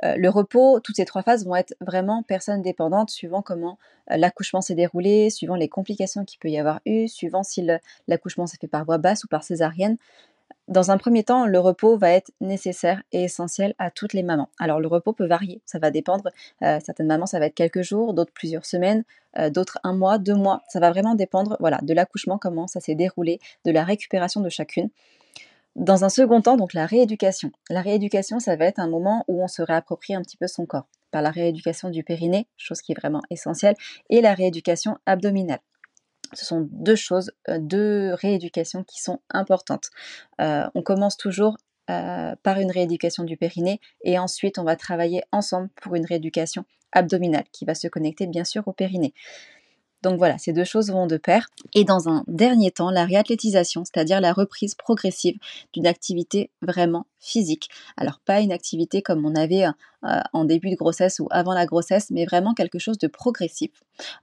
Euh, 0.03 0.15
le 0.17 0.29
repos, 0.29 0.79
toutes 0.79 0.95
ces 0.95 1.05
trois 1.05 1.21
phases 1.21 1.45
vont 1.45 1.55
être 1.55 1.75
vraiment 1.79 2.23
personnes 2.23 2.63
dépendantes 2.63 3.11
suivant 3.11 3.43
comment 3.43 3.77
euh, 4.09 4.17
l'accouchement 4.17 4.61
s'est 4.61 4.73
déroulé, 4.73 5.29
suivant 5.29 5.55
les 5.55 5.69
complications 5.69 6.25
qu'il 6.25 6.39
peut 6.39 6.49
y 6.49 6.57
avoir 6.57 6.81
eu, 6.85 7.07
suivant 7.07 7.43
si 7.43 7.67
l'accouchement 8.07 8.47
s'est 8.47 8.57
fait 8.59 8.67
par 8.67 8.83
voie 8.83 8.97
basse 8.97 9.23
ou 9.23 9.27
par 9.27 9.43
césarienne. 9.43 9.97
Dans 10.71 10.89
un 10.89 10.97
premier 10.97 11.25
temps, 11.25 11.47
le 11.47 11.59
repos 11.59 11.97
va 11.97 12.11
être 12.11 12.31
nécessaire 12.39 13.03
et 13.11 13.25
essentiel 13.25 13.75
à 13.77 13.91
toutes 13.91 14.13
les 14.13 14.23
mamans. 14.23 14.47
Alors 14.57 14.79
le 14.79 14.87
repos 14.87 15.11
peut 15.11 15.27
varier, 15.27 15.61
ça 15.65 15.79
va 15.79 15.91
dépendre. 15.91 16.29
Euh, 16.63 16.79
certaines 16.81 17.07
mamans, 17.07 17.25
ça 17.25 17.39
va 17.39 17.47
être 17.47 17.55
quelques 17.55 17.81
jours, 17.81 18.13
d'autres 18.13 18.31
plusieurs 18.31 18.65
semaines, 18.65 19.03
euh, 19.37 19.49
d'autres 19.49 19.79
un 19.83 19.93
mois, 19.93 20.17
deux 20.17 20.33
mois. 20.33 20.61
Ça 20.69 20.79
va 20.79 20.89
vraiment 20.89 21.13
dépendre 21.13 21.57
voilà, 21.59 21.79
de 21.81 21.93
l'accouchement, 21.93 22.37
comment 22.37 22.67
ça 22.67 22.79
s'est 22.79 22.95
déroulé, 22.95 23.41
de 23.65 23.71
la 23.71 23.83
récupération 23.83 24.39
de 24.39 24.47
chacune. 24.47 24.89
Dans 25.75 26.05
un 26.05 26.09
second 26.09 26.41
temps, 26.41 26.55
donc 26.55 26.73
la 26.73 26.85
rééducation. 26.85 27.51
La 27.69 27.81
rééducation, 27.81 28.39
ça 28.39 28.55
va 28.55 28.63
être 28.63 28.79
un 28.79 28.87
moment 28.87 29.25
où 29.27 29.43
on 29.43 29.49
se 29.49 29.61
réapproprie 29.61 30.15
un 30.15 30.21
petit 30.21 30.37
peu 30.37 30.47
son 30.47 30.65
corps 30.65 30.87
par 31.11 31.21
la 31.21 31.31
rééducation 31.31 31.89
du 31.89 32.05
périnée, 32.05 32.47
chose 32.55 32.81
qui 32.81 32.93
est 32.93 32.97
vraiment 32.97 33.23
essentielle, 33.29 33.75
et 34.09 34.21
la 34.21 34.33
rééducation 34.33 34.97
abdominale. 35.05 35.59
Ce 36.33 36.45
sont 36.45 36.67
deux 36.71 36.95
choses, 36.95 37.31
euh, 37.49 37.57
deux 37.59 38.13
rééducations 38.13 38.83
qui 38.83 39.01
sont 39.01 39.19
importantes. 39.29 39.89
Euh, 40.39 40.69
on 40.75 40.81
commence 40.81 41.17
toujours 41.17 41.57
euh, 41.89 42.35
par 42.43 42.59
une 42.59 42.71
rééducation 42.71 43.23
du 43.23 43.37
périnée 43.37 43.79
et 44.03 44.17
ensuite 44.19 44.59
on 44.59 44.63
va 44.63 44.75
travailler 44.75 45.23
ensemble 45.31 45.69
pour 45.81 45.95
une 45.95 46.05
rééducation 46.05 46.63
abdominale 46.91 47.45
qui 47.51 47.65
va 47.65 47.75
se 47.75 47.87
connecter 47.87 48.27
bien 48.27 48.43
sûr 48.43 48.67
au 48.67 48.73
périnée. 48.73 49.13
Donc 50.03 50.17
voilà, 50.17 50.37
ces 50.37 50.53
deux 50.53 50.63
choses 50.63 50.89
vont 50.89 51.07
de 51.07 51.17
pair. 51.17 51.47
Et 51.73 51.83
dans 51.83 52.09
un 52.09 52.23
dernier 52.27 52.71
temps, 52.71 52.89
la 52.89 53.05
réathlétisation, 53.05 53.83
c'est-à-dire 53.85 54.19
la 54.19 54.33
reprise 54.33 54.75
progressive 54.75 55.37
d'une 55.73 55.85
activité 55.85 56.49
vraiment 56.61 57.05
physique. 57.19 57.69
Alors 57.97 58.19
pas 58.19 58.39
une 58.39 58.51
activité 58.51 59.01
comme 59.01 59.25
on 59.25 59.35
avait 59.35 59.65
euh, 59.65 60.19
en 60.33 60.45
début 60.45 60.71
de 60.71 60.75
grossesse 60.75 61.19
ou 61.19 61.27
avant 61.29 61.53
la 61.53 61.67
grossesse, 61.67 62.09
mais 62.09 62.25
vraiment 62.25 62.53
quelque 62.53 62.79
chose 62.79 62.97
de 62.97 63.07
progressif, 63.07 63.71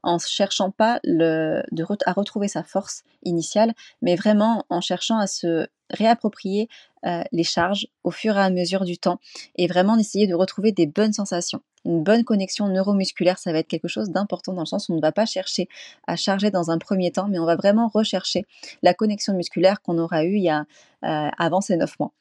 en 0.03 0.19
cherchant 0.19 0.71
pas 0.73 1.01
à 1.05 2.13
retrouver 2.13 2.49
sa 2.49 2.65
force 2.65 3.05
initiale, 3.23 3.73
mais 4.03 4.17
vraiment 4.17 4.65
en 4.71 4.81
cherchant 4.81 5.19
à 5.19 5.29
se 5.29 5.69
réapproprier 5.91 6.69
euh, 7.07 7.23
les 7.33 7.45
charges 7.45 7.87
au 8.03 8.11
fur 8.11 8.37
et 8.37 8.41
à 8.41 8.51
mesure 8.51 8.85
du 8.85 8.99
temps 8.99 9.21
et 9.57 9.69
vraiment 9.69 9.97
essayer 9.97 10.27
de 10.27 10.35
retrouver 10.35 10.73
des 10.73 10.87
bonnes 10.87 11.13
sensations. 11.13 11.63
Une 11.85 12.03
bonne 12.03 12.25
connexion 12.25 12.69
neuromusculaire, 12.69 13.39
ça 13.39 13.53
va 13.53 13.59
être 13.59 13.69
quelque 13.69 13.89
chose 13.89 14.11
d'important 14.11 14.53
dans 14.53 14.63
le 14.63 14.67
sens 14.67 14.89
où 14.89 14.93
on 14.93 14.97
ne 14.97 15.01
va 15.01 15.13
pas 15.13 15.27
chercher 15.27 15.69
à 16.07 16.17
charger 16.17 16.51
dans 16.51 16.71
un 16.71 16.79
premier 16.79 17.11
temps, 17.11 17.29
mais 17.29 17.39
on 17.39 17.47
va 17.47 17.57
vraiment 17.57 17.89
rechercher 17.89 18.47
la 18.83 18.95
connexion 18.95 19.35
musculaire 19.35 19.81
qu'on 19.83 19.99
aura 19.99 20.25
eue 20.25 20.37
il 20.37 20.43
y 20.43 20.51
a, 20.51 20.67
euh, 21.05 21.31
avant 21.39 21.61
ces 21.61 21.77
neuf 21.77 21.99
mois. 21.99 22.13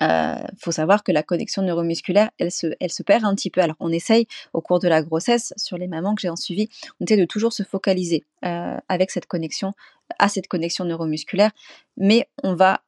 Il 0.00 0.06
euh, 0.06 0.46
faut 0.58 0.72
savoir 0.72 1.04
que 1.04 1.12
la 1.12 1.22
connexion 1.22 1.62
neuromusculaire, 1.62 2.30
elle 2.38 2.50
se, 2.50 3.02
perd 3.02 3.24
un 3.24 3.34
petit 3.34 3.50
peu. 3.50 3.60
Alors, 3.60 3.76
on 3.80 3.92
essaye 3.92 4.26
au 4.52 4.60
cours 4.60 4.80
de 4.80 4.88
la 4.88 5.02
grossesse, 5.02 5.52
sur 5.56 5.76
les 5.76 5.86
mamans 5.86 6.14
que 6.14 6.20
j'ai 6.20 6.28
en 6.28 6.36
suivi, 6.36 6.68
on 7.00 7.04
essaie 7.04 7.16
de 7.16 7.24
toujours 7.24 7.52
se 7.52 7.62
focaliser 7.62 8.24
avec 8.42 9.10
cette 9.10 9.26
connexion, 9.26 9.74
à 10.18 10.28
cette 10.28 10.48
connexion 10.48 10.84
neuromusculaire, 10.84 11.50
mais 11.96 12.28
on 12.42 12.54
va 12.54 12.80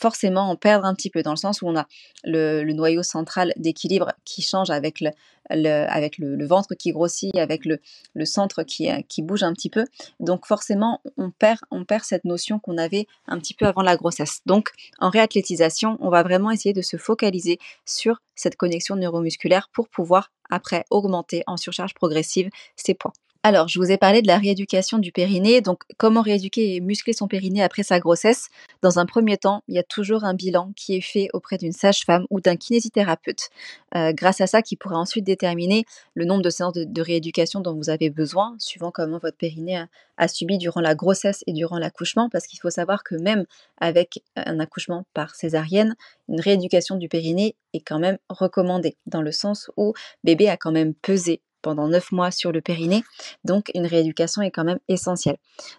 forcément 0.00 0.50
en 0.50 0.56
perdre 0.56 0.86
un 0.86 0.94
petit 0.94 1.10
peu, 1.10 1.22
dans 1.22 1.32
le 1.32 1.36
sens 1.36 1.62
où 1.62 1.68
on 1.68 1.76
a 1.76 1.86
le, 2.24 2.64
noyau 2.72 3.02
central 3.02 3.52
d'équilibre 3.56 4.12
qui 4.24 4.42
change 4.42 4.70
avec 4.70 5.00
le, 5.00 6.46
ventre 6.46 6.74
qui 6.74 6.92
grossit, 6.92 7.36
avec 7.36 7.66
le, 7.66 7.78
centre 8.24 8.62
qui, 8.62 8.90
euh, 8.90 9.00
qui, 9.08 9.22
bouge 9.22 9.42
un 9.42 9.52
petit 9.52 9.70
peu. 9.70 9.84
Donc 10.18 10.46
forcément, 10.46 11.00
on 11.16 11.30
perd, 11.30 11.60
on 11.70 11.84
perd 11.84 12.04
cette 12.04 12.24
notion 12.24 12.58
qu'on 12.58 12.78
avait 12.78 13.06
un 13.26 13.38
petit 13.38 13.54
peu 13.54 13.66
avant 13.66 13.82
la 13.82 13.96
grossesse. 13.96 14.40
Donc 14.46 14.70
en 14.98 15.10
réathlétisation, 15.10 15.98
on 16.00 16.08
va 16.08 16.22
vraiment 16.22 16.50
essayer 16.50 16.72
de 16.72 16.82
se 16.82 16.96
focaliser 16.96 17.58
sur 17.84 18.20
cette 18.34 18.56
connexion 18.56 18.96
neuromusculaire 18.96 19.68
pour 19.72 19.88
pouvoir 19.88 20.30
après 20.48 20.84
augmenter 20.90 21.42
en 21.46 21.56
surcharge 21.56 21.94
progressive 21.94 22.48
ses 22.76 22.94
poids. 22.94 23.12
Alors, 23.42 23.68
je 23.68 23.78
vous 23.78 23.90
ai 23.90 23.96
parlé 23.96 24.20
de 24.20 24.26
la 24.26 24.36
rééducation 24.36 24.98
du 24.98 25.12
périnée. 25.12 25.62
Donc, 25.62 25.84
comment 25.96 26.20
rééduquer 26.20 26.74
et 26.74 26.80
muscler 26.82 27.14
son 27.14 27.26
périnée 27.26 27.62
après 27.62 27.82
sa 27.82 27.98
grossesse 27.98 28.50
Dans 28.82 28.98
un 28.98 29.06
premier 29.06 29.38
temps, 29.38 29.62
il 29.66 29.74
y 29.74 29.78
a 29.78 29.82
toujours 29.82 30.24
un 30.24 30.34
bilan 30.34 30.72
qui 30.76 30.94
est 30.94 31.00
fait 31.00 31.28
auprès 31.32 31.56
d'une 31.56 31.72
sage-femme 31.72 32.26
ou 32.28 32.42
d'un 32.42 32.56
kinésithérapeute. 32.56 33.48
Euh, 33.94 34.12
grâce 34.12 34.42
à 34.42 34.46
ça, 34.46 34.60
qui 34.60 34.76
pourra 34.76 34.98
ensuite 34.98 35.24
déterminer 35.24 35.86
le 36.12 36.26
nombre 36.26 36.42
de 36.42 36.50
séances 36.50 36.74
de, 36.74 37.00
rééducation 37.00 37.60
dont 37.60 37.74
vous 37.74 37.88
avez 37.88 38.10
besoin, 38.10 38.56
suivant 38.58 38.90
comment 38.90 39.16
votre 39.16 39.38
périnée 39.38 39.86
a, 40.18 40.28
subi 40.28 40.58
durant 40.58 40.82
la 40.82 40.94
grossesse 40.94 41.42
et 41.46 41.54
durant 41.54 41.78
l'accouchement. 41.78 42.28
Parce 42.28 42.46
qu'il 42.46 42.60
faut 42.60 42.68
savoir 42.68 43.02
que 43.04 43.14
même 43.14 43.46
avec 43.78 44.22
un 44.36 44.60
accouchement 44.60 45.06
par 45.14 45.34
césarienne, 45.34 45.96
une 46.28 46.42
rééducation 46.42 46.96
du 46.96 47.08
périnée 47.08 47.56
est 47.72 47.80
quand 47.80 48.00
même 48.00 48.18
recommandée, 48.28 48.98
dans 49.06 49.22
le 49.22 49.32
sens 49.32 49.70
où 49.78 49.94
bébé 50.24 50.50
a 50.50 50.58
quand 50.58 50.72
même 50.72 50.92
pesé 50.92 51.40
pendant 51.62 51.88
9 51.88 52.12
mois 52.12 52.30
sur 52.30 52.52
le 52.52 52.60
périnée. 52.60 53.04
Donc, 53.44 53.70
une 53.74 53.86
rééducation 53.86 54.42
est 54.42 54.50
quand 54.50 54.64
même 54.64 54.80
essentielle. 54.88 55.36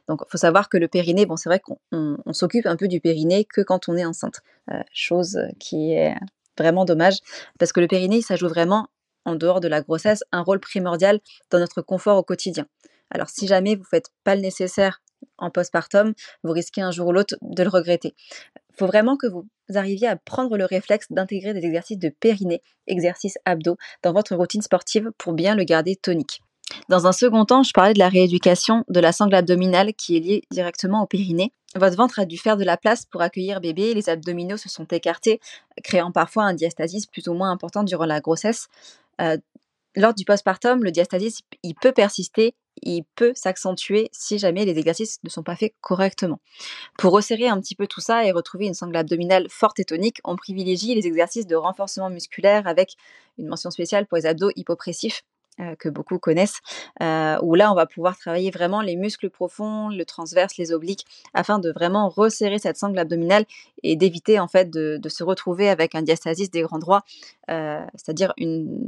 Donc, 0.08 0.22
il 0.26 0.32
faut 0.32 0.38
savoir 0.38 0.70
que 0.70 0.78
le 0.78 0.88
périnée, 0.88 1.26
bon, 1.26 1.38
c'est 1.38 1.50
vrai 1.50 1.60
qu'on 1.60 2.34
s'occupe 2.34 2.66
un 2.66 2.76
peu 2.76 2.88
du 2.88 3.00
périnée 3.00 3.46
que 3.46 3.62
quand 3.62 3.90
on 3.90 3.98
est 3.98 4.06
enceinte. 4.06 4.42
Euh, 4.72 4.80
chose 4.94 5.40
qui 5.60 5.94
est 5.94 6.16
vraiment 6.58 6.86
dommage 6.86 7.18
parce 7.58 7.74
que 7.74 7.80
le 7.80 7.88
périnée, 7.88 8.22
ça 8.22 8.36
joue 8.36 8.48
vraiment, 8.48 8.88
en 9.26 9.36
dehors 9.36 9.60
de 9.60 9.68
la 9.68 9.82
grossesse, 9.82 10.24
un 10.32 10.42
rôle 10.42 10.60
primordial 10.60 11.20
dans 11.50 11.60
notre 11.60 11.82
confort 11.82 12.18
au 12.18 12.24
quotidien. 12.24 12.66
Alors, 13.10 13.30
si 13.30 13.48
jamais 13.48 13.76
vous 13.76 13.84
faites 13.84 14.12
pas 14.24 14.36
le 14.36 14.42
nécessaire 14.42 15.02
en 15.38 15.50
postpartum, 15.50 16.14
vous 16.44 16.52
risquez 16.52 16.82
un 16.82 16.92
jour 16.92 17.08
ou 17.08 17.12
l'autre 17.12 17.36
de 17.42 17.64
le 17.64 17.70
regretter. 17.70 18.14
Il 18.56 18.78
faut 18.78 18.88
vraiment 18.88 19.18
que 19.18 19.28
vous 19.28 19.46
arriviez 19.76 20.08
à 20.08 20.16
prendre 20.16 20.58
le 20.58 20.66
réflexe 20.66 21.08
d'intégrer 21.10 21.54
des 21.54 21.66
exercices 21.66 22.00
de 22.00 22.10
périnée, 22.10 22.62
exercices 22.88 23.38
abdos, 23.46 23.78
dans 24.04 24.14
votre 24.14 24.36
routine 24.36 24.62
sportive 24.62 25.12
pour 25.18 25.34
bien 25.34 25.56
le 25.56 25.64
garder 25.64 25.96
tonique. 25.96 26.42
Dans 26.90 27.08
un 27.08 27.12
second 27.12 27.46
temps, 27.46 27.64
je 27.64 27.74
parlais 27.74 27.94
de 27.94 28.00
la 28.00 28.10
rééducation 28.10 28.84
de 28.88 29.00
la 29.00 29.12
sangle 29.12 29.36
abdominale 29.36 29.94
qui 29.94 30.18
est 30.18 30.20
liée 30.20 30.44
directement 30.52 31.04
au 31.04 31.06
périnée. 31.06 31.54
Votre 31.76 31.96
ventre 31.96 32.20
a 32.20 32.26
dû 32.26 32.38
faire 32.38 32.58
de 32.58 32.64
la 32.64 32.78
place 32.78 33.06
pour 33.06 33.22
accueillir 33.22 33.62
bébé, 33.62 33.94
les 33.94 34.10
abdominaux 34.10 34.58
se 34.58 34.70
sont 34.70 34.86
écartés, 34.86 35.40
créant 35.84 36.12
parfois 36.12 36.44
un 36.44 36.54
diastasis 36.54 37.06
plus 37.08 37.28
ou 37.28 37.34
moins 37.34 37.52
important 37.52 37.84
durant 37.84 38.06
la 38.06 38.20
grossesse. 38.20 38.68
Euh, 39.22 39.38
lors 39.96 40.14
du 40.14 40.26
postpartum, 40.26 40.84
le 40.84 40.92
diastasis, 40.92 41.42
il 41.64 41.76
peut 41.76 41.92
persister, 41.92 42.56
il 42.82 43.04
peut 43.16 43.34
s'accentuer 43.36 44.10
si 44.14 44.40
jamais 44.40 44.66
les 44.66 44.78
exercices 44.80 45.20
ne 45.24 45.30
sont 45.30 45.44
pas 45.44 45.56
faits 45.56 45.74
correctement. 45.82 46.40
Pour 46.98 47.14
resserrer 47.14 47.48
un 47.48 47.60
petit 47.60 47.76
peu 47.76 47.88
tout 47.88 48.02
ça 48.02 48.26
et 48.26 48.32
retrouver 48.32 48.68
une 48.68 48.74
sangle 48.74 48.96
abdominale 48.96 49.48
forte 49.50 49.80
et 49.80 49.86
tonique, 49.86 50.20
on 50.24 50.36
privilégie 50.36 50.96
les 50.96 51.08
exercices 51.08 51.48
de 51.48 51.56
renforcement 51.56 52.10
musculaire 52.10 52.68
avec 52.68 52.96
une 53.38 53.48
mention 53.48 53.72
spéciale 53.72 54.08
pour 54.08 54.18
les 54.18 54.26
abdos 54.26 54.52
hypopressifs 54.56 55.24
que 55.80 55.90
beaucoup 55.90 56.20
connaissent, 56.20 56.60
euh, 57.02 57.38
où 57.42 57.56
là 57.56 57.72
on 57.72 57.76
va 57.76 57.86
pouvoir 57.86 58.18
travailler 58.18 58.52
vraiment 58.52 58.82
les 58.82 58.96
muscles 58.96 59.30
profonds, 59.30 59.90
le 59.90 60.06
transverse, 60.06 60.58
les 60.58 60.72
obliques, 60.72 61.06
afin 61.34 61.60
de 61.60 61.72
vraiment 61.72 62.10
resserrer 62.10 62.60
cette 62.60 62.78
sangle 62.78 62.98
abdominale 63.00 63.46
et 63.84 63.96
d'éviter 63.96 64.40
en 64.40 64.48
fait 64.48 64.70
de, 64.70 65.00
se 65.10 65.24
retrouver 65.24 65.70
avec 65.70 65.94
un 65.96 66.02
diastasis 66.02 66.52
des 66.52 66.62
grands 66.62 66.80
droits, 66.80 67.04
euh, 67.50 67.84
c'est-à-dire 67.96 68.34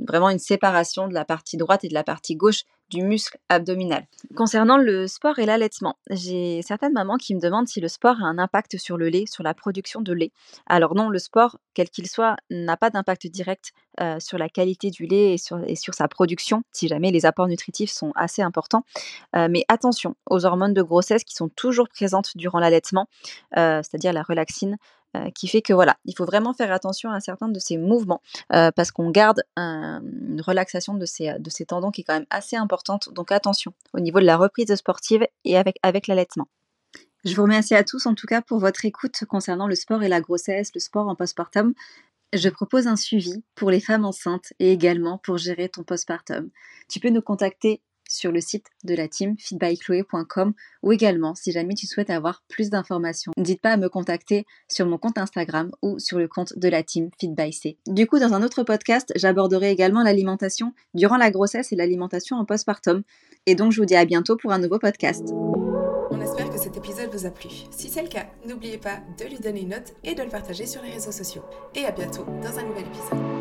vraiment 0.08 0.30
une 0.30 0.40
séparation 0.40 1.08
de 1.08 1.14
la 1.14 1.26
partie 1.26 1.58
droite 1.58 1.84
et 1.84 1.90
de 1.90 1.94
la 1.94 2.04
partie 2.04 2.36
gauche 2.36 2.64
du 2.90 3.04
muscle 3.04 3.38
abdominal. 3.50 4.06
Concernant 4.36 4.78
le 4.78 5.08
sport 5.08 5.40
et 5.40 5.46
l'allaitement, 5.46 5.98
j'ai 6.10 6.62
certaines 6.62 6.94
mamans 6.94 7.18
qui 7.18 7.34
me 7.36 7.40
demandent 7.40 7.68
si 7.68 7.82
le 7.82 7.88
sport 7.88 8.18
a 8.22 8.26
un 8.26 8.38
impact 8.38 8.78
sur 8.78 8.98
le 8.98 9.10
lait, 9.10 9.26
sur 9.28 9.44
la 9.44 9.54
production 9.54 10.02
de 10.02 10.14
lait. 10.14 10.32
Alors 10.68 10.96
non, 10.96 11.10
le 11.10 11.20
sport, 11.20 11.58
quel 11.74 11.90
qu'il 11.90 12.08
soit, 12.08 12.36
n'a 12.50 12.78
pas 12.78 12.90
d'impact 12.90 13.28
direct 13.28 13.72
euh, 14.00 14.20
sur 14.20 14.38
la 14.38 14.50
qualité 14.50 14.90
du 14.90 15.06
lait 15.06 15.34
et 15.34 15.38
sur, 15.38 15.94
sa 15.94 16.08
production, 16.08 16.64
si 16.72 16.88
jamais 16.88 17.12
les 17.12 17.26
apports 17.26 17.48
nutritifs 17.48 17.92
sont 17.92 18.12
assez 18.16 18.42
importants. 18.42 18.86
Euh, 19.36 19.48
mais 19.50 19.66
attention 19.68 20.16
aux 20.30 20.46
hormones 20.46 20.74
de 20.74 20.82
grossesse 20.82 21.24
qui 21.24 21.36
sont 21.36 21.50
toujours 21.50 21.88
présentes 21.90 22.36
durant 22.36 22.60
l'allaitement, 22.60 23.08
euh, 23.58 23.82
c'est-à-dire 23.84 24.14
la 24.14 24.24
relaxine, 24.24 24.78
euh, 25.16 25.30
qui 25.32 25.48
fait 25.48 25.62
que 25.62 25.74
voilà, 25.74 25.98
il 26.06 26.16
faut 26.16 26.26
vraiment 26.26 26.54
faire 26.54 26.72
attention 26.72 27.12
à 27.12 27.20
certains 27.20 27.50
de 27.50 27.60
ces 27.60 27.78
mouvements 27.78 28.22
euh, 28.52 28.72
parce 28.72 28.92
qu'on 28.92 29.12
garde 29.12 29.44
une 29.58 30.42
relaxation 30.42 30.96
de 30.96 31.06
ces, 31.06 31.38
de 31.40 31.50
ces 31.50 31.66
tendons 31.66 31.92
qui 31.92 32.02
est 32.02 32.04
quand 32.04 32.16
même 32.16 32.26
assez 32.30 32.56
importante. 32.56 33.10
Donc 33.14 33.32
attention 33.32 33.74
au 33.94 34.00
niveau 34.00 34.20
de 34.20 34.26
la 34.26 34.38
reprise 34.38 34.74
sportive 34.76 35.26
et 35.46 35.58
avec, 35.58 35.78
avec 35.84 36.08
l'allaitement. 36.08 36.48
Je 37.26 37.36
vous 37.36 37.44
remercie 37.44 37.76
à 37.76 37.84
tous 37.84 38.06
en 38.06 38.16
tout 38.16 38.28
cas 38.28 38.42
pour 38.42 38.60
votre 38.60 38.86
écoute 38.86 39.24
concernant 39.30 39.68
le 39.68 39.76
sport 39.76 40.04
et 40.04 40.10
la 40.10 40.20
grossesse, 40.20 40.72
le 40.76 40.82
sport 40.82 41.08
en 41.08 41.16
postpartum. 41.16 41.74
Je 42.34 42.50
propose 42.50 42.88
un 42.88 42.96
suivi 42.96 43.44
pour 43.56 43.70
les 43.70 43.80
femmes 43.80 44.06
enceintes 44.06 44.54
et 44.60 44.72
également 44.72 45.20
pour 45.20 45.38
gérer 45.38 45.70
ton 45.70 45.84
postpartum. 45.84 46.50
Tu 46.90 47.00
peux 47.00 47.10
nous 47.10 47.22
contacter 47.22 47.82
sur 48.14 48.32
le 48.32 48.42
site 48.42 48.68
de 48.84 48.96
la 48.96 49.08
team 49.08 49.36
feedbychloé.com 49.38 50.54
ou 50.84 50.92
également 50.92 51.36
si 51.36 51.52
jamais 51.52 51.74
tu 51.74 51.88
souhaites 51.88 52.10
avoir 52.10 52.44
plus 52.48 52.70
d'informations. 52.70 53.32
N'hésite 53.38 53.62
pas 53.62 53.72
à 53.72 53.78
me 53.78 53.90
contacter 53.90 54.46
sur 54.70 54.86
mon 54.86 54.98
compte 54.98 55.18
Instagram 55.18 55.72
ou 55.82 56.00
sur 56.00 56.20
le 56.20 56.28
compte 56.28 56.58
de 56.58 56.70
la 56.70 56.84
team 56.84 57.10
feedbyc. 57.20 57.78
Du 57.88 58.08
coup, 58.08 58.20
dans 58.20 58.34
un 58.34 58.44
autre 58.44 58.64
podcast, 58.64 59.12
j'aborderai 59.16 59.72
également 59.72 60.04
l'alimentation 60.04 60.74
durant 60.94 61.18
la 61.18 61.32
grossesse 61.32 61.72
et 61.72 61.76
l'alimentation 61.76 62.38
en 62.38 62.46
postpartum. 62.46 63.04
Et 63.46 63.56
donc, 63.56 63.72
je 63.72 63.82
vous 63.82 63.86
dis 63.86 63.96
à 63.96 64.06
bientôt 64.06 64.38
pour 64.38 64.52
un 64.52 64.60
nouveau 64.60 64.80
podcast. 64.80 65.34
On 66.12 66.22
espère 66.22 66.50
que 66.50 66.60
cet 66.60 66.78
épisode 66.78 67.10
vous 67.12 67.26
a 67.26 67.32
plu. 67.32 67.50
Si 67.72 67.90
c'est 67.90 68.04
le 68.04 68.08
cas, 68.08 68.28
n'oubliez 68.46 68.78
pas 68.78 69.00
de 69.20 69.26
lui 69.26 69.40
donner 69.40 69.62
une 69.62 69.70
note 69.70 69.94
et 70.04 70.16
de 70.16 70.22
le 70.22 70.30
partager 70.30 70.66
sur 70.66 70.82
les 70.82 70.92
réseaux 70.92 71.12
sociaux. 71.12 71.44
Et 71.76 71.86
à 71.86 71.92
bientôt 71.92 72.26
dans 72.42 72.58
un 72.58 72.64
nouvel 72.64 72.86
épisode. 72.86 73.33